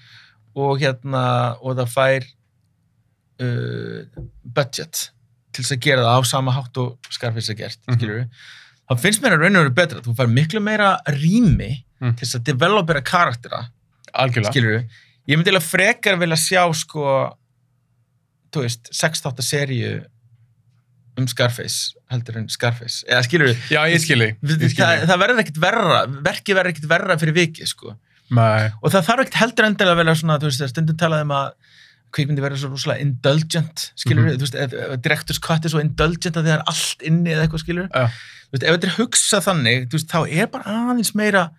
[0.56, 1.24] og hérna,
[1.60, 2.28] og það fær
[3.44, 5.10] uh, budget
[5.52, 7.98] til þess að gera það á sama hátt og Scarface er gert, Mhm.
[7.98, 8.28] skilur við.
[8.88, 10.00] Það finnst mér að raun og veru betra.
[10.04, 12.12] Þú fær miklu meira rými Mm.
[12.14, 13.58] til þess að developera karaktera,
[14.14, 14.98] algjörlega skilur við.
[15.26, 17.34] Ég myndi eiginlega frekar vilja sjá, sko,
[18.54, 20.04] þú veist, 6-8 seríu
[21.18, 23.02] um Scarface heldur en Scarface.
[23.10, 25.98] Eða skilur við, já ég skilji það, það, það verður ekkit verra,
[26.28, 27.96] verkið verður ekkit verra fyrir vikið, sko.
[28.30, 31.34] Nei, Og það þarf ekkit heldur endilega að vera svona, þú veist, stundum talað um
[31.34, 31.50] að
[32.14, 34.38] kvikmyndi verður svo rosalega indulgent, skilur við, Mhm.
[34.40, 37.46] þú veist, ef, ef director's cut er svo indulgent að það er allt inni eða
[37.46, 37.88] eitthvað, skilur.
[37.92, 38.06] Já.
[38.48, 41.50] Þú veist, ef þetta er hugsað þannig, veist, þá er bara aðeins meira,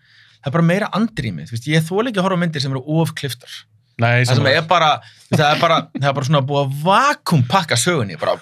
[0.41, 2.81] það er bara meira andrými, þú veist, ég þól ekki að horfa myndir sem eru
[2.87, 3.49] ofkliftar.
[3.99, 5.01] nei Það er bara,
[5.35, 8.37] það er bara, það er bara svona að vakum pakka sögunni, bara,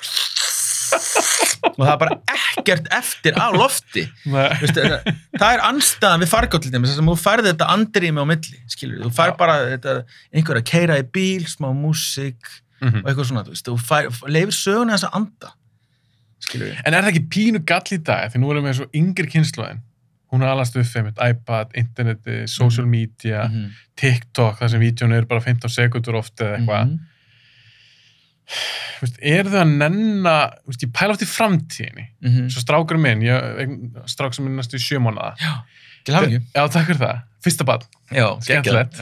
[1.78, 4.04] og það er bara ekkert eftir á lofti.
[4.26, 8.24] Veist, það, það er anstæðan við fargátt til dæmis, þess að þú færði þetta andrými
[8.24, 9.38] á milli, skilur þú fær Já.
[9.38, 9.96] bara þetta,
[10.34, 13.00] einhver að keira í bíl, smá músík Mhm.
[13.02, 15.48] og eitthvað svona, þú fær, leifir söguna þess að anda,
[16.46, 16.76] skilur.
[16.86, 18.30] En er það ekki pínu gall í dag?
[18.32, 19.80] Því nú erum við svo yngri kynnslóðin.
[20.32, 22.92] Hún er alast upp þeim, iPad, interneti, social Mhm.
[22.92, 23.72] media, -hmm.
[23.96, 26.86] TikTok, þar sem vídjón eru bara 15 sekundur oft eða eitthvað.
[26.86, 27.00] Þú veist,
[29.22, 32.06] Er þau að nenna, þú veist, ég pæla oft í framtíðinni.
[32.24, 32.50] -hmm.
[32.54, 33.38] Svo strákur minn, ég,
[34.08, 35.34] strák sem er næstu í sjö mánuða.
[35.42, 35.54] Já.
[36.56, 37.18] Já, takk fyrir það.
[37.44, 37.84] Fyrsta barn,
[38.42, 38.96] Skemmtilegt.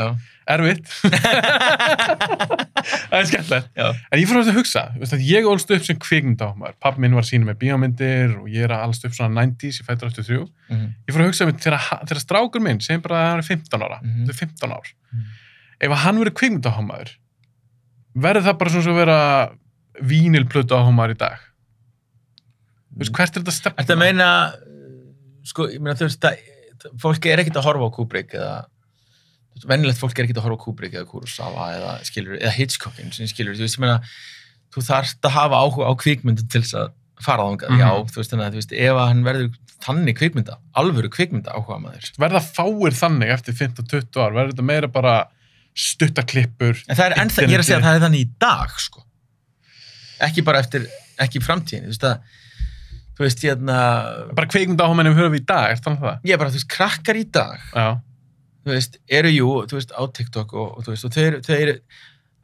[0.47, 0.88] erfitt.
[3.09, 3.69] það er skemmtilegt.
[3.77, 6.73] En ég fór að hugsa, veist, að ég ólst upp sem kvikmyndámar.
[6.81, 9.80] Pappi minn var að sína með bíómyndir og ég er að alast upp svona 90s,
[9.81, 10.47] ég fættur 83.
[10.69, 13.81] Mm Ég fór að hugsa með þegar, strákur minn, segjum bara að hann er 15
[13.85, 14.26] ára, Mhm.
[14.26, 14.88] þetta er 15 ár.
[15.13, 15.23] Mhm.
[15.81, 17.07] Ef að hann verið kvikmyndámar,
[18.15, 19.19] verður það bara svona svo að vera
[20.11, 21.43] vínilplötu áhumaður í dag?
[22.95, 23.83] Þú veist, hvert er þetta stefna?
[23.83, 24.29] Þetta meina,
[25.47, 28.53] sko, ég meina, þú veist, það, fólki er ekkert að horfa á Kubrick eða,
[29.67, 33.27] vennilegt fólk er ekkert að horfa á Kubrick eða Kurosawa eða, skilur, eða Hitchcockin, sem
[33.31, 33.99] skilur, þú veist, ég meina,
[34.75, 36.93] þú þarft að hafa áhuga á kvikmyndu til þess að
[37.23, 37.79] fara þangað, Mhm.
[37.79, 39.53] já, þú veist, þannig að, þú veist, ef hann verður
[39.85, 42.11] þannig kvikmynda, alvöru kvikmynda áhuga maður.
[42.19, 44.31] Verða fáir þannig eftir 15-20 ár?
[44.35, 45.13] Verður þetta meira bara
[45.76, 46.80] stuttaklippur?
[46.88, 49.06] En það er ennþá, ég er að segja að það er þannig í dag, sko.
[50.26, 50.88] ekki bara eftir,
[51.22, 52.41] ekki í framtíðinni, þú veist að
[53.15, 53.77] þú veist, hérna
[54.35, 56.18] Bara kveikmyndaáhumennum höfum við í dag, er það það?
[56.27, 57.88] ég er bara, þú veist, krakkar í dag Já.
[58.65, 61.39] þú veist, eru jú, þú veist, á TikTok og, og þú veist, og þau eru,
[61.45, 61.77] þau eru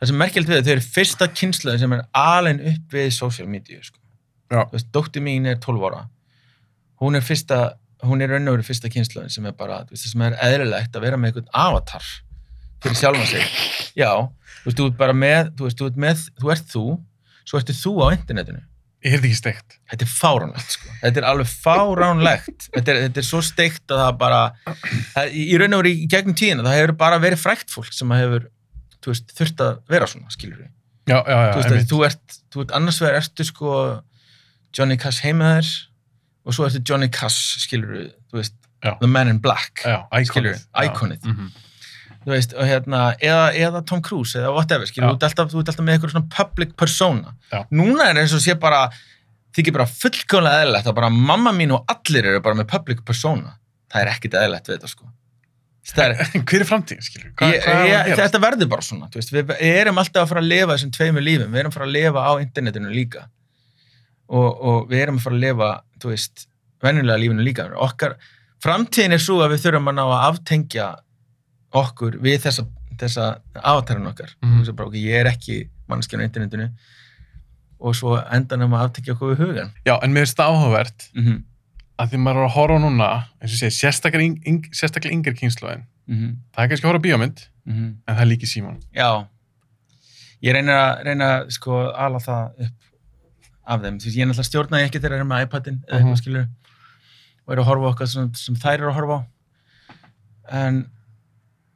[0.02, 3.84] það sem merkjöld við, þau eru fyrsta kynsluðin sem er alin upp við social media,
[3.86, 3.99] sko.
[4.52, 6.02] Þú veist, dóttir mín er 12 ára.
[7.03, 7.60] Hún er fyrsta,
[8.03, 11.06] hún er veru fyrsta kynsluðin sem er bara, þú veist, það sem er eðlilegt að
[11.06, 12.08] vera með einhvern avatar
[12.84, 13.45] fyrir sjálfa sig.
[13.98, 14.12] Já,
[14.62, 16.84] þú veist, þú ert bara með, þú veist, þú ert með, þú ert þú,
[17.48, 18.62] svo ertu þú á internetinu.
[19.02, 19.78] Ég heyrði ekki steikt.
[19.90, 20.91] Þetta er fáránlegt, sko.
[21.02, 22.68] Þetta er alveg fáránlegt.
[22.76, 24.41] Þetta er, þetta er svo steikt að það bara,
[25.16, 28.14] það, í raun og veru í gegnum tíðina, það hefur bara verið frækt fólk sem
[28.14, 28.45] hefur,
[29.08, 30.70] veist, þurft að vera svona, skilur við.
[31.10, 31.52] Já, já, já.
[31.58, 33.74] Þú veist, þú ert, þú ert annars vegar ertu sko
[34.78, 35.72] Johnny Cash heimaður
[36.45, 38.58] og svo ertu Johnny Cash, skilur við, þú veist.
[38.82, 41.26] The Man in Black, Já, skilur við, íkonið.
[42.22, 45.80] Þú veist, og hérna, eða, eða Tom Cruise, eða whatever, skilur þú ert alltaf, alltaf
[45.81, 47.31] með eitthvað svona public persona.
[47.49, 47.64] Já.
[47.73, 48.84] Núna er eins og sé bara,
[49.57, 53.56] þykir bara fullkomlega eðlilegt að bara mamma mín og allir eru bara með public persona.
[53.89, 55.10] Það er ekkit eðlilegt við þetta, sko.
[55.98, 56.14] Er,
[56.45, 57.31] Hver er framtíð, skilur?
[57.39, 60.43] Hvað, ég, hvað ég, þetta verður bara svona þú veist, við erum alltaf að fara
[60.43, 63.23] að lifa þessum tveimur lífum við erum að fara að lifa á internetinu líka
[64.30, 65.69] og, og við erum að fara að lifa
[66.03, 66.45] þú veist,
[66.85, 68.14] venjulega lífinu líka okkar,
[68.61, 70.88] framtíðin er svo að við þurfum að ná að aftengja
[71.73, 72.65] okkur við þessa,
[72.99, 73.27] þessa
[73.64, 74.52] avatarinn okkar Mhm.
[74.52, 74.64] mm.
[74.64, 74.76] -hmm.
[74.76, 76.69] bara, ég er ekki mannskjörn á internetinu
[77.81, 81.23] og svo endanum að aftengja okkur við hugan Já, en mér finnst það áhugavert mm
[81.26, 81.43] -hmm.
[81.99, 83.10] að því maður er að horfa núna,
[83.41, 85.84] eins og sé, sérstaklega, yng, sérstaklega yngri kynsluðin.
[86.07, 87.84] Það er kannski að horfa bíómynd, mhm.
[88.07, 88.80] en það er líki símón.
[88.93, 89.26] Já,
[90.41, 92.73] ég reyna að, reyna sko ala það upp
[93.65, 95.99] af þeim, þú veist, ég er náttúrulega stjórnaði ekki þegar þeir eru með iPadin eða
[95.99, 96.07] Mhm.
[96.07, 96.48] eitthvað skilur
[97.48, 99.26] og eru að horfa okkar sem, sem þær eru að horfa á
[100.65, 100.89] en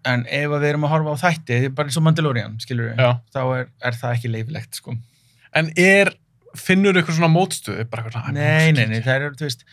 [0.05, 3.09] en ef við erum að horfa á þætti bara eins og Mandalorian, skilur Já.
[3.33, 4.95] þá er, er það ekki leifilegt, sko
[5.55, 6.11] En er,
[6.59, 7.31] finnur eitthvað svona
[8.03, 9.65] eitthvað svona, Nei, nei, nei, það eru, þú veist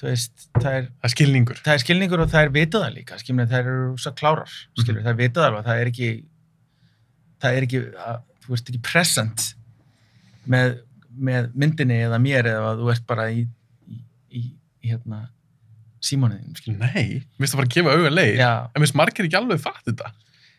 [0.00, 1.60] þú veist, það er, Það er skilningur.
[1.64, 5.02] það er skilningur og það er vitað það líka, skilur, það eru svo klárar, skilur,
[5.04, 6.08] það er vitað alveg, það er ekki
[7.44, 9.46] það er ekki, að, þú ert ekki present
[10.50, 10.74] með,
[11.30, 13.46] með myndinni eða mér eða þú ert bara í,
[13.88, 14.00] í,
[14.34, 14.42] í
[14.90, 15.22] hérna
[16.60, 16.78] skilur.
[16.80, 18.34] Nei, mér finnst það bara að gefa auga leið.
[18.38, 20.12] Já, En mér finnst margir ekki alveg fatt þetta.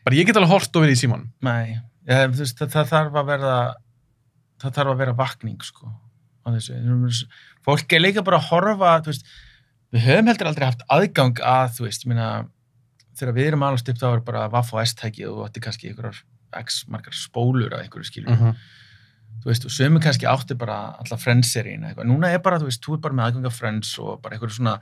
[0.06, 1.30] Bara ég get alveg hort og verið í símónum.
[1.46, 3.56] nei, ja, þú veist, það, það þarf að verða
[4.62, 5.92] það þarf að vera vakning, sko
[6.46, 7.26] á þessu.
[7.66, 9.26] Fólk er líka bara að horfa, veist,
[9.94, 12.30] við höfum heldur aldrei haft aðgang að, þú veist, meina
[13.16, 15.92] þegar við erum alveg upp þá er bara Vaff og S-tæki og þú átti kannski
[15.92, 16.22] einhverjar
[16.62, 18.56] x margar spólur að einhverju skilur -huh.
[19.44, 22.84] þú veist, og sömu kannski átti bara alla Friends-seríina eitthvað, núna er bara, þú veist,
[22.84, 24.80] þú er bara með aðgang af Friends og bara einhverju svona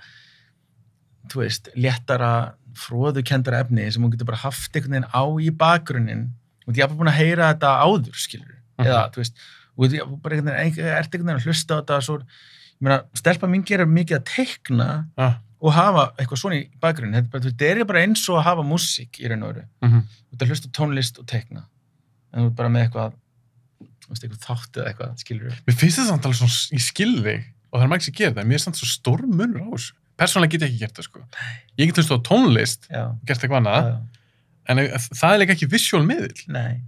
[1.29, 6.23] þú veist, léttara fróðukendara efni sem hún getur bara haft einhvern veginn á í bakgrunnin
[6.67, 8.87] og ég er bara búin að heyra þetta áður, skilur Mhm.
[8.87, 9.33] eða, þú veist,
[9.77, 12.81] og þú veist, bara einhvern veginn ert einhvern veginn að hlusta á þetta svo, ég
[12.81, 15.35] meina, stelpa mín gerir mikið að teikna Ah.
[15.61, 18.63] og hafa eitthvað svona í bakgrunnin, þetta er bara, þetta er eins og að hafa
[18.63, 20.01] músík í raun og veru Uh -huh.
[20.01, 21.63] þú ert að hlusta tónlist og teikna
[22.33, 23.13] en þú ert bara með eitthvað
[24.13, 27.79] eitthvað þátt eða eitthvað, skilur Mér finnst þetta samt alveg svona, ég skil þig og
[27.79, 29.93] það er margir sem gerir það, mér er samt svo stór munur á þessu.
[30.23, 31.21] Persónulega get ég ekki gert það, sko.
[31.77, 33.91] Ég get hlusta á tónlist, já, gert eitthvað annað,
[34.71, 34.83] en
[35.19, 36.33] það er líka ekki visual miðil.
[36.47, 36.81] nei,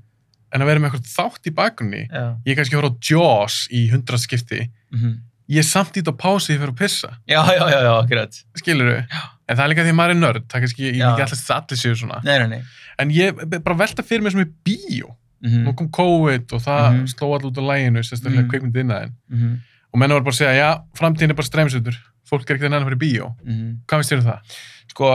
[0.55, 3.55] En að vera með eitthvað þátt í bakgrunni, ég er kannski að horfa á Jaws
[3.75, 7.09] í hundra skipti, mm ég er samt ít á pási þegar ég fer að pissa,
[7.29, 9.11] já, já, já, já, akkurat skilur við?
[9.45, 11.09] En það er líka því að maður er nörd, það er kannski, ég Já.
[11.11, 12.17] ekki alltaf allir séu svona.
[12.25, 12.63] nei, nei, nei
[12.97, 15.11] En ég bara velta fyrir mér sem er bíó.
[15.45, 17.05] mm Nú kom COVID og það Mhm.
[17.13, 18.47] sló all út á læginu, sérstaklega mm.
[18.47, 18.49] Mhm.
[18.49, 19.13] kveikmyndið innan.
[19.31, 19.59] -hmm.
[19.93, 21.95] Og menn var bara að segja, já, framtíðin er bara streymsutur.
[22.25, 23.27] Fólk er ekkert enn að fyrir bíó.
[23.45, 24.55] Mm Hvað finnst þér um það?
[24.95, 25.07] sko,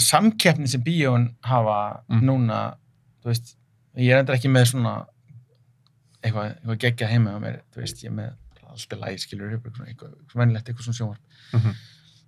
[0.00, 2.22] samkeppni sem bíón hafa Mm.
[2.24, 2.76] núna
[3.22, 3.56] þú veist,
[3.96, 5.06] ég er endur ekki með svona
[6.24, 8.30] eitthvað, eitthvað geggja heima á mér, þú veist, ég er með
[8.68, 11.74] alltaf læg, skilur, eitthvað, eitthvað, eitthvað venilegt, eitthvað svona sjónvarp Mm -hmm.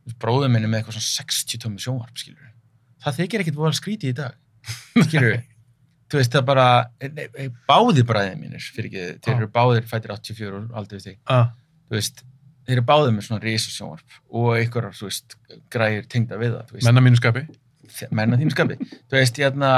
[0.01, 2.51] Þú veist, bróður minn er með eitthvað svona 60 tómi sjónvarp, skilur
[3.05, 4.35] það þykir ekkit voða skrítið í dag
[5.05, 5.43] skilur
[6.11, 6.67] þú veist, það bara
[7.01, 9.37] e, e, e, báðir bræðið mínir, fyrir ekki þeir Já.
[9.37, 11.53] eru báðir fættir 84 og aldrei þig Ah,
[11.89, 12.25] þú veist,
[12.71, 15.37] þeir eru báðir með svona risa sjónvarp og einhverjar, þú veist,
[15.75, 17.43] græðir tengda við það, menna mínu skapi.
[18.15, 19.71] menna þínu skapi þú veist, hérna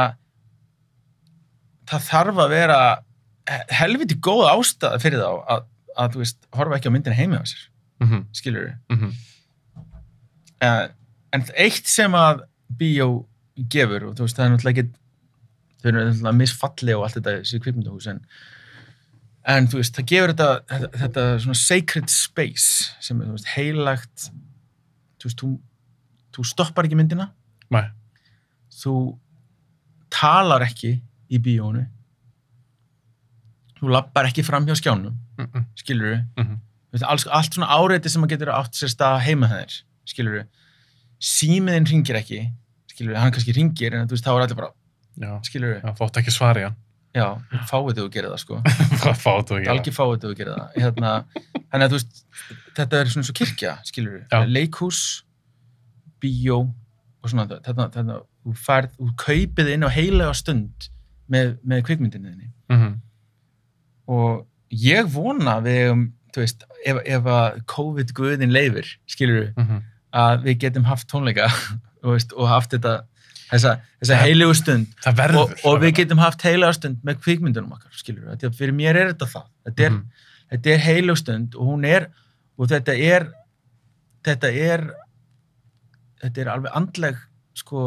[1.91, 2.79] það þarf að vera
[3.51, 5.65] he- helviti góð ástæða fyrir þá að,
[5.97, 7.69] að, þú veist, horfa ekki á myndina heimi á sér
[8.03, 8.23] Mm -hmm.
[8.35, 9.13] skilur Mm -hmm.
[10.65, 10.89] uh,
[11.33, 12.41] en eitt sem að
[12.79, 13.27] bíó
[13.71, 14.91] gefur og þú veist, það er náttúrulega ekki
[15.83, 18.21] þau eru náttúrulega misfalli og allt þetta þessi kvikmyndahús en,
[19.45, 24.29] en þú veist, það gefur þetta, þetta, þetta svona sacred space sem er, veist, heilagt
[25.19, 25.51] þú veist, þú,
[26.37, 27.31] þú stoppar ekki myndina
[27.71, 27.89] Nei.
[28.83, 28.95] þú
[30.13, 31.01] talar ekki
[31.33, 31.87] í bíónu
[33.81, 35.65] þú lappar ekki fram hjá skjánum Mm -mm.
[35.75, 36.59] skilur Mhm.
[37.03, 40.45] allt, allt svona áreiti sem að getur átt sér stað heima þeir, skilur
[41.19, 42.53] símiðin ringir ekki
[42.87, 44.73] skilur hann kannski ringir en þú veist þá er allir bara
[45.17, 46.77] Já, skilur já þótt ekki svari hann.
[47.15, 47.27] Já,
[47.69, 48.61] fáið þú að gera það sko
[49.03, 49.69] Hvað fátu ekki?
[49.73, 51.11] algjör fáið þú að gera það hérna,
[51.71, 52.23] þannig að þú veist
[52.79, 54.39] þetta er svona svo kirkja, skilur Já.
[54.49, 55.01] leikhús,
[56.23, 56.59] bíó
[57.23, 60.89] og svona þetta, þetta þú færð, þú kaupið inn á heilega stund
[61.33, 62.93] með, með kvikmyndinni þinni Mm -hmm.
[64.09, 69.83] og ég vona að við þú veist, ef, ef að COVID-guðin leifir, skilur Mm -hmm.
[70.13, 71.47] að við getum haft tónleika
[72.05, 73.03] og, veist, og haft þetta
[73.53, 74.97] þessa, þessa heilegu stund.
[75.05, 75.43] Það verður.
[75.43, 78.99] og, og við getum haft heilega stund með kvikmyndunum okkar, skilur við, að fyrir mér
[78.99, 79.47] er þetta það.
[79.69, 82.09] Þetta er, þetta er heileg stund og hún er,
[82.59, 83.29] og þetta er
[84.27, 84.87] þetta er
[86.23, 87.21] þetta er alveg andleg
[87.59, 87.83] sko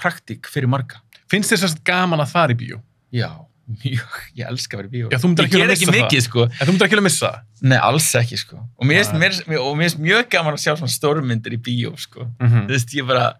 [0.00, 1.00] praktík fyrir marga.
[1.30, 2.80] Finnst þér sérst gaman að fara í bíó?
[3.14, 3.30] já,
[3.84, 5.10] mjög, ég elska að vera í bíó.
[5.12, 6.00] Já, þú myndir ekki ekki missa það.
[6.00, 6.46] mikið sko.
[6.48, 7.44] En þú myndir ekki vilja missa það?
[7.64, 8.58] nei, alls ekki sko.
[8.76, 9.38] Og mér
[9.80, 12.26] finnst mjög gaman að sjá svona stórmyndir í bíó sko.
[12.42, 13.30] Mm þú veist, ég bara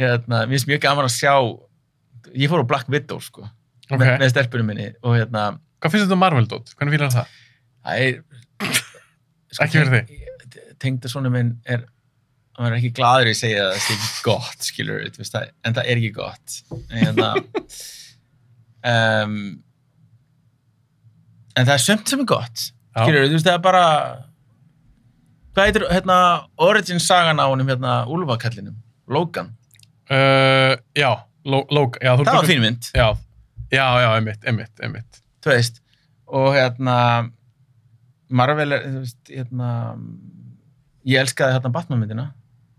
[0.00, 1.34] hérna, mér finnst mjög gaman að sjá
[2.38, 3.44] ég fór á Black Widow sko
[3.92, 3.98] Ok.
[4.00, 5.46] með, með stelpunum minni og hérna
[5.82, 6.70] Hvað finnst þetta um Marvel dót?
[6.78, 7.32] Hvernig fýlar það?
[7.82, 8.20] það er
[9.52, 10.20] sko, Ekki fyrir þig
[10.82, 11.84] tengda svona minn er
[12.58, 15.34] hann er ekki gladur í að segja að það sé ekki gott skilur, þú veist,
[15.34, 17.28] það, en það er ekki gott en hérna
[18.92, 19.36] um,
[21.56, 23.84] en það er sömt sem er gott skilur, þú veist, það er bara
[25.52, 26.18] hvað heitir, hérna
[26.68, 28.76] origin sagan á honum, hérna, Úlfakallinum
[29.12, 29.50] Logan,
[30.10, 31.10] Uh, já,
[31.44, 32.00] Lo- Logan.
[32.02, 33.06] Já, það var fín mynd Já,
[33.72, 35.20] já, já, einmitt, einmitt, einmitt.
[35.44, 35.78] þú veist,
[36.26, 36.96] og hérna
[38.32, 39.70] Marvel er, þú veist, hérna
[41.08, 42.26] ég elskaði hérna Batman myndina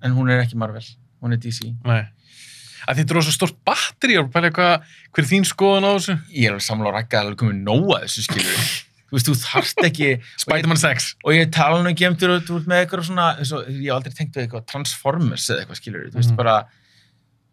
[0.04, 0.84] en hún er ekki Marvel,
[1.24, 2.04] hún er DC Nei.
[2.84, 6.16] Að þetta er rosa stórt batteri og pæla eitthvað, hver er þín skoðun á þessu?
[6.36, 8.64] ég er alveg samla á rakka að alveg komið nóa þessu skilur
[9.08, 10.10] þú veist, þú þarft ekki
[10.44, 11.10] Spider-Man 6.
[11.24, 14.36] og ég tala nú ekki um þú ert með eitthvað svona ég hef aldrei tengt
[14.36, 16.40] við eitthvað Transformers eða eitthvað skilur, þú veist Mhm.
[16.44, 16.56] bara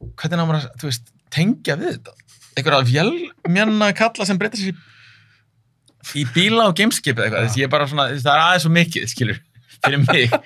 [0.00, 2.12] hvernig á maður að, þú veist, tengja við þetta
[2.56, 7.68] eitthvað vélmjanna kalla sem breytir sér í, í bíla og gameskip eða eitthvað, þess ég
[7.68, 9.40] er bara svona þú það er aðeins svo mikið, skilur
[9.84, 10.30] fyrir mig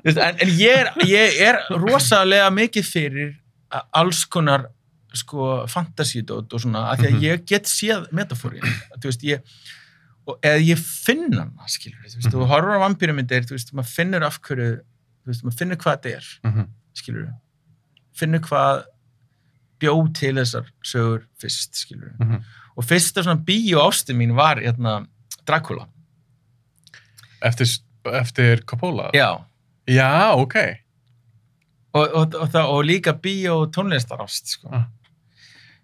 [0.00, 3.32] Þú en, en ég, er, ég er rosalega mikið fyrir
[3.92, 4.62] alls konar
[5.12, 7.24] sko fantasídót og svona, af því að Mhm.
[7.26, 8.64] ég get séð metafórin,
[8.96, 9.42] þú veist, ég
[10.46, 12.32] eða ég finn hana, skilur þú veist, Mhm.
[12.32, 15.96] þú horfur á vampýrmyndir, þú veist, maður finnur af hverju, þú veist, maður finnur hvað
[16.00, 16.66] þetta er, Mm -hmm.
[18.20, 18.84] Finnur hvað
[19.80, 22.42] bjó til þessar sögur fyrst, skilur Mhm.
[22.76, 25.06] og fyrsta svona bíó ásti mín var, hérna,
[25.46, 25.86] Dracula
[27.42, 27.66] Eftir,
[28.12, 29.10] eftir Coppola?
[29.14, 29.44] já,
[29.88, 30.54] Já, ok.
[31.94, 34.84] og, og, og, það, og líka bíó tónlistarást, sko Ah.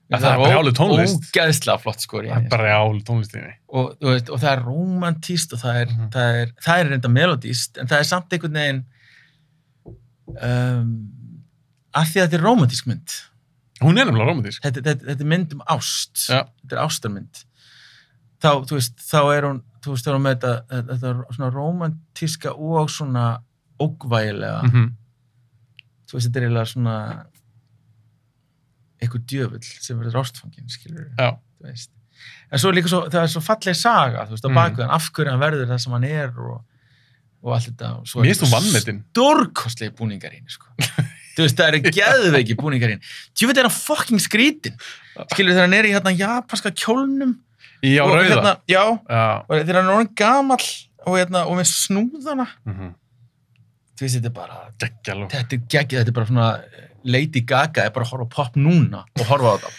[0.08, 1.24] Ja, það er brjáluð tónlist.
[1.34, 3.54] ógeðslega flott, sko, í Það er bara jál tónlistinni.
[3.68, 6.10] og, þú veist, og það er romantíst og það er, Mhm.
[6.12, 8.84] það er, það er reynda melodíst en það er samt einhvern veginn
[10.42, 11.08] um,
[11.96, 13.16] að því að þetta er romantísk mynd
[13.82, 14.62] Hún er nefnilega romantísk.
[14.64, 16.42] þetta, þetta, þetta er mynd um ást Já.
[16.62, 17.42] þetta er ástarmynd
[18.40, 20.54] þá, þú veist, þá er hún þú veist, þá er hún með þetta,
[20.92, 23.26] þetta svona romantíska og svona
[23.80, 24.92] ógvægilega, Mm -hmm.
[26.08, 26.96] þú veist, þetta er eiginlega svona
[29.02, 31.90] einhver djöfull sem verður ástfangin, skilur þú veist.
[32.50, 34.56] En svo er líka svo, það er svo falleg saga, þú veist, á Mhm.
[34.56, 36.64] bakveðan, af hverju hann verður það sem hann er og,
[37.42, 37.90] og allt þetta.
[38.00, 39.04] og svo finnst þú vannmetin.
[39.12, 40.66] Stórkostlegi búningarinn, sko.
[41.36, 43.02] þú veist, það eru geðveiki búningarinn.
[43.36, 44.76] Tjúfið er hann fucking skrítin.
[45.32, 47.36] Skilur þegar hann er í hérna japanska kjólnum.
[47.84, 48.28] Já, og, rauða.
[48.30, 49.24] Hérna, já, Já.
[49.44, 50.66] og þegar hann er orðin gamall
[51.06, 52.46] og, hérna, og með snúðana.
[52.64, 52.94] Mm -hmm.
[53.96, 55.28] Þú veist, þetta er bara, Geggjalo.
[55.32, 56.60] þetta er geggið, þetta er bara svona
[57.04, 59.70] Lady Gaga er bara að horfa pop núna og horfa á þetta.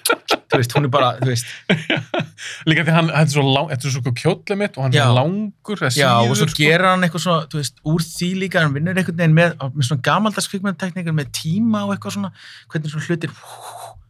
[0.48, 1.46] þú veist, hún er bara, þú veist,
[2.68, 5.12] Líka því hann, þetta er svo, lang, þetta er svo kjóllið mitt og hann er
[5.16, 6.62] langur, það Já, og svo síður, sko.
[6.62, 9.88] gerir hann eitthvað svona, þú veist, úr því líka, hann vinnur einhvern veginn með, með
[9.90, 12.32] svona gamaldags kvikmyndateknikar með tíma og eitthvað svona,
[12.72, 13.32] hvernig svona hlutir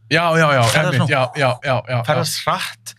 [0.07, 2.93] Já, já, já, einmitt, já, já, já, já, ferðast hratt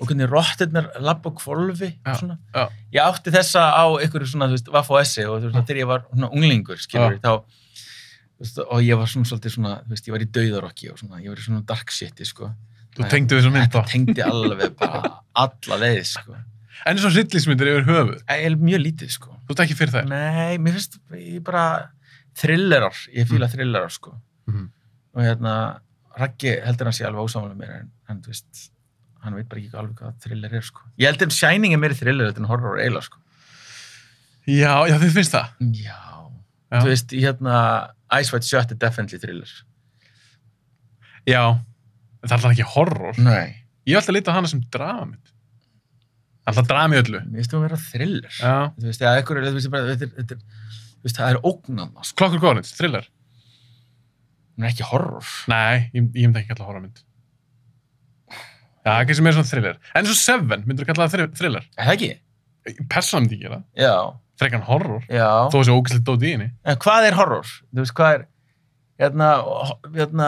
[0.00, 2.36] og hvernig rottirnar labba á kvolfi Já, og svona.
[2.54, 2.62] já.
[2.94, 5.80] Ég átti þessa á einhverju svona, þú veist, vaff og essi og þú veist, þegar
[5.82, 7.20] ég var svona unglingur, skilur Já.
[7.20, 11.20] þá, og ég var svona svolítið svona, þú veist, ég var í dauðarokki og svona,
[11.20, 12.48] ég var í svona dark shiti, sko.
[12.94, 13.70] Þú tengdu þessu mynd á.
[13.70, 15.00] Þetta tengdi alveg bara
[15.34, 16.36] alla leið, sko.
[16.86, 18.20] En svo hryllismyndir yfir höfuð.
[18.28, 19.32] Ég er mjög lítið, sko.
[19.48, 20.06] Þú ert ekki fyrir þær.
[20.12, 21.64] Nei, mér finnst ég bara
[22.38, 24.14] thrillerar, ég fíla thrillerar sko
[24.48, 24.68] Mhm.
[25.14, 25.80] og hérna
[26.18, 28.70] Raggi heldur hann sé alveg ósámanlega mér en, en þú veist,
[29.22, 30.80] hann veit bara ekki alveg hvað thriller er sko.
[30.98, 33.18] Ég heldur Shining er meiri thriller en horror eiginlega sko.
[34.46, 35.48] Já, já, þið finnst það.
[35.72, 36.00] Já.
[36.70, 36.80] Já.
[36.82, 37.56] Þú veist, hérna
[38.20, 39.48] Ice White Shut er definitely thriller.
[41.26, 41.58] Já.
[42.24, 43.18] En það er alltaf ekki horror.
[43.20, 43.46] Nei.
[43.84, 45.32] Ég er alltaf að lita á hana sem dramamynd.
[46.48, 47.20] Alltaf drami öllu.
[47.28, 48.34] Mér finnst þú að vera thriller.
[48.40, 48.54] Já.
[48.80, 51.38] Þú veist, eða eitthvað, þú veist, bara, þetta, er- þetta, er- þú veist, það er
[51.50, 52.16] ógnanna, sko.
[52.22, 53.06] Klokkur góðnit, thriller.
[54.56, 55.30] Hún er ekki horror.
[55.52, 57.00] Nei, ég, ég myndi ekki kalla það horrormynd.
[58.84, 59.78] Já, ekki sem er svona thriller.
[59.96, 61.64] En og Seven, myndur þú kalla það thri- thriller?
[61.78, 62.10] Er það ekki?
[62.92, 63.62] Persónan myndi ekki gera.
[63.80, 63.94] Já,
[64.40, 65.02] Frekan horror.
[65.08, 65.28] já.
[65.52, 66.50] Þó þessi ógæslega dót í henni.
[66.66, 67.44] En hvað er horror?
[67.72, 68.26] Þú veist, hvað er,
[69.00, 69.28] hérna,
[69.94, 70.26] hérna,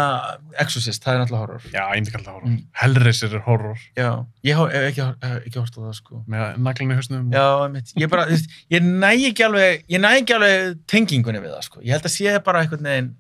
[0.62, 1.66] Exorcist, það er náttúrulega horror.
[1.70, 2.50] Já, ég myndi kalla það horror.
[2.50, 2.62] Mm.
[2.80, 3.84] Hellraiser er horror.
[3.98, 4.08] Já,
[4.46, 5.04] ég hef ekki,
[5.36, 6.22] ekki hort á það, sko.
[6.32, 7.28] Með naglan í hausnum.
[7.34, 7.92] Já, einmitt.
[8.02, 8.40] ég bara, þú
[8.74, 11.82] ég næ ekki alveg, ég næ ekki alveg tengingunni við það, sko.
[11.84, 13.12] Ég held að sé bara einhvern veginn,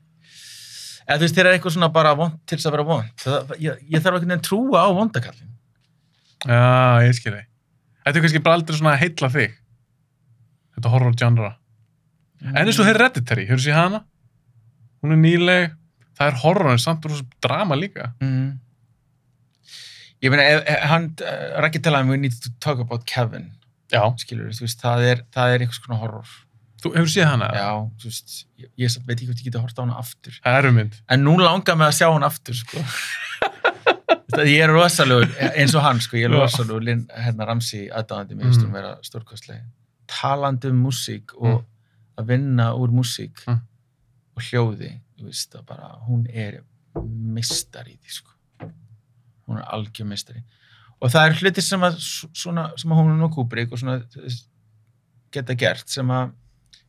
[1.06, 3.28] eða þú veist, þeir eru eitthvað svona bara vond til þess að vera vond.
[3.62, 5.54] Ég, ég þarf einhvern veginn trúa á vondakallin.
[6.46, 7.46] Já, ég skil þig.
[8.06, 9.54] Þetta er kannski bara aldrei svona að heilla þig.
[10.76, 11.54] Þetta horror genre.
[12.44, 14.02] En eins og Hereditary, hefur séð hana?
[15.06, 15.74] Hún er nýleg.
[16.18, 18.08] Það er horror en samt rosa drama líka.
[18.24, 18.56] Mm.
[20.24, 20.46] Ég meina,
[20.88, 23.50] hann, uh, Raggi talaði um we need to talk about Kevin,
[23.92, 24.00] Já.
[24.18, 26.30] skilur þú veist, það er, það er einhvers konar horror.
[26.82, 27.50] Þú hefur séð hana?
[27.54, 27.68] Já,
[28.00, 30.40] þú veist, ég, ég veit ekki hvort ég geti hort á hana aftur.
[30.42, 30.96] Það er um mynd.
[31.12, 32.80] En nú langar mig að sjá hana aftur, sko.
[32.80, 38.40] Þú veist, ég er rosalegur, eins og hann, sko, ég er Lin, hérna Ramsey aðdáðandi,
[38.40, 38.70] mér finnst Mm.
[38.72, 39.62] hún vera stórkostleg.
[40.08, 41.64] Talandi um músík og
[42.16, 43.60] að vinna úr músík Mm.
[44.36, 46.60] Og hljóði, þú veist, að bara, hún er
[47.36, 48.32] mistar í því, sko.
[49.46, 50.42] Hún er algjör mistari.
[51.00, 51.98] Og það er hluti sem að,
[52.36, 54.00] svona, sem að hún og Kubrick og svona
[55.32, 56.32] geta gert, sem að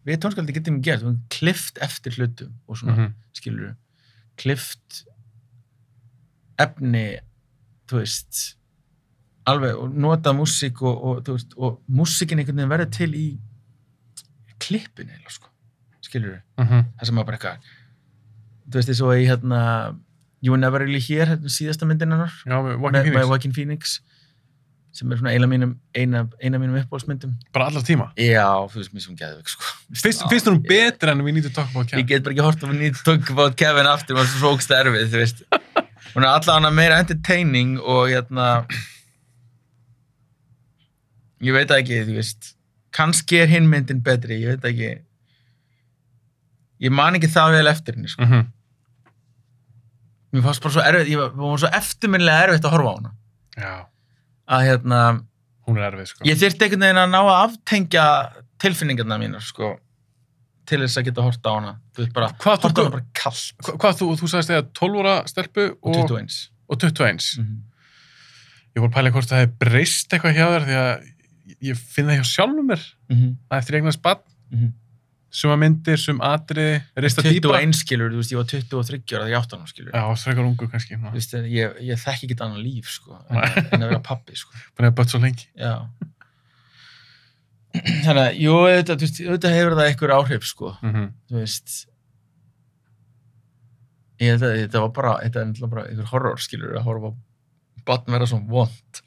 [0.07, 3.13] við tónskaldi getum gert, við höfum klift eftir hlutum og svona, Mhm.
[3.35, 3.75] skilur
[4.37, 5.03] klift
[6.61, 7.19] efni
[7.89, 8.41] þú veist
[9.47, 13.27] alveg og nota músík og, og, og músíkin einhvern veginn verður til í
[14.59, 15.49] klippin eða sko
[16.07, 16.85] skilur Mhm.
[16.99, 17.71] það sem að bara eitthvað
[18.69, 19.61] þú veist eins og í hérna
[20.41, 22.31] You Were Never Really Here, hérna síðasta myndin hennar.
[22.45, 23.99] Með Joaquin Phoenix.
[24.93, 28.11] Sem er svona eina mínum mínum uppbólsmyndum Bara allar tíma.
[28.17, 29.63] já, þú veist, mér sem geðvik sko.
[29.93, 32.05] Fyrst, finnst hún ég- betur en We Need to Talk About ég Ken?
[32.07, 35.09] get bara ekki hort að nýtt tók about Kevin aftur, það var svo svókst erfið,
[35.09, 35.43] þú veist.
[36.15, 38.65] Hún er allavega meira entertaining og hérna
[41.45, 42.53] ég veit ekki, þú veist.
[42.95, 44.91] Kannski er hinn myndin betri, ég veit ekki
[46.83, 48.45] ég man ekki það vel eftir henni, sko Mm
[50.33, 53.11] mér fannst bara svo erfið, ég var, var svo eftirminnilega erfitt að horfa á
[53.57, 53.73] Já,
[54.53, 54.99] að hérna,
[55.65, 56.25] hún er erfið, sko.
[56.27, 58.03] ég þyrfti einhvern veginn að ná að aftengja
[58.61, 59.71] tilfinningarna mínar, sko
[60.67, 62.93] til þess að geta hort á hana þú veist bara, Hvað þú- hort á hana
[62.97, 66.79] bara kallt Hva- Hvað þú, þú sagðist eða 12 ára stelpu og og, 21 og
[66.83, 67.27] 21.
[67.39, 67.61] Mhm.
[68.75, 71.07] Ég voru að pæla hvort það hefði breyst eitthvað hjá þér því að
[71.71, 73.31] ég finn það hjá sjálfum mér Mhm.
[73.49, 74.19] að eftir eignast bann,
[74.51, 74.73] Mhm.
[75.29, 77.59] Suma myndir, sum atriði, reista dýpa.
[77.59, 80.45] 21 skilur, þú veist, ég var 23 ára þegar ég átt hana skilur Já, frekar
[80.47, 80.95] ungu kannski.
[80.97, 84.35] þú veist, ég, ég þekki ekki annað líf sko, en, að- en að vera pappi
[84.39, 84.51] sko.
[84.77, 85.47] Bara bött svo lengi.
[85.55, 85.73] já
[87.77, 91.07] þannig að, jú, auðvitað, þú veist, auðvitað hefur það einhver áhrif sko, Mm -hmm.
[91.29, 91.75] þú veist
[94.19, 97.13] ég að þetta var bara þetta er náttúrulega bara einhver horror skilur að horfa á
[97.85, 99.01] batn vera svona vond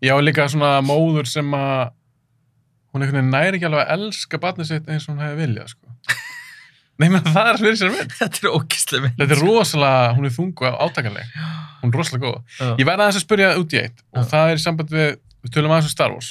[0.00, 1.90] Já, líka svona móður sem að
[2.98, 5.70] hún einhvern veginn næri ekki alveg að elska barnið sitt eins og hún hefði viljað,
[5.76, 5.94] sko.
[6.98, 8.12] Nei, menn það er fyrir sér mynd.
[8.18, 11.28] þetta er ókislega mynd Þetta er rosalega, hún er þungu átakanleg.
[11.78, 12.38] Hún er rosalega góð.
[12.58, 12.70] Já.
[12.80, 14.28] Ég verði aðeins að spyrja út í eitt og Já.
[14.32, 15.12] það er í samband við,
[15.46, 16.30] við tölum aðeins um Star Wars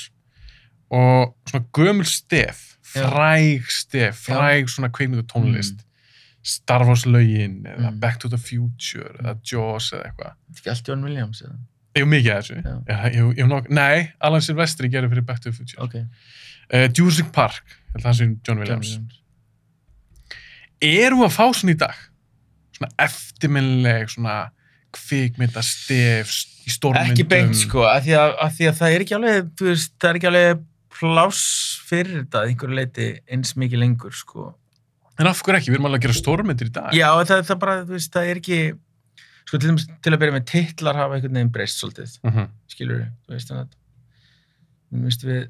[0.91, 5.81] og svona gömul stef, fræg stef, fræg svona kveikmyndu tónlist,
[6.47, 7.99] Star Wars lögin eða Mm.
[8.03, 10.35] Back to the Future eða Jaws eða eitthvað.
[10.35, 11.57] þetta er ekki allt John Williams eða?
[11.97, 13.69] Ég hef mikið af þessu.
[13.73, 15.79] Nei, Alan Silvestri gerir fyrir Back to the Future.
[15.83, 15.95] ok,
[16.67, 17.63] Uh, Jurassic Park,
[17.93, 18.91] held að það sé John John Williams.
[18.97, 19.23] Williams
[20.83, 22.01] Erum við að fá svona í dag?
[22.77, 24.35] Svona eftirminnileg, svona
[24.97, 26.33] kvikmynda stef
[26.67, 27.13] í stórmyndum.
[27.13, 28.17] ekki beint sko, að því
[28.57, 30.63] því að það er ekki alveg þú veist, það er ekki alveg
[30.97, 31.43] pláss
[31.87, 34.47] fyrir þetta að einhverju leiti eins mikið lengur sko.
[35.17, 35.71] En af hverju ekki?
[35.71, 36.93] Við erum alveg að gera stórmyndir í dag.
[36.93, 38.59] já, það, það bara, þú veist, það er ekki
[39.47, 39.75] sko, til,
[40.05, 42.49] til að byrja með titlar hafa einhvern veginn breyst svolítið, Mm -hmm.
[42.67, 45.49] skilur þú veist, þannig að mér finnst við eh,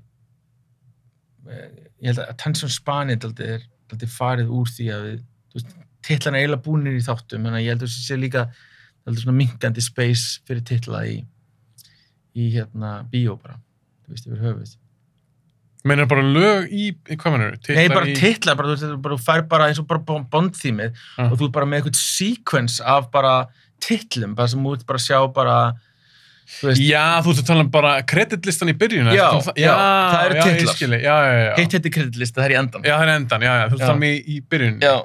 [1.51, 5.21] ég held að Attention Spani daldið er daldið farið úr því að við,
[6.07, 8.47] titlarna er eiginlega búnir í þáttum, að ég held að þessi sé líka
[9.37, 11.21] minkandi space fyrir titla í
[12.37, 13.57] í hérna bíó bara,
[14.05, 14.75] þú veist, yfir höfuð
[15.87, 17.53] Meinar bara lög í, í hvað mennur?
[17.77, 21.29] Nei, bara titla, bara, þú veist, þú fær bara eins og bara bondþýmið Ah.
[21.31, 23.47] og þú ert bara með eitthvað sequence af bara
[23.79, 25.57] titlum, bara sem út bara sjá bara
[26.47, 29.09] veist, Já, þú ert að tala um bara kreditlistan í byrjun.
[29.15, 30.97] Já, um já, það eru já, titlar.
[31.03, 31.51] Já, já, já.
[31.59, 33.65] heitt heitti kreditlista, það er í endan Já, það er endan, já, já.
[33.67, 33.85] Þú ert Já.
[33.85, 34.77] að tala um í, í byrjun.
[34.81, 34.95] Já.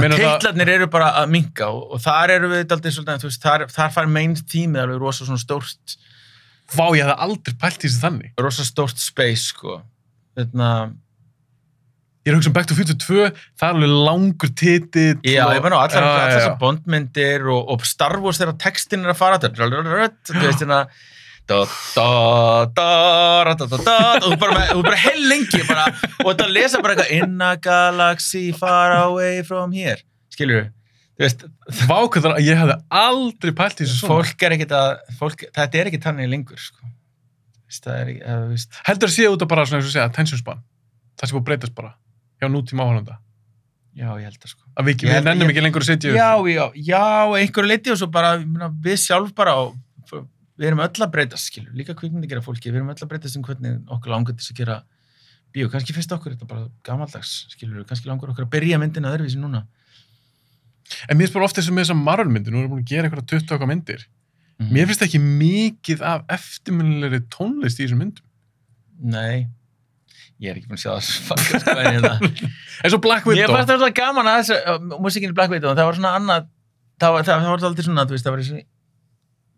[0.00, 3.30] Meinar það- titlarnir eru bara að minka og, og þar eru við daldið svolítið, þú
[3.30, 5.96] veist, þar, þar fær main tímið alveg rosa svona stórt
[6.76, 8.30] vá, ég hefði aldrei pælt í þessu þannig.
[8.38, 9.80] rosa stórt space, sko.
[10.38, 10.68] Þetta,
[12.20, 15.14] Ég er að hugsa um Back to Future 2, það er alveg langur titill.
[15.24, 19.14] já, og- ég allar, Já, allar þessar bondmyndir og, og Star Wars þegar textin er
[19.14, 20.80] að fara, þetta er, þú veist, hérna,
[21.48, 21.60] da,
[21.96, 22.08] da,
[22.76, 25.86] da, da, da, da, da, og þú bara, heil lengi, bara,
[26.20, 29.96] og þetta lesa bara eitthvað, in a galaxy far away from here,
[30.36, 30.68] skilur
[31.16, 31.46] þú veist,
[31.88, 34.12] Vá, hvað það, ég hefði aldrei pælt í þessu svona.
[34.20, 36.84] fólk er ekkit að, fólk, þetta er ekki þannig lengur, sko.
[36.84, 39.88] Þú veist, Það er ekki, þú veist, Heldur að sé út af bara svona, eins
[39.88, 40.60] og segja, attention span.
[41.20, 41.90] Það sé búið að breytast bara.
[42.40, 43.18] Hjá nútíma áhörnda.
[43.94, 44.66] já, ég held það, sko.
[44.78, 47.04] Að við, við nennum ekki lengur að setja Já, já, já,
[47.36, 48.36] einhverju leiti og svo bara,
[48.86, 49.74] við sjálf bara, og,
[50.60, 53.36] við erum öll að breytast, skilur, líka kvikmyndi gera fólki, við erum öll að breytast
[53.36, 54.78] um hvernig okkur langar til að gera
[55.50, 59.40] bíó, kannski finnst okkur þetta bara gamaldags, skilur, kannski langar okkur að byrja myndina öðruvísi
[59.40, 59.64] núna.
[61.08, 63.28] En mér bara ofta þessum með þessar Marvel-myndir, nú erum við búin að gera eitthvað
[63.32, 64.04] 20 okkar myndir.
[64.60, 64.72] Mhm.
[64.76, 68.26] Mér finnst ekki mikið af eftirminnilegri tónlist í þessum myndum.
[69.00, 69.48] Nei,
[70.40, 72.12] ég er ekki búin að sjá þessu fuckar, sko, en hérna.
[72.84, 73.54] eins og Black Ég Widow.
[73.54, 76.46] fannst það alltaf gaman að þessu, uh, músikinni Black Widow, það var svona annað,
[77.00, 78.64] það var, það, var alltaf svona, veist, það var svona,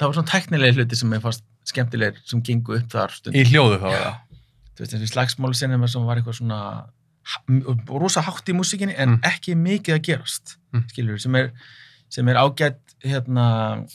[0.03, 3.37] það var svona teknilega hluti sem ég fannst skemmtilegir, sem gengu upp þar stund.
[3.39, 4.19] Í hljóðu þá það.
[4.73, 6.61] þú veist, eins og slagsmálu sinni sem var eitthvað svona
[8.03, 9.21] rosa hátt í músikinni en Mm.
[9.29, 10.85] ekki mikið að gerast Mm.
[10.91, 11.53] skilur, sem er,
[12.11, 13.87] sem er ágætt hérna,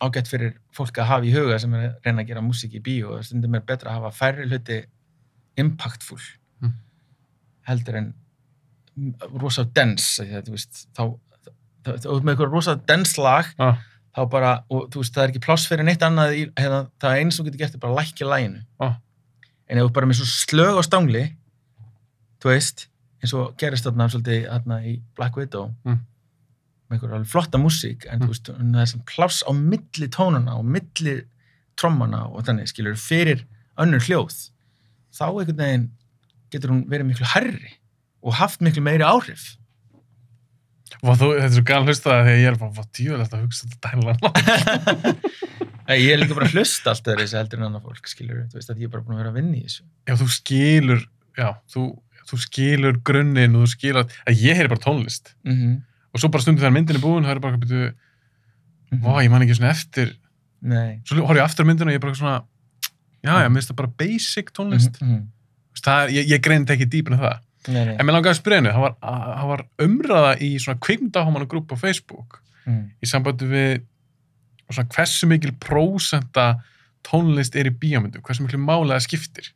[0.00, 2.80] ágætt fyrir fólk að hafa í huga sem er að reyna að gera músik í
[2.80, 4.84] bíó og stundum er betra að hafa færri hluti
[5.64, 6.20] impactful
[6.62, 6.72] Mm.
[7.68, 8.14] heldur en
[9.40, 9.64] rosa
[10.52, 11.18] veist, þá
[11.84, 13.78] þá- með eitthvað rosa dense lag Ah.
[14.16, 17.18] þá bara, og þú veist, það er ekki pláss fyrir neitt annað í, hérna, það
[17.20, 18.96] eins sem þú getur gert er bara að lækja læginu Ah.
[19.68, 21.36] en ef þú bara með svo slög á stangli
[22.40, 22.86] þú veist,
[23.22, 25.98] eins og gerist þarna svolítið þarna í Black Widow Mm.
[26.90, 28.26] með einhver alveg flotta músík en Mm.
[28.26, 31.22] þú veist, það er sem pláss á milli tónana og milli
[31.76, 33.44] trommana og þannig, skilur, fyrir
[33.78, 34.50] önnur hljóð
[35.14, 35.88] þá einhvern veginn
[36.50, 37.74] getur hún verið miklu herri
[38.20, 39.56] og haft miklu meiri áhrif
[41.00, 43.68] Vá, þú, þetta er svo gæl hlustaði þegar ég er bara, hvað djúðilegt að hugsa
[43.70, 44.14] þetta dæla.
[46.00, 48.58] Ég er líka bara að hlusta allt öðru þessi heldur en annað fólk, skilur, þú
[48.58, 51.00] veist að ég er bara búin að vera að vinna í þessu Já, þú skilur,
[51.40, 51.86] já, þú,
[52.30, 55.32] þú skilur grunninn og þú skilur að ég heyri bara tónlist.
[55.42, 55.74] mm -hmm.
[56.10, 57.90] Og svo bara stundum þegar myndin er búin, það er bara, byrju,
[59.02, 60.16] vá, ég man ekki svona eftir.
[60.60, 62.44] Nei Svo horf ég aftur á myndina og ég er bara svona,
[63.24, 65.00] já, já, mér finnst það bara basic tónlist.
[65.00, 65.28] mm -hmm.
[65.80, 67.38] Það ég, ég greindi ekki dýpin af það.
[67.68, 70.80] Nei, nei En mér langaði að spyrja henni, það var, það var umræða í svona
[70.80, 72.84] kvikmyndahámanu grúp á Facebook mm.
[73.00, 73.82] í sambandi við
[74.70, 76.62] svona hversu mikil prósenta
[77.06, 79.52] tónlist er í bíómyndu, hversu miklu málega skiptir.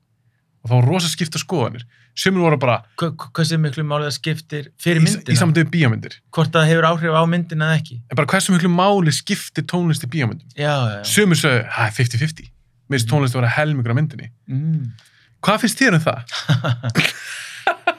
[0.65, 1.85] Og þá var rosa skipta skoðanir.
[2.17, 5.71] Sumir voru bara Hva, hversu miklu máli það skiptir fyrir í, myndina í sambandi við
[5.75, 6.15] bíómyndir.
[6.33, 10.07] hvort það hefur áhrif á myndina eða ekki En bara hversu miklu máli skiptir tónlist
[10.07, 10.11] í
[11.43, 12.54] sögðu, það er 50-50.
[12.89, 14.31] Mér finnst tónlist að vera helmingur af myndinni.
[14.51, 14.93] Mm.
[15.45, 16.19] Hvað finnst þér um það?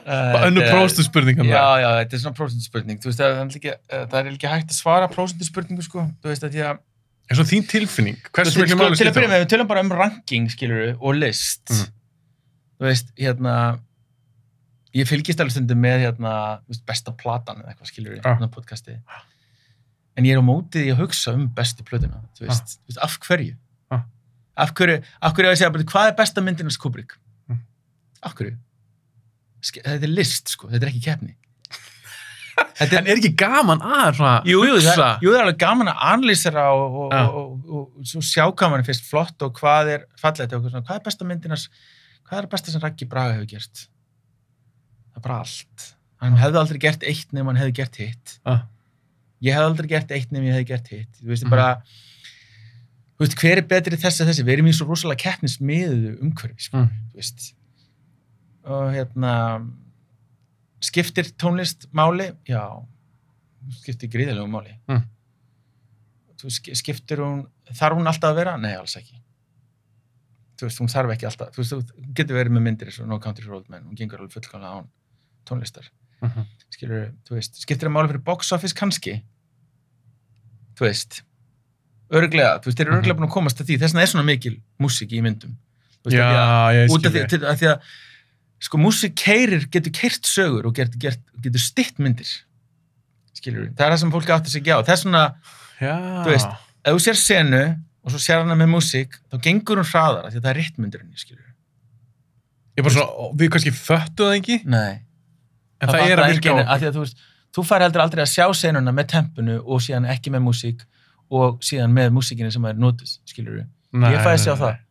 [0.06, 1.80] Bara önnur Þetta er- próstu spurningan já, það.
[1.82, 4.76] já, þetta er svona prósentuspurning þú veist, það er ekki, það er ekki hægt að
[4.78, 6.78] svara prósentuspurningu, sko, þú veist að því að
[7.26, 9.82] En svo þín tilfinning, hversu miklu sko, máli til að byrja með, við tölum bara
[9.82, 11.88] um ranking skilur og list Mhm.
[12.78, 13.54] þú veist, hérna
[14.94, 16.34] ég fylgist alveg stundum með hérna,
[16.86, 18.22] besta platan eða eitthvað skilur Ja.
[18.36, 18.94] hérna podcasti
[20.16, 23.02] en ég er á mótið í að hugsa um bestu plötuna þú veist, þú veist
[23.02, 23.56] af hverju.
[24.56, 27.16] Af hverju, af hverju að segja bara, hvað er besta myndinans Kubrick
[27.48, 27.58] Mhm.
[28.22, 28.56] af hverju
[29.62, 31.34] þetta er list, sko, þetta er ekki keppni
[32.78, 35.08] þetta En er ekki gaman að svona Jú, jú, það, hugsa?
[35.24, 37.24] jú, það er alveg gaman að analýsera og, og, Já.
[37.26, 40.64] og, og, og, svo sjá hvað mann er fyrst flott og hvað er fallegt og
[40.70, 41.66] hvað er besta myndinas
[42.26, 45.90] hvað er það besta sem Raggi Braga hefur gert það er bara allt
[46.22, 48.62] hann hefði aldrei gert eitt nefn hann hefði gert hitt Ah.
[49.44, 51.50] ég hefði aldrei gert eitt nefn ég hefði gert hitt þú veist, Mhm.
[51.50, 51.82] bara
[53.16, 56.66] þú veist, hver er betri þessi að þessi við erum í svo rosalega keppnismiðu umhverfi
[56.68, 56.88] sko, Mm.
[57.12, 57.46] þú veist
[58.66, 59.32] og hérna
[60.82, 62.32] skiptir tónlist máli?
[62.48, 62.84] Já,
[63.80, 64.74] skiptir gríðalegu máli.
[64.90, 65.04] Mm.
[66.76, 68.56] Skiptir hún, þarf hún alltaf að vera?
[68.60, 69.16] Nei, alls ekki.
[70.56, 73.08] Þú veist, hún þarf ekki alltaf, þú veist, þú getur verið með myndir eins og
[73.10, 74.86] No Country for Old Men, hún gengur alveg fullkomlega án
[75.48, 75.88] tónlistar.
[76.22, 76.46] Mhm.
[76.72, 79.22] Skilur, þú veist, skiptir það máli fyrir box office kannski?
[80.76, 81.22] Þú veist,
[82.10, 83.00] örglega, þú veist, þeir eru Mhm.
[83.02, 85.56] örglega búin að komast að því, þess vegna er svona mikil músík í myndum.
[86.04, 87.28] Þú veist, Já, af ég út af skil því, þig.
[87.28, 87.80] til, að því að
[88.66, 92.30] sko músík keirir, getur keirt sögur og getur, getur, getur stitt myndir.
[93.36, 94.78] Skilur við, það er það sem fólk átti sig ekki á.
[94.86, 95.24] Það er svona,
[95.80, 95.94] Já.
[96.24, 96.52] þú veist,
[96.86, 97.62] ef þú sér senu
[98.06, 101.16] og svo sér hana með músík þá gengur hún hraðara því að það er rittmyndurinni
[101.18, 101.54] skilur við,
[102.78, 105.00] Ég bara svona, við kannski föttu það ekki, nei.
[105.80, 107.16] En það, er að virka á að því að þú veist,
[107.56, 110.84] þú fær heldur aldrei að sjá senuna með tempunu og síðan ekki með músík
[111.30, 114.60] og síðan með músíkinni sem er notuð skilur við, Nei, ég fæði að sjá nei,
[114.62, 114.74] það.
[114.76, 114.84] nei.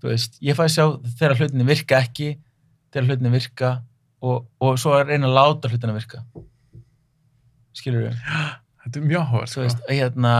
[0.00, 0.84] þú veist, ég fæ að sjá
[1.20, 2.28] þegar hlutinni virka ekki
[2.92, 3.70] þegar hlutinni virka
[4.24, 6.24] og, og svo að reyna að láta hlutinni virka
[7.74, 8.20] skilur við
[8.84, 9.62] Þetta er mjög þú sko.
[9.64, 10.34] veist, hérna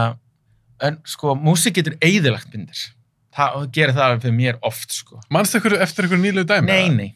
[0.85, 2.83] en sko, músík getur eigðilagt myndir
[3.35, 6.67] það og gerir það fyrir mér oft sko Manstu eftir ykkur nýlegu dæmi?
[6.69, 7.09] nei, nei,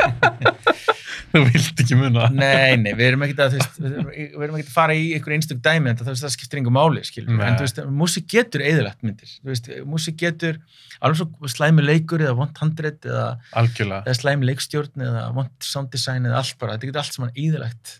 [1.30, 2.26] Þú vilt ekki muna.
[2.34, 6.34] nei, nei, við erum ekkert að að fara í einhver einstök dæmi en það, það
[6.34, 7.46] skiptir yngur máli, skilur Nei.
[7.46, 10.60] en þú veist, músík getur eigðilagt myndir þú veist, músík getur
[11.00, 16.28] alveg svo slæmi leikur eða vont handrit eða, eða slæmi leikstjórn eða vont sound design
[16.28, 17.98] eða allt bara, þetta getur allt saman eigðilagt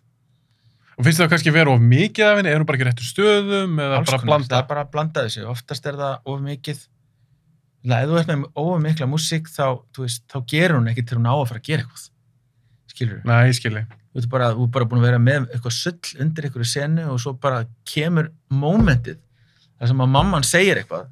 [1.00, 2.50] Og finnst það kannski vera of mikið af henni?
[2.52, 4.50] Er hún bara ekki réttur stöðum eða alls bara blanda?
[4.50, 6.82] það er bara að blanda þessu oftast er það of mikið
[7.88, 9.64] Lega, ef þú ert með of mikla músík þá,
[10.28, 12.08] þá gerur hún ekki til hún á að fara að gera eitthvað
[13.00, 13.82] skilur Nei, ég skilji.
[14.12, 17.32] þú ert bara, bara búin að vera með eitthvað sull undir einhverju senu og svo
[17.40, 19.18] bara kemur mómentið
[19.80, 21.08] þar sem að mamman segir eitthvað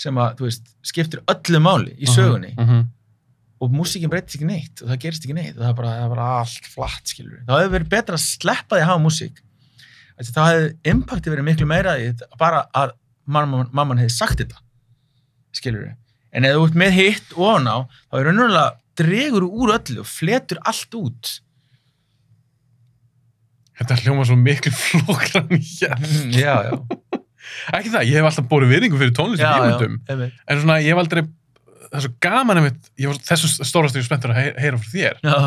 [0.00, 2.86] sem að, þú veist, skiptir öllu máli í sögunni Uh -huh.
[3.60, 6.04] og músíkin breytist ekki neitt og það gerist ekki neitt og það er bara, það
[6.04, 7.40] er bara allt flatt, skilur.
[7.46, 9.42] Það hefði verið betra að sleppa því að hafa músík.
[10.20, 12.90] Það hefði impactið verið miklu meira í þetta, bara að
[13.26, 14.56] mamman, mamman hefði sagt þetta,
[15.52, 15.94] skilur.
[16.32, 17.76] En ef þú ert með hitt ofan á,
[18.10, 18.70] þá er raunverulega
[19.00, 21.34] dregur úr öllu og fletur allt út.
[23.80, 25.96] Þetta hljóma svo miklu flókran í hér.
[26.36, 26.74] já, já.
[27.76, 29.94] Ekki það, ég hef alltaf bórið virðingu fyrir tónlist já, og já, bímundum.
[30.12, 30.36] einmitt.
[30.52, 31.22] En svona, ég hef aldrei,
[31.88, 35.20] það er svo gaman einmitt, ég var þessu stórast ég spenntur að heyra, frá þér.
[35.24, 35.38] Já,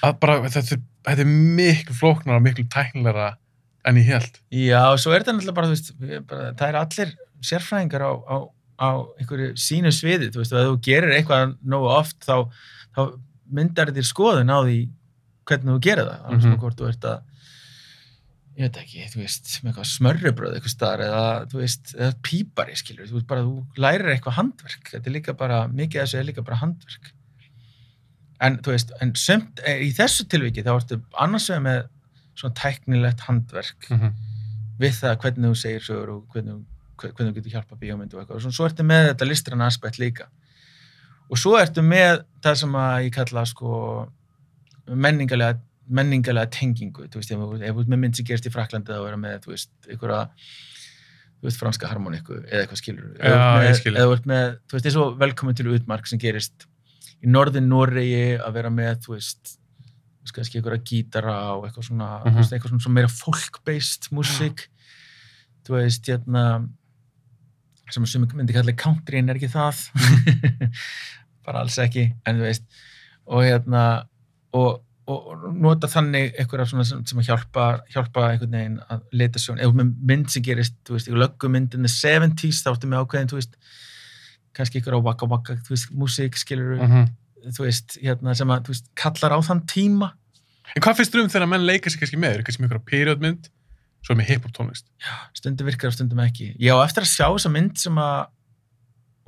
[0.00, 0.78] Að bara, þetta,
[1.08, 3.26] þetta er miklu flóknar og miklu tæknilega
[3.88, 4.38] en ég held.
[4.52, 5.90] já, svo er þetta náttúrulega bara, veist,
[6.30, 7.12] bara, það er allir
[7.50, 8.36] sérfræðingar á, á,
[8.80, 8.88] á
[9.20, 12.48] einhverju sínu sviði, þú veist, og ef þú gerir eitthvað nógu oft, þá,
[12.96, 13.00] þá
[13.52, 14.78] myndar þér skoðun á því
[15.50, 16.42] hvernig þú gerir það, alveg Mhm.
[16.46, 17.20] svona hvort þú ert að
[18.60, 22.74] ég veit ekki, þú veist, með eitthvað smörrubröð eitthvað staðar, eða, þú veist, eða pípari,
[22.76, 26.18] skilur, þú veist, bara, þú lærir eitthvað handverk, þetta er líka bara, mikið af þessu
[26.20, 27.12] er líka bara handverk
[28.40, 31.88] en, þú veist, en sumt, eh, í þessu tilviki þá ertu annars vegar með
[32.40, 34.12] svona tæknilegt handverk Mm -hmm.
[34.80, 36.64] við það hvernig þú segir sögur og hvernig, þú-
[37.00, 38.46] hvernig þú getur hjálpa bíómyndu og eitthvað.
[38.46, 40.28] Og svo, ertu með þetta listræna aspekt líka.
[41.30, 43.74] Og svo ertu með það sem að ég kalla sko
[44.90, 45.60] menningarlega,
[45.90, 49.20] menningarlega tengingu, þú veist, ef þú ert með mynd sem gerist í Fraklandi þá vera
[49.20, 50.24] með, þú veist, einhverja
[51.40, 53.14] þú veist, franska harmoniku eða eitthvað skilur
[53.78, 53.94] skil.
[53.94, 56.66] eða þú ert með, þú veist, eins og velkomin til Utmark sem gerist
[57.20, 59.54] í norðin Noregi að vera með, þú veist
[60.20, 64.10] þú veist, kannski einhverja gítara og eitthvað svona, þú veist, eitthvað svona, svona meira folk-based
[64.12, 64.66] músík.
[65.64, 66.44] Þú veist, hérna
[67.94, 69.82] sem að sumi myndi kalla country en er ekki það
[71.46, 72.64] bara alls ekki, en þú veist
[73.30, 73.82] og hérna
[74.56, 74.80] og,
[75.10, 79.78] og nota þannig svona sem, sem að hjálpa, hjálpa einhvern veginn að leita sjón, eða
[79.80, 83.30] með mynd sem gerist þú veist, í löggumynd in the 70s þá ertu með ákveðin,
[83.32, 83.56] þú veist
[84.56, 87.10] kannski einhverja waka waka, þú veist, músík skilur Mhm.
[87.56, 90.12] þú veist, hérna sem að, þú veist, kallar á þann tíma
[90.76, 92.34] En hvað finnst þú um þegar menn leika sér kannski með?
[92.36, 93.48] Er kannski með ykkur periodmynd,
[94.06, 94.86] svo með hip-hop tónlist?
[95.36, 96.52] stundum virkar og stundum ekki.
[96.58, 98.20] Ég á eftir að sjá þessa mynd sem að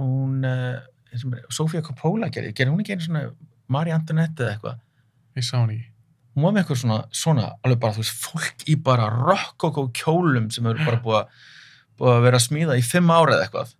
[0.03, 0.81] hún uh,
[1.17, 3.25] sem er- Sofía Coppola gerði, gerði hún ekki einu svona
[3.73, 4.79] Marie Antoinette eða eitthvað?
[5.37, 5.81] Ég sá hann í.
[6.35, 10.49] hún var með eitthvað svona, svona alveg bara, þú veist, fólk í bara rockokó kjólum
[10.53, 11.39] sem eru bara búið að,
[12.01, 13.75] búið að vera að smíða í fimm ára eða eitthvað.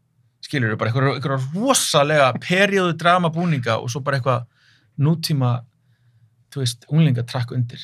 [0.45, 4.45] Skilur bara eitthvað, eitthvað rosalega periodu drama búninga og svo bara eitthvað
[5.01, 5.55] nútíma
[6.53, 7.81] þú veist, unglinga trakk undir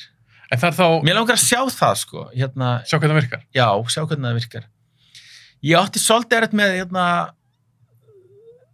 [0.49, 3.43] En það er þá, mér langar að sjá það sko hérna, sjá hvernig það virkar.
[3.53, 4.69] já, sjá hvernig það virkar
[5.69, 7.03] ég átti svolítið erfitt með hérna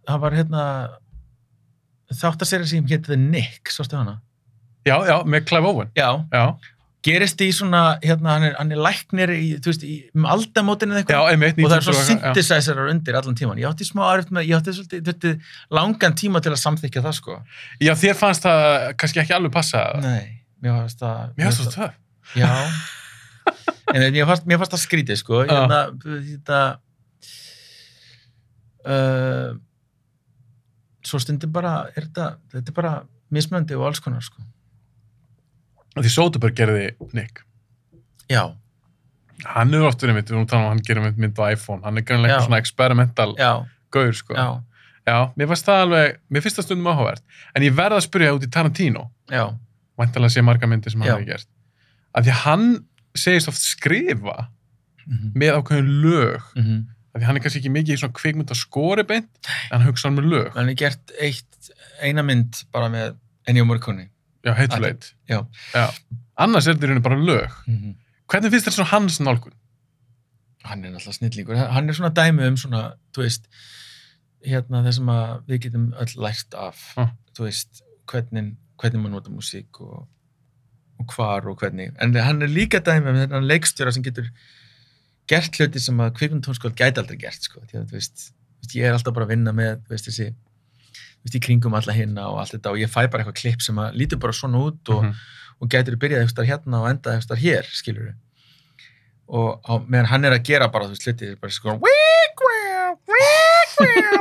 [0.06, 0.62] það var hérna
[2.14, 4.20] þáttaserið sem The Nick, sástu hana?
[4.86, 5.88] Já, já, með Clive Owen.
[5.98, 6.44] Já, Já,
[7.06, 10.94] gerist í svona, hérna, hann er, hann er læknir í, þú veist, í um aldamótinu
[10.94, 11.58] eða já, eitthvað einmitt.
[11.62, 12.30] og það er svona 1900 og eitthvað, já.
[12.34, 15.34] synthesizerar undir allan tíman ég átti smá erfitt með, ég átti svolítið, þetta
[15.78, 17.36] langan tíma til að samþykja það sko
[17.82, 18.66] Já, þér fannst það
[19.02, 19.84] kannski ekki alveg passa.
[20.02, 22.02] nei, mér fannst það Mér fannst það töf.
[22.36, 22.50] Já
[23.94, 26.60] en mér fannst, mér fannst það skrítið sko hérna, þetta
[28.90, 29.54] uh,
[31.06, 32.94] svo stundum bara er þetta, þetta er bara
[33.34, 34.42] mismöndi og alls konar sko
[35.96, 37.38] Því Soderbergh gerði Nick.
[38.28, 38.42] já,
[39.46, 41.44] Hann er oft verið mitt, við erum talað um að hann gerir mynd, mynd á
[41.54, 41.80] iPhone.
[41.86, 43.52] Hann er eitthvað svona experimental já,
[43.94, 44.36] gaur, sko.
[44.36, 44.46] já,
[45.06, 47.24] Já, mér finnst það alveg, mér finnst það stundum áhugavert.
[47.56, 49.44] En ég verð að spyrja út í Tarantino, já
[49.98, 51.48] væntalega sé marga myndir sem hann hefur gert.
[52.16, 52.66] Að því að hann
[53.16, 54.36] segist oft skrifa
[55.06, 56.42] mm með ákveðin lög.
[56.56, 56.80] -hmm.
[57.14, 59.28] Að því hann er kannski ekki mikið í svona kvikmynd að skori beint,
[59.70, 60.48] en hann hugsa hann með lög.
[60.54, 61.70] hann er gert eitt
[62.02, 63.14] eina mynd bara með
[63.48, 64.08] Ennio Morricone
[64.44, 65.12] Já, heituleit.
[66.36, 67.50] Annars er þetta í rauninni bara lög.
[67.66, 67.94] mm
[68.26, 69.52] Hvernig finnst þér svona hans nálgun?
[70.66, 72.80] hann er náttúrulega snillingur hann er svona dæmi um svona,
[73.14, 73.44] þú veist
[74.44, 77.10] hérna það sem að við getum öll lært af Ah.
[77.38, 80.06] þú veist, hvernig, hvernig maður nota músík og,
[81.00, 84.28] og hvar og hvernig en hann er líka dæmi með þennan leikstjóra sem getur
[85.28, 87.60] gert hluti sem að kvikmyndtónskóld gæti aldrei gert sko.
[87.66, 88.28] Því að, veist,
[88.76, 90.28] ég er alltaf bara að vinna með veist, þessi
[91.34, 93.96] í kringum alla hinna og allt þetta og ég fæ bara eitthvað klipp sem að
[93.98, 95.16] lítur bara svona út og, Mhm.
[95.60, 98.12] og gætur byrjað eitthvað hérna og endað eitthvað hér, skilur
[99.26, 101.74] og á, meðan hann er að gera bara, þú veist, hluti bara sko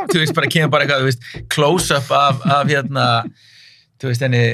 [0.10, 3.06] þú veist, bara kemur bara eitthvað, þú veist, close-up af, af hérna
[4.02, 4.46] þú veist, henni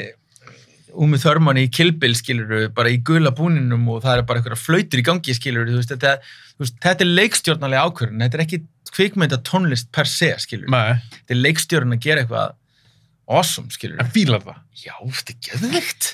[0.91, 4.99] Úmi Þörmann í Kilbil, skilur bara í gula búninum og það er bara eitthvað flautur
[4.99, 6.17] í gangi, skilur þú veist, þetta,
[6.59, 8.59] veist, þetta er leikstjórnarlega ákvörðun, þetta er ekki
[8.91, 12.57] kvikmynda tónlist per se, skilur Nei, þetta er leikstjórn að gera eitthvað
[13.31, 14.59] awesome, skilur en fílar það.
[14.81, 16.09] Já, þetta er geðveikt.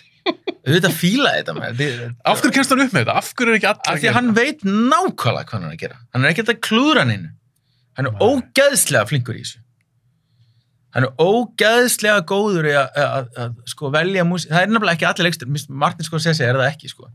[0.67, 2.01] Auðvitað fíla þetta maður.
[2.27, 3.13] Af hverju kemst hann upp með þetta?
[3.21, 5.83] Af hverju er ekki allir Af því að hann veit nákvæmlega hvað hann er að
[5.83, 5.99] gera.
[6.13, 7.29] Hann er ekkert að klúðra hann inn.
[7.97, 9.61] Hann er ógeðslega flinkur í þessu.
[10.97, 14.49] Hann er ógeðslega góður í að, að, að, sko, velja músík.
[14.49, 15.51] Það er nefnilega ekki allir leikstur.
[15.83, 17.11] Martin Scorsese er það ekki, sko.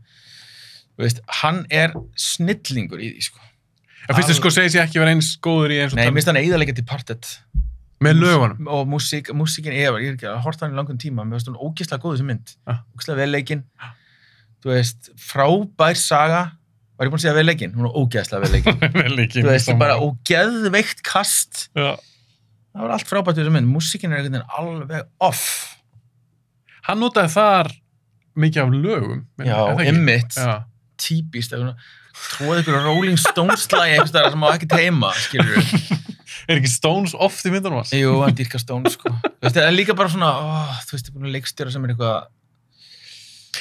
[1.01, 3.41] Veist, hann er snillingur í því, sko.
[4.07, 6.29] En finnst þið sko sér ekki vera eins góður í eins og Nei, tala- minnst
[6.31, 7.23] hann eiginlega til partet.
[8.03, 8.67] með lögunum?
[8.67, 11.47] Og músík, músíkin er, ég er ekki að horta hann í langan tíma, mér finnst
[11.51, 12.55] hann ógeðslega góð þessi mynd.
[12.67, 12.81] Ah.
[12.95, 13.61] Ógeðslega vel leikinn.
[14.63, 16.41] Þú veist, frábær saga.
[16.99, 17.75] Var ég búinn að segja vel leikinn?
[17.75, 18.51] Hún er ógeðslega vel
[22.73, 25.45] það var allt frábært við þessu mynd, músíkin er einhvern veginn alveg off
[26.83, 27.69] Hann notaði þar
[28.43, 29.19] mikið af lögum.
[29.39, 30.39] já, ymmit,
[30.99, 36.01] típist tróði ykkur Rolling Stones lagi einhvers staðar sem á ekki teima, skilur við
[36.49, 37.93] Er ekki Stones oft í myndunum hans?
[37.95, 41.07] jú, hann dýrka Stones, sko Þú veist, það er líka bara svona, ó, þú veist,
[41.07, 42.31] það er búin að leikstjóra sem er eitthvað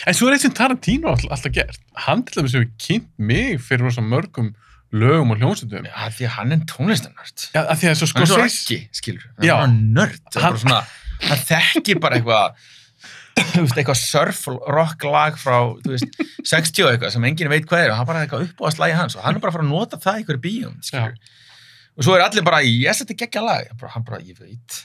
[0.09, 1.79] En svo er eitt sem Tarantino all, alltaf gert.
[2.09, 4.49] Hann til dæmis hefur kynnt mig fyrir mörgum
[4.93, 5.87] lögum og hljómsveitum.
[5.89, 8.79] já, því að hann er tónlistanörd Já, að því að svo hann er svo ekki,
[8.93, 9.55] skilur Já.
[9.63, 10.83] hann er nörd, Hann- svona
[11.23, 12.55] hann þekkir bara eitthvað
[13.73, 15.57] eitthvað surf rock lag frá,
[15.89, 16.05] veist,
[16.45, 18.77] 60 og eitthvað sem enginn veit hvað er og hann bara eitthvað upp á að
[18.77, 20.77] slæja hans og hann er bara að fara að nota það í einhverju bíum,
[21.97, 23.67] og svo er allir bara, þetta er geggja lag.
[23.81, 24.79] Bara, hann bara, ég veit.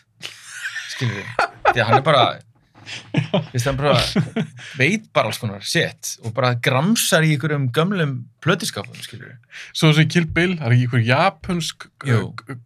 [0.92, 1.28] Skilur
[1.68, 2.24] því að hann er bara
[3.80, 3.96] bara
[4.80, 8.14] veit bara alls konar shit og bara gramsar í einhverjum gömlum
[8.46, 9.36] við
[9.74, 12.22] Svo þessi Kill Bill, það er ekki einhver japansk Jú.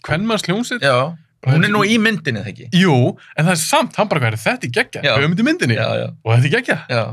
[0.06, 0.84] kvennmanns hljómsveit?
[0.86, 1.16] já,
[1.48, 2.96] hún er nú í myndinni, það ekki Jú,
[3.38, 5.02] en það er samt, hann bara, er þetta í geggja?
[5.08, 5.16] Já.
[5.18, 5.80] Höfum þetta í myndinni?
[5.80, 6.78] já, já, Og þetta er geggja?
[6.92, 7.04] já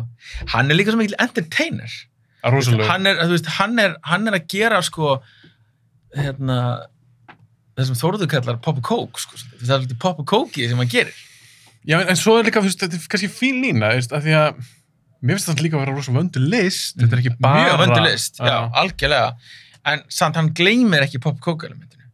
[0.54, 1.96] hann er líka svo mikil entertainer
[2.44, 5.16] er hann er, veist, hann er, hann er að gera sko
[6.16, 6.58] hérna
[7.78, 9.38] það sem Þórður kallar pop and coke sko.
[9.62, 11.14] það er lítið pop and coke sem hann gerir
[11.86, 14.26] Já, en, svo er líka, þú veist, þetta er kannski fín lína, þú veist, að
[14.26, 14.58] því að
[15.22, 17.62] mér finnst þetta líka að vera rosa vöndu list, þetta er ekki bara...
[17.64, 19.30] mjög vöndulist, já, algjörlega
[19.88, 22.04] en samt hann gleymir ekki pop and coke elementinu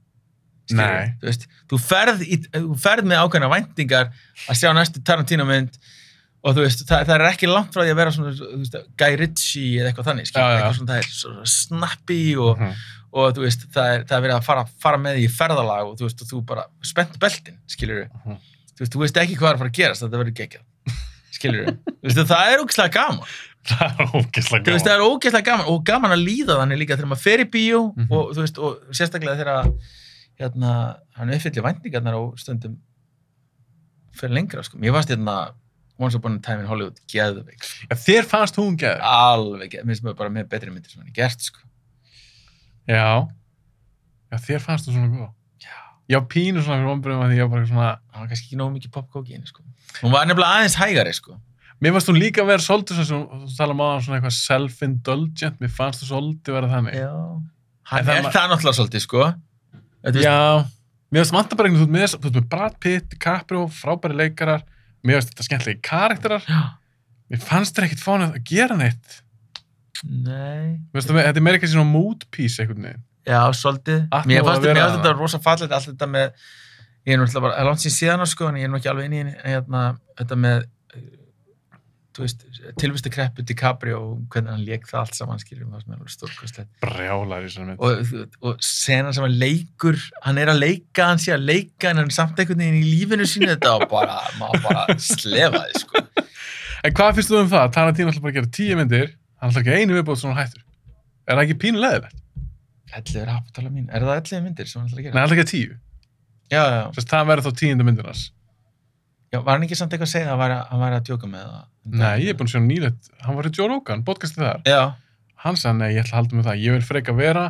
[0.65, 1.01] Skilurðu?
[1.01, 1.16] Nei.
[1.20, 4.12] þú veist, þú ferð, í, þú ferð með ákveðna væntingar
[4.49, 5.77] að sjá næstu Tarantino mynd
[6.45, 8.78] og þú veist, það, það er ekki langt frá því að vera svona, þú veist,
[9.01, 10.41] Guy Ritchie eða eitthvað þannig, já.
[10.45, 12.73] eitthvað svona, það er svona snappy og, Mhm.
[13.15, 15.99] og þú veist, það er, það er verið að fara, fara með í ferðalag og
[16.01, 18.41] þú veist, og þú bara spennt beltin, skilur Mhm.
[18.75, 20.65] Þú veist, þú veist ekki hvað er að fara að gerast, þetta verður geggjað
[21.35, 21.75] skilur
[22.15, 23.35] þú það er ógeðslega gaman
[23.65, 26.97] Það er ógeðslega þú veist, það er ógeðslega gaman og gaman að líða þannig líka
[26.99, 28.09] þegar maður fer í bíó Mhm.
[28.13, 29.71] og þú veist, og sérstaklega þegar
[30.43, 30.71] hérna,
[31.17, 32.75] hann uppfyllir væntingarnar og stundum
[34.15, 35.37] fyrir lengra, sko, mér varst hérna
[35.99, 37.87] Once Upon a Time in Hollywood geðveik, sko.
[37.89, 38.99] Já, þér fannst hún geð.
[39.01, 41.61] alveg geð, mér finnst maður bara með betri myndir sem hann er gert, sko
[42.91, 43.27] Já.
[44.29, 45.31] Já, þér fannst þú svona góð.
[46.10, 46.18] Já.
[46.28, 47.90] Pínu svona fyrir ombröðum að því ég var bara svona...
[48.12, 49.62] hann var kannski ekki nógu mikið henni, sko
[50.02, 51.39] hún var nefnilega aðeins hægari, sko
[51.82, 55.56] Mér fannst hún líka að vera svolítið svona, þú tala um á svona eitthvað self-indulgent,
[55.60, 56.94] mér fannst þú svolítið vera þannig.
[56.97, 57.10] já,
[57.90, 59.24] hann það er það náttúrulega svolítið, sko
[60.05, 60.39] Þetta veist- Já,
[61.10, 64.16] mér finnst vantar bara einhvern veginn, þú með, þú ert með Brad Pitt, DiCaprio, frábæri
[64.20, 64.64] leikarar,
[65.05, 66.62] mér finnst þetta skemmtilegi karakterar, já,
[67.32, 69.20] mér fannst þetta ekkert fáin að gera neitt.
[70.05, 73.05] nei Mér finnst þetta, þetta er meira ekki svona mood piece einhvern veginn.
[73.25, 74.05] Já, svolítið.
[74.13, 76.47] Allt Mér fannst þetta rosa fallegt, allt þetta með,
[77.09, 79.15] ég er náttúrulega bara, langt síðan síðan sko, en ég er nú ekki alveg inn
[79.17, 79.85] í henni, hérna,
[80.21, 80.67] þetta með,
[82.15, 82.45] þú veist,
[82.79, 86.71] tilvistu kreppu DiCaprio og hvernig hann leik það allt saman, skilur, það sem er stórkostlegt.
[86.85, 87.81] Brjálar í þessari mynd.
[87.81, 92.03] Og, og senan sem hann leikur, hann er að leika, hann sé að leika, en
[92.03, 96.05] hann er samt einhvern veginn í lífinu sínu þetta og bara, maður bara slefaði, sko.
[96.85, 97.73] En hvað finnst þú um það?
[97.73, 100.61] Tarantino ætla bara að gera tíu myndir, hann ætla ekki einu viðbóð svona hættur.
[101.25, 101.81] Er það ekki pínu
[102.93, 103.86] Elliði er hafutala mín.
[103.90, 105.15] Er það elliði myndir sem hann ætlar að Nei, gera?
[105.20, 105.77] hann ætla ekki að tíu.
[106.52, 108.24] Já, já, að það verður þá tíundu myndir hans.
[109.32, 109.39] já.
[109.40, 111.65] Var hann ekki samt eitthvað að segja að hann væri að, að djóka með það?
[111.85, 114.61] Nei, ég er búin að sjá nýlegt, hann var í Joe Rogan, podcastið þar.
[114.69, 114.82] Já,
[115.44, 116.61] Hann sagði, nei, ég ætla að halda með það.
[116.65, 117.43] Ég vil freka vera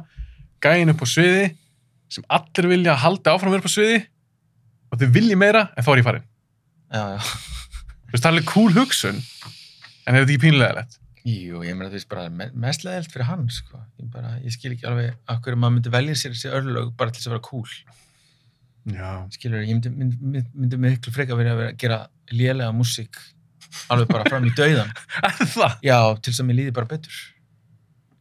[0.65, 1.45] gæin upp á sviði
[2.11, 4.01] sem allir vilja halda áfram upp á sviði
[4.91, 6.25] og þið viljið meira en þá er ég farin
[6.91, 7.19] já, já.
[8.11, 8.19] þú
[11.25, 13.79] það Jú, ég meina þú veist bara me- mest leðilt fyrir hann sko.
[14.01, 17.11] ég, bara, ég skil ekki alveg af hverju maður myndi velja sér þessi örlög bara
[17.11, 17.71] til þess að vera cool
[18.93, 21.99] já, skilur, ég myndi, myndi, myndi, myndi miklu freka verið að vera að gera
[22.37, 23.17] lélega músík
[23.91, 24.93] alveg bara fram í dauðan
[25.55, 25.79] það?
[25.83, 27.17] já, til þess að mér líði bara betur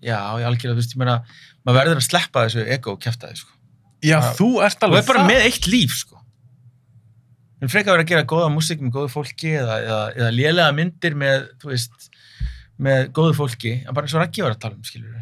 [0.04, 1.18] já, ég algjörlega, þú veist, ég meina
[1.68, 3.52] maður verður að sleppa þessu ego kæftæði sko.
[4.04, 4.32] já, Já.
[4.40, 6.24] þú ert og alveg er bara það með eitt líf sko.
[7.64, 11.16] en freka verið að gera góða músík með góðu fólki eða, eða, eða lélega myndir
[11.20, 12.10] með, þú veist
[12.82, 15.22] með góðu fólki, en bara eins og Raggi var að tala um skilur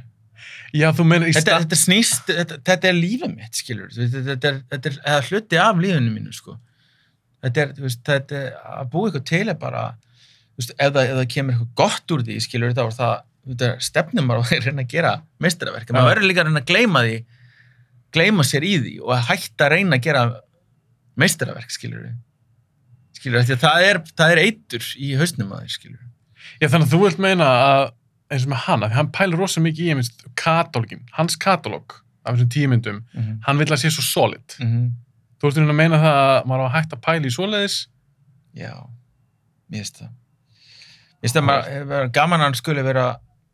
[0.71, 4.21] já, þú meina í þetta, stað þetta snýst, þetta, þetta er lífið mitt skilur, þetta,
[4.29, 6.55] þetta, er, þetta er hluti af lífinu mínu sko.
[7.43, 9.83] þetta er, þú veist, þetta er að búa eitthvað til er bara,
[10.53, 13.13] þú veist, ef það, kemur eitthvað gott úr því, skilur, þá er það
[13.51, 15.95] þetta er stefnum að reyna að gera meistaraverk, Já.
[15.97, 17.19] maður verður líka að reyna að gleyma því
[18.11, 20.23] gleyma sér í því og að hætta að reyna að gera
[21.19, 22.11] meistaraverk, skilur
[23.17, 26.10] skilur, það er, það er eitur í hausnum að því, skilur
[26.59, 27.85] já, þannig að þú vilt meina að
[28.31, 32.35] eins og með hann, að hann pælir rosa mikið í einmitt katalógin, hans katalóg af
[32.35, 33.39] þessum tímyndum, mm -hmm.
[33.47, 34.91] hann vil að sé svo solid Mm
[35.41, 37.77] þú ert að meina það að maður á að hætta að pæla í svoleiðis
[38.57, 38.75] Já,
[39.71, 40.11] mér finnst það.
[40.11, 43.05] Mér finnst það maður, hefur verið gaman að hann skuli vera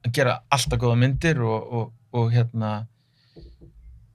[0.08, 2.72] að gera alltaf góða myndir og, og, og hérna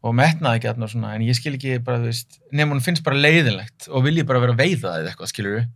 [0.02, 3.04] og metnaði ekki og svona, en ég skil ekki bara, þú veist, nefnum hún finnst
[3.06, 5.68] bara leiðinlegt og vilji bara vera að veiða eða eitthvað, skilur við.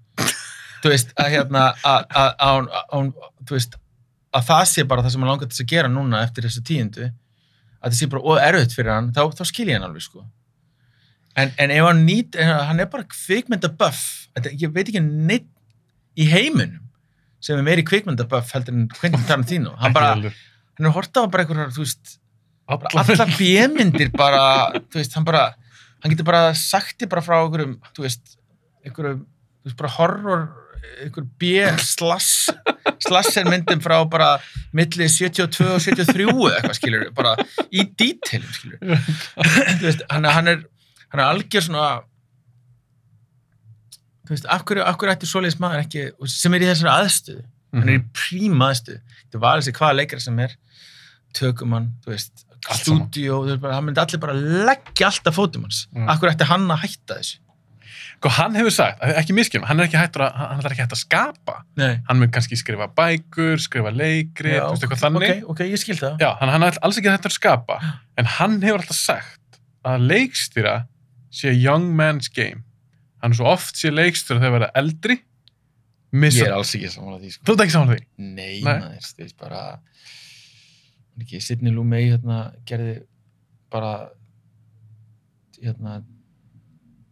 [0.83, 3.11] Þú veist, að hérna, að, að, að, að,
[3.49, 3.77] þú veist,
[4.37, 7.11] að það sé bara það sem hann langar þess að gera núna eftir þessu tíundu,
[7.81, 10.25] að það sé bara og erfitt fyrir hann, þá, þá skil ég hann alveg, sko.
[11.37, 14.03] En, en ef hann nýt, en hann er bara kvikmyndabuff,
[14.57, 15.49] ég veit ekki neitt
[16.17, 16.87] í heiminum
[17.45, 19.75] sem er meiri kvikmyndabuff heldur en Quentin Tarantino.
[19.79, 20.33] Hann Ekki bara,
[20.79, 22.17] hann er hort á bara einhverjar, þú veist,
[22.67, 24.43] allar bjömyndir bara,
[24.81, 25.45] þú veist, hann bara,
[26.03, 28.37] hann getur bara sagt þér bara frá einhverjum, þú veist,
[28.87, 29.21] einhverjum,
[29.61, 30.47] þú veist, bara horror,
[31.05, 32.49] einhver bjö, slass,
[33.05, 34.31] slasser myndum frá bara
[34.77, 37.35] milli 72 og 73 eða eitthvað, skilur, bara
[37.71, 38.79] í dítilum, skilur.
[39.83, 40.63] veist, hann, hann er,
[41.13, 41.89] hann er algjör svona,
[44.27, 47.45] þú veist, af hverju ætti svoleiðis maður ekki, sem er í þessari aðstöðu,
[47.77, 48.09] hann er í Mhm.
[48.17, 50.57] príma aðstöðu, þetta var þessi hvaða leikara sem er,
[51.37, 52.45] tökum hann, þú veist,
[52.81, 55.85] stúdíó, hann myndi allir bara leggja alltaf fótum hans.
[55.95, 56.09] Mm.
[56.11, 57.37] Akkur ætti hann að hætta þessu?
[58.17, 60.95] Sko, hann hefur sagt, ekki miskjum, hann er ekki hættur að, hann er ekki hægt
[60.97, 61.57] að skapa.
[61.77, 61.99] Nei.
[62.09, 65.43] Hann mun kannski skrifa bækur, skrifa leikrit, þú veist eitthvað þannig.
[65.45, 66.17] Ok, ok, ég skil það.
[66.25, 67.77] Já, hann, hann er alls ekki hættur að skapa,
[68.17, 70.75] en hann hefur alltaf sagt að leikstýra
[71.37, 72.65] sé young man's game.
[73.21, 75.19] Hann er svo oft sé leikstýra þegar verða eldri,
[76.17, 76.41] missa...
[76.41, 77.45] Ég er alls ekki saman að því, sko.
[77.45, 78.01] Þú ert ekki saman því?
[78.33, 78.75] Nei, Nei.
[79.05, 79.63] þú veist, bara,
[81.21, 82.99] ekki, Sidney Lumet, hérna, gerði
[83.77, 83.95] bara,
[85.61, 86.01] hérna,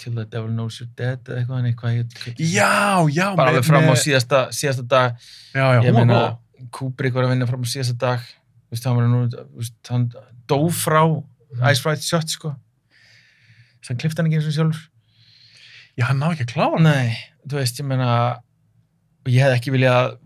[0.05, 3.28] Till the Devil Knows You're Dead, eða eitthvað, hann eitthvað, heit- Já, já.
[3.39, 5.14] bara alveg fram á síðasta, síðasta dag,
[5.55, 6.68] Já, já, ég hún var meina, góð.
[6.76, 8.20] Kubrick var að vinna fram á síðasta dag,
[8.68, 10.05] þú veist, hann var nú, þú veist, hann
[10.51, 11.01] dó frá
[11.70, 12.52] Ice White Shot, sko.
[13.81, 14.85] Þess að hann klifti hann ekki eins og sjálfur.
[15.97, 16.82] Já, hann ná ekki að klára.
[16.85, 17.16] Nei,
[17.48, 18.10] þú veist, ég meina,
[19.24, 20.18] og ég hef ekki viljað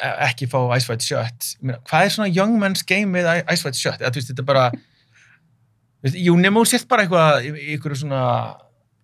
[0.00, 1.50] e- ekki fá Ice White Shot.
[1.60, 4.00] Ég meina, hvað er svona young man's game með I- Ice White Shot?
[4.00, 7.52] Eða, þú veist, þetta er bara, þú veist, jú, nema þú sért bara eitthvað í,
[7.66, 8.22] í ykkur svona,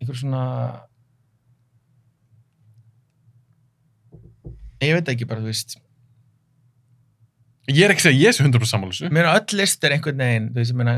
[0.02, 0.42] ykkur svona,
[4.82, 5.78] ég veit ekki bara, þú veist,
[7.70, 9.04] Ég er ekki að segja, ég er svo 100% sammála þessu.
[9.06, 10.94] Ég meina öll list er einhvern veginn, þú veist, ég meina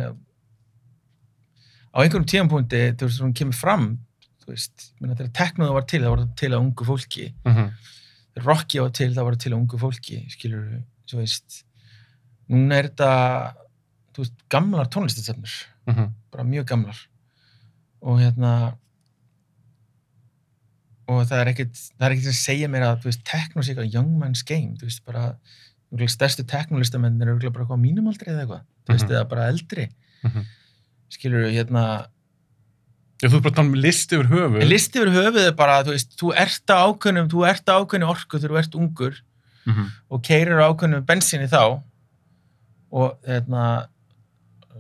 [1.93, 3.85] á einhverjum tíðanpunkti, þú veist, hún kemur fram,
[4.41, 7.27] þú veist, ég meina þegar teknoða var til, það var það til að ungu fólki,
[7.45, 7.69] Mhm.
[8.33, 10.65] þegar Rocky var til, það var til að ungu fólki, skilur,
[11.07, 11.61] þú veist,
[12.49, 13.11] núna er þetta,
[14.15, 15.55] þú veist, gamlar tónlistasefnur,
[15.87, 16.11] Mhm.
[16.33, 16.97] bara mjög gamlar
[18.01, 18.79] og hérna
[21.09, 23.73] og það er ekkert það er ekkert sem segja mér að, þú veist, tekno sé
[23.75, 25.35] eitthvað young man's game, þú veist, bara
[26.11, 29.15] stærstu teknolistamenn er auðvitað bara eitthvað á mínum aldrei eða eitthvað, þú veist, Mhm.
[29.15, 29.89] eða bara eldri
[30.25, 30.45] Mhm.
[31.11, 32.07] skilur, hérna
[33.23, 34.61] Já, þú er bara að tala um list yfir höfuð.
[34.63, 37.75] en listi yfir höfuð er bara, þú veist, þú ert á ákveðnum þú ert á
[37.79, 39.15] ákveðnu orku þegar þú ert ungur
[39.67, 39.87] Mhm.
[40.11, 41.83] og keirir á ákveðnu bensinni þá
[42.93, 43.87] og hérna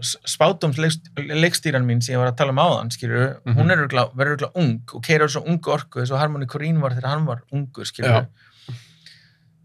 [0.02, 0.78] spátums
[1.16, 3.54] leikstýran mín sem ég var að tala um áðan skilur, Mhm.
[3.56, 6.46] hún er örugglega- verður örgulega ung og keirir á svo ungu orku eins og Harmony
[6.46, 8.26] Korine var þegar hann var ungur skilur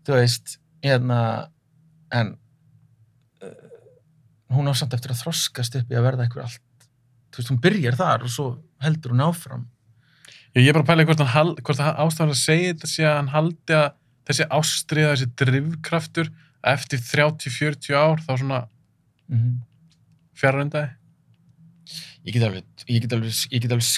[0.06, 1.49] þú veist, hérna
[2.11, 2.38] en
[3.43, 3.47] uh,
[4.56, 6.88] hún á samt eftir að þroskast upp í að verða eitthvað allt
[7.31, 8.47] þú veist, hún byrjar þar og svo
[8.81, 9.65] heldur hún áfram.
[10.56, 13.27] Já, ég er bara að pæla hvort, hvort ástæðan að segja þetta sé að hann
[13.34, 13.91] haldi að
[14.30, 16.30] þessi ástriða, þessi drifkraftur
[16.64, 18.68] að eftir 30-40 ár þá svona
[19.30, 19.61] mm
[20.40, 20.90] fjarröndaði.
[22.26, 23.90] ég get alveg, ég get alveg, ég get alveg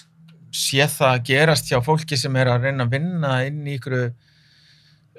[0.52, 3.96] sé það gerast hjá fólki sem er að reyna að vinna inn í ykkur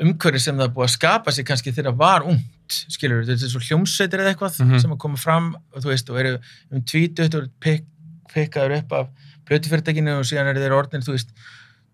[0.02, 3.44] umhverfi sem það er búið að skapa sig kannski þegar það var ungt, skilur þetta
[3.46, 4.78] er svo hljómsveitir eða eitthvað Mhm.
[4.80, 6.38] sem að koma fram og þú veist, og eru
[6.72, 7.84] um tvítut og pik,
[8.32, 9.08] pikkaður upp af
[9.46, 11.32] plötufyrirtækinu og síðan eru þeir orðin, þú veist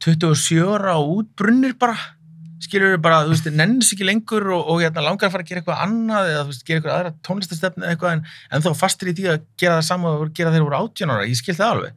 [0.00, 1.96] 27 ára og útbrunnir bara
[2.64, 5.48] skilur við bara, þú veist, nennis ekki lengur og, og hérna, langar að fara að
[5.50, 8.22] gera eitthvað annað eða þú veist, gera eitthvað aðra tónlistastefni eða eitthvað en,
[8.52, 11.26] en þá fastir í því að gera það sama og gera þeir voru 18 ára,
[11.28, 11.92] ég skil það alveg.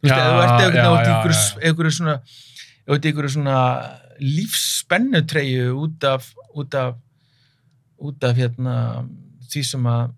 [0.00, 2.16] Þú veist, ef þú ert eitthvað einhverju svona
[2.90, 3.58] einhverju svona
[4.20, 6.94] lífsspennutreyu út af út af
[8.00, 8.76] út af hérna
[9.50, 10.12] því sem að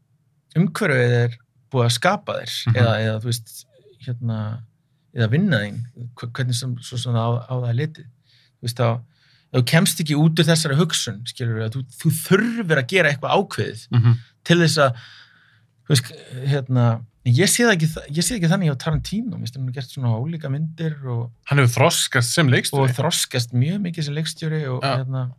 [0.56, 1.36] umhverfið er
[1.72, 2.76] búið að skapa þér Mhm.
[2.76, 3.52] eða, eða þú veist
[4.06, 4.38] hérna,
[5.14, 5.78] eða vinna þín
[6.16, 8.06] hv- hvernig sem svo svona á, á það litið.
[8.60, 8.88] Þú veist þá
[9.52, 13.86] þú kemst ekki út úr þessari hugsun skilur þú, þú þurfir að gera eitthvað ákveðið
[13.92, 14.14] Mhm.
[14.44, 14.94] til þess að
[15.88, 16.12] veist,
[16.48, 16.86] hérna
[17.26, 17.88] ég sé það ekki,
[18.24, 21.74] sé það ekki þannig á Tarantino hann hafa gert svona ólíka myndir og, Hann hefur
[21.76, 22.96] þroskast sem og leikstjóri.
[22.96, 24.96] þroskast mjög mikið sem leikstjóri og Já.
[25.04, 25.30] hérna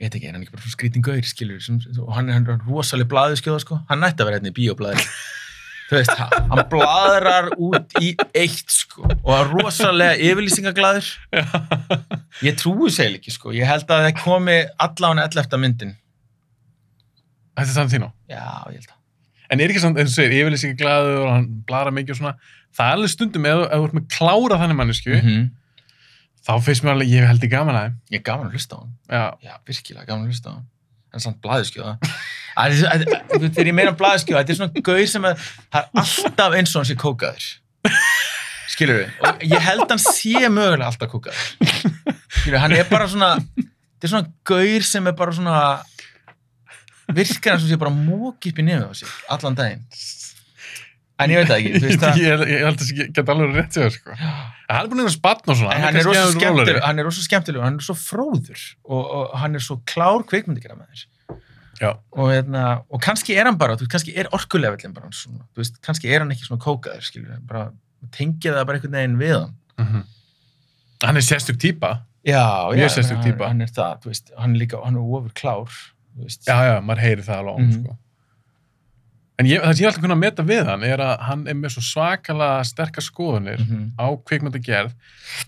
[0.00, 2.38] ég veit ekki, er hann ekki bara svona skrítin gaur skilur, sem, og hann er
[2.38, 5.06] hann er rosaleg blaðuskjóða sko, hann nætti að vera hérna í bíóblaður þú
[5.96, 11.10] veist, hann blaðrar út í eitt sko og er rosalega yfirlýsingaglaður
[12.46, 15.60] ég trúi segil ekki sko ég held að það komi allan 11.
[15.60, 15.96] myndin
[17.58, 18.14] Þetta er Tarantino.
[18.30, 19.00] já, ég held að
[19.50, 22.34] En er ekki samt, eins og segir, yfirlýsingi glæður og hann blara mikið og svona.
[22.76, 25.48] Það er alveg stundum, ef þú ert með klára þannig mannesku, -hmm.
[26.46, 28.80] þá finnst mér alveg, ég held í gaman að ég er gaman að hlusta á
[28.80, 30.66] hann Já, Já, virkilega gaman að hlusta á hann.
[31.10, 31.96] Er samt blaðiskjóða.
[32.54, 36.78] Þegar ég meina blaðiskjóða, þetta er svona gauð sem að það er alltaf eins og
[36.80, 37.46] hann sé kókaður.
[38.70, 39.08] Skilur við?
[39.26, 41.42] Og ég held hann sé mögulega alltaf kókaður.
[42.36, 42.60] Skilur við?
[42.62, 45.56] Hann er bara svona, þetta er svona gauð sem er bara svona,
[47.10, 49.82] virkar hann sem sé bara móki upp í nefið á sig, allan daginn.
[51.20, 52.18] En ég veit það ekki, þú ég, það.
[52.20, 54.16] ég, ég held að það geta alveg rétt sér, sko.
[54.16, 55.74] En hann er búin að vera spann og svona.
[55.76, 59.64] En hann er hann er rosa skemmtilegur, hann er svo fróður og, og hann er
[59.64, 61.06] svo klár kvikmyndigjara með.
[61.80, 61.94] Já.
[62.12, 66.10] og, hérna, og kannski er hann bara, veist, kannski er orkulefillin bara svona, veist, kannski
[66.12, 67.06] er hann ekki svona kókaður,
[68.12, 69.54] tengja það bara einhvern veginn við hann.
[69.80, 70.02] Mhm.
[71.06, 72.02] Hann er sérstök típa.
[72.26, 73.48] Já, já, sérstök hann, týpa.
[73.48, 75.72] hann er það, veist, hann er líka, hann er ofur klár.
[76.20, 77.84] Já, já, maður heyri það alveg hann, Mhm.
[77.84, 77.96] sko.
[79.40, 81.44] En ég, það sem ég er alltaf kunna að meta við hann er að hann
[81.48, 83.84] er með svo svakalega sterkar skoðunir Mhm.
[83.96, 84.92] á kvikmyndagerð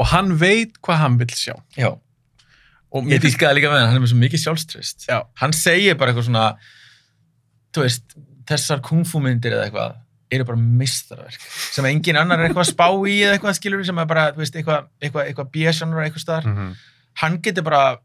[0.00, 1.54] og hann veit hvað hann vil sjá.
[1.76, 1.90] Já,
[2.92, 5.06] Og ég dýrkaði líka með hann, hann er með svo mikið sjálfströst.
[5.08, 5.22] Já.
[5.40, 6.56] Hann segir bara eitthvað svona,
[7.72, 8.16] þú veist,
[8.48, 9.94] þessar kungfúmyndir eða eitthvað,
[10.32, 11.40] eru bara mistarverk
[11.72, 14.42] sem engin annar er eitthvað að spá í eða eitthvað skilur sem er bara, þú
[14.42, 16.46] veist, eitthvað, eitthvað, eitthvað bjösjanur eitthvað staðar.
[16.52, 16.72] Mhm.
[17.22, 17.98] hann getur bara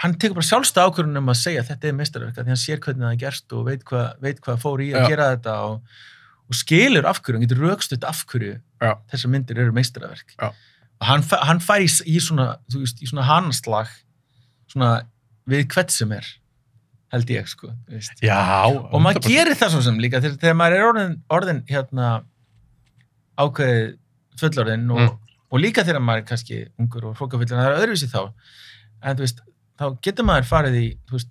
[0.00, 2.60] hann tekur bara sjálfsta ákvörðun um að segja að þetta er mistarverk af því hann
[2.62, 5.08] sér hvernig það er gerst og veit hvað, veit hvað fór í að Já.
[5.12, 5.96] gera þetta og,
[6.48, 8.92] og skilur af hverju, hann getur raukstutt af hverju Já.
[9.12, 10.48] þessar myndir eru meistarverk Já.
[10.48, 13.92] og hann, hann fær í, í svona þú veist, í svona hanslag
[14.72, 14.92] svona
[15.50, 16.24] við hvert sem er
[17.12, 17.68] held ég sko.
[18.24, 18.38] Já.
[18.72, 22.06] og maður gerir það svo sem líka þegar, þegar maður er orðin, orðin hérna
[23.36, 23.98] ákveðið
[24.40, 25.18] fullorðin og, Mm.
[25.52, 28.32] og líka þegar maður er kannski ungur og hrókafullur það er öðruvísi þá
[29.02, 29.42] en þú veist,
[29.80, 30.86] þá getur maður farið í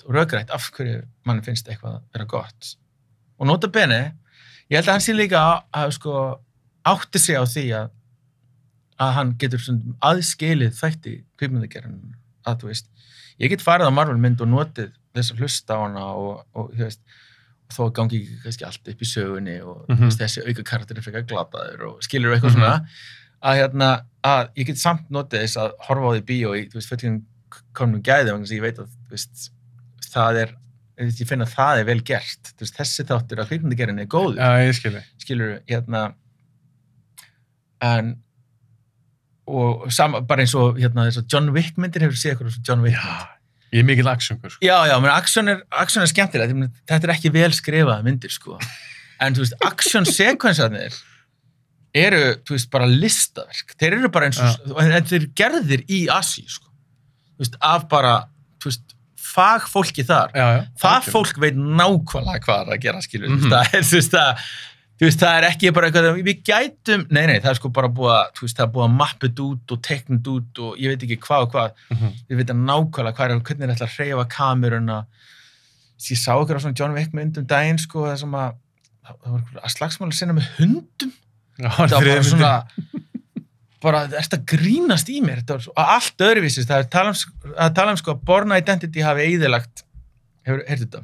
[0.10, 2.72] rökrætt af hverju mann finnst eitthvað að vera gott
[3.42, 4.00] og nota bene,
[4.70, 6.16] ég held að hann sé líka að, að sko,
[6.86, 7.90] átti sig á því að
[9.02, 9.64] að hann getur
[10.06, 12.12] aðskilið þætti kvikmyndagerðin
[12.46, 12.90] að þú veist,
[13.42, 16.70] ég get farið á Marvel mynd og notið þess að hlusta á hana og, og
[16.76, 17.02] þú veist,
[17.72, 21.00] og þó gangi ekki kannski allt upp í sögunni og mm veist, þessi auka karakter
[21.02, 22.60] er frekar glataður og skilur eitthvað Mhm.
[22.60, 22.86] svona
[23.42, 23.90] að hérna,
[24.22, 27.16] að ég get samt notið þess að horfa á því bíó í, þú veist, fullin
[27.78, 29.50] komnum gæði og ég veit að, veist,
[30.12, 30.56] það er
[31.02, 34.10] ég veist, ég finn að það er vel gert veist, þessi þáttur að kvikmyndagerðin er
[34.12, 35.04] góður skilji.
[35.24, 36.04] skilur hérna
[37.82, 38.16] en
[39.52, 42.96] og sam, bara eins og hérna að John Wick myndir hefur séð eitthvað John Wick.
[42.96, 43.42] Já,
[43.74, 44.64] ég er mikill aksjöngur, sko.
[44.64, 48.60] já, já, menn aksjón er, aksjón er meina, þetta er ekki vel skrifaða myndir sko
[49.22, 50.98] en þú veist, aksjón sekvensarnir
[51.98, 56.04] eru, þú veist, bara listaverk þeir eru bara eins og, en þeir eru gerðir í
[56.14, 56.71] Asi, sko
[57.42, 58.16] veist, af bara,
[58.64, 60.60] veist fagfólki þar Já, já.
[60.82, 61.14] það algjörlega.
[61.14, 63.52] fólk veit nákvæmlega hvað er að gera skilur mm Mhm.
[63.52, 64.44] það er veist það
[65.02, 68.12] veist það er ekki bara eitthvað við gætum, nei nei það er sko bara búið
[68.14, 71.46] að það er búið að mappið út og teknið út og ég veit ekki hvað
[71.48, 72.12] og hvað Mhm.
[72.30, 75.00] við veitum nákvæmlega hvað er hvernig er ætla að hreyfa kameruna
[76.02, 78.54] ég sá okkur á svona John Wick myndum daginn sko það sem að
[79.06, 81.12] það var að slagsmála sinna með hundum
[81.62, 82.54] Já, það var bara svona
[83.84, 85.42] bara, að grínast í mér?
[85.42, 88.56] Þetta var svo, allt öðruvísist það er tala um, að tala um sko að Born
[88.56, 89.84] Identity hafi eðilagt
[90.48, 91.04] hefur, heyrðu þetta?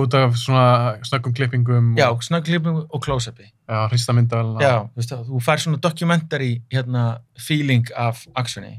[0.00, 0.68] út af svona
[1.04, 3.50] snöggum klippingum já, og snögglipum og close-upi.
[3.68, 7.04] Já, hristamyndavel já, þú veist það, þú fær svona documentary hérna,
[7.36, 8.78] feeling af actioni.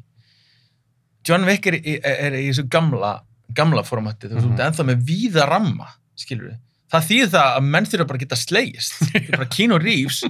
[1.26, 3.20] John Wick er, er, er í þessu gamla
[3.56, 4.66] gamla formati, þú veist, mm -hmm.
[4.66, 6.58] ennþá með víða ramma, skilur við
[6.92, 9.00] það þýðir það að menn þurfa bara að geta slegist.
[9.12, 10.22] Þetta bara Keanu Reeves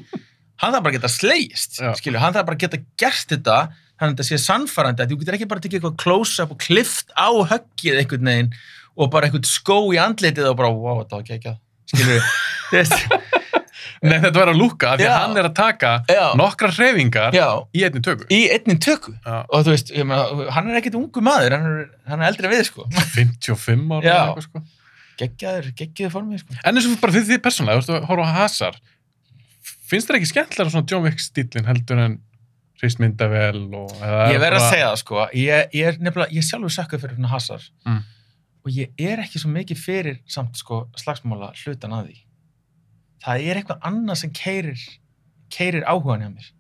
[0.64, 1.92] hann þarf bara að geta slegist, Já.
[2.00, 3.58] skilur hann þarf bara að geta gert þetta
[3.96, 7.14] þannig að þetta sé sannfærandi að þú getur ekki bara tekið eitthvað close-up og klift
[7.16, 8.52] á höggið einhvern veginn
[8.96, 11.62] og bara einhvern skó í andlitið og bara, wow, þetta var
[11.96, 12.20] þú
[12.74, 12.96] veist.
[14.06, 16.24] Nei, þetta verður að lúka af því að hann er að taka Já.
[16.38, 18.28] nokkrar hreyfingar já, í einni tökur.
[18.34, 22.24] í einni tökku og þú veist, meina, hann er ekkit ungu maður hann er, hann
[22.24, 22.88] er eldri við, sko.
[23.16, 24.64] 55 ára eða eitthvað, sko.
[25.22, 26.58] geggjaður, geggjaður formið, sko.
[26.64, 28.82] En eins og bara fyrir því persónlega, þú veist að horfa á Hazard
[29.90, 32.18] finnst þér ekki skemmtilega svona John Wick stílinn heldur en
[32.82, 33.94] hristmyndavel og
[34.32, 35.22] ég verð að segja það, sko.
[35.38, 38.02] Ég, ég er nefnilega, ég er sjálfur sökkuð fyrir svona hasar Mm.
[38.66, 42.18] og ég er ekki svo mikið fyrir samt, sko, slagsmála hlutan að því.
[43.26, 44.82] Það er eitthvað annað sem keirir
[45.56, 46.52] keirir áhugan hjá mér.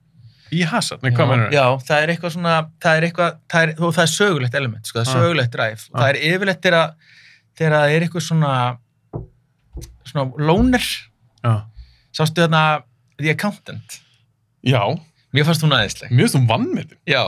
[0.53, 3.71] Í Hazard, nei hvað mennur já, það er eitthvað svona það er eitthvað, það er,
[3.81, 5.21] og það er sögulegt element sko, það er Ah.
[5.25, 5.99] sögulegt dræf Ah.
[6.01, 8.51] það er yfirleitt þegar það er eitthvað svona
[10.05, 10.85] svona lóner
[11.43, 11.65] Já.
[12.13, 12.83] sástu þarna
[13.17, 13.99] The Accountant.
[14.65, 14.81] Já,
[15.33, 16.97] mér fannst hún aðeinsleg mjög þú vannmetinn.
[17.07, 17.23] já,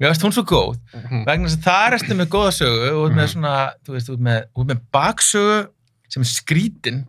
[0.00, 0.78] mér fannst hún svo góð.
[1.24, 3.32] Vegna þess að það er eftir með góða sögu og með Mhm.
[3.34, 3.54] svona,
[3.86, 5.68] þú veist, út með, með baksögu
[6.08, 7.04] sem er skrítin.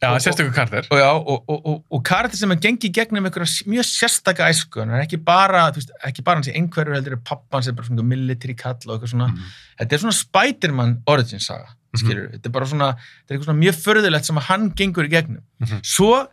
[0.00, 0.86] Já, ykkur kardir.
[0.90, 4.80] og, og, og, og, og karakter sem er gengið gegnum einhverja mjög sérstaka æsku.
[4.80, 7.76] Er ekki bara, þú veist, ekki bara hans í einhverju heldur er pappan sem er
[7.76, 9.44] bara svona military kall og eitthvað svona, Mhm.
[9.78, 13.60] þetta er svona Spider-Man origin saga, skilur þetta er bara svona, þetta er eitthvað svona
[13.60, 15.80] mjög förðulegt sem að hann gengur í gegnum, Mhm.
[15.84, 16.28] svo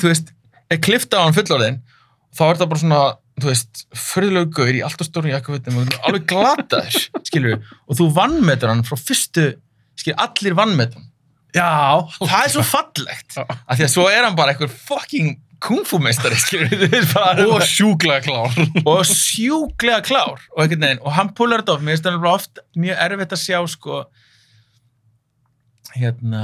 [0.00, 0.32] þú veist,
[0.72, 1.80] er klifta á hann fullorðin
[2.34, 3.02] þá er það bara svona
[3.40, 7.56] þú veist, förðulegu gaur í allt og stórum jakkafutum og alveg glataður, skilur
[7.88, 9.48] og þú vannmetur hann frá fyrstu
[9.98, 11.10] skilur, allir vannmetur hann
[11.54, 12.02] Já.
[12.18, 16.36] það er svo fallegt af því að svo er hann bara einhver fucking kungfúmeistari
[17.14, 18.56] bara Og sjúklega klár.
[18.90, 22.62] og sjúklega klár og veginn, og hann púlar þetta oft mér finnst það nefnilega oft
[22.84, 24.00] mjög erfitt að sjá sko
[25.94, 26.42] hérna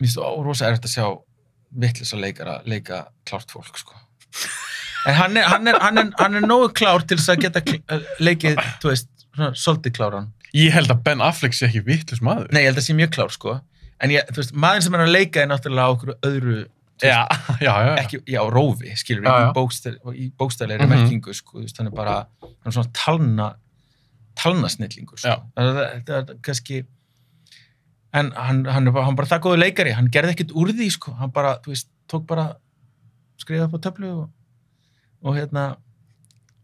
[0.00, 1.06] mér finnst það rosa erfitt að sjá
[1.70, 3.94] vittlis að leikara leika klárt fólk sko
[5.06, 7.62] en hann er, hann er, hann er, hann er nógu klár til þess að geta
[7.94, 9.08] eh, leikið, þú veist,
[9.54, 12.48] svolítið kláran Ég held að Ben Affleck sé ekki vittlust maður.
[12.50, 13.54] nei, ég held að sé mjög klár sko
[14.02, 16.58] en ég, þú veist, maður sem er að leika er náttúrulega á okkur öðru
[17.00, 17.22] Já,
[17.64, 17.92] já, já.
[18.02, 20.90] ekki, já, rófi, skilur við, í, bókstæðleiri Mhm.
[20.92, 23.46] merkingu, sko, þú veist, hann er bara, hann er svona talna,
[24.40, 25.36] talnasnillingur, sko.
[25.56, 25.78] Það,
[26.08, 26.82] það, kannski,
[28.12, 31.32] en hann, hann hann bara það góðu leikari, hann gerði ekkert úr því, sko, hann
[31.34, 32.48] bara, þú veist, tók bara,
[33.40, 34.26] skrifaði upp á töflu og,
[35.22, 35.64] og hérna,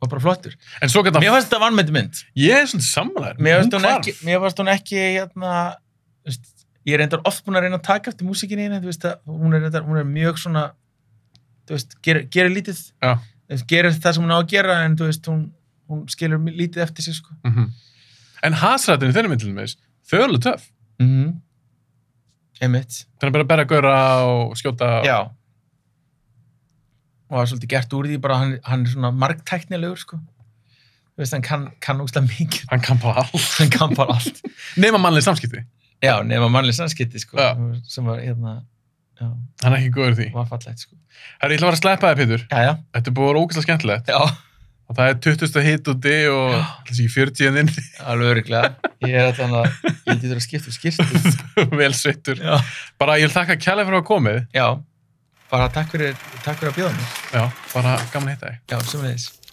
[0.02, 0.56] og bara flottur.
[0.82, 1.22] En svo geta...
[1.22, 2.22] Mér fannst þetta vannmætti mynd.
[2.38, 3.40] Ég er svona samlæður.
[3.76, 5.54] Hún ekki, mér fannst hún ekki, hérna,
[6.26, 6.50] veist,
[6.86, 9.38] ég er reyndar oft búin að reyna að taka eftir músikinni henni, þú veist, að
[9.38, 10.66] hún er, reyndar, hún er mjög svona,
[11.66, 12.82] þú veist, gerir, gerir lítið,
[13.50, 15.42] veist, gerir það sem hún á að gera, en þú veist, hún,
[15.90, 17.38] hún skilur lítið eftir sig, sko.
[17.46, 17.68] Mm
[18.44, 20.66] En Hazardin í þeirri myndilum meðis, þau eru töff.
[21.00, 21.34] Mm -hmm.
[22.60, 23.02] Einmitt.
[23.20, 25.02] Þannig að bara bera gauðra og skjóta...
[25.04, 25.18] Já.
[27.26, 30.20] Og það er svolítið gert úr því, bara hann, hann er svona margtæknilegur, sko.
[31.16, 32.68] Þú veist, hann kann, kann úkslega mikið.
[32.70, 33.50] Hann kann bara allt.
[33.58, 34.40] hann kann bara allt.
[34.76, 35.64] Nema mannlega samskipti.
[36.04, 37.36] Já, nema mannlega samskipti, sko.
[37.40, 37.52] Já.
[37.88, 38.62] Sem var, hérna,
[39.20, 39.26] já,
[39.62, 40.30] Hann er ekki góður því.
[40.32, 40.96] var fallegt, sko.
[41.42, 42.72] Herri, ég ætla að vera að sleppa þig, já.
[42.96, 44.12] Þetta búið að vera ógæslega skemmtilegt.
[44.12, 44.20] Já,
[44.86, 45.62] Og það er 20.
[45.66, 46.52] hit úti og
[46.86, 47.70] þessi ekki 40 inn
[48.06, 48.92] alveg öruglega.
[49.02, 51.32] Ég er þannig að ég þurfa að skipta um skýrtu.
[51.80, 52.42] vel sveittur.
[53.00, 54.38] Bara ég vil þakka kjærlega fyrir að komið.
[54.54, 54.68] Já,
[55.50, 56.14] bara takk fyrir,
[56.44, 57.18] takk fyrir að bjóða mér.
[57.34, 57.42] Já,
[57.74, 58.62] bara gaman að hitta þig.
[58.70, 59.45] Já, sem við þess.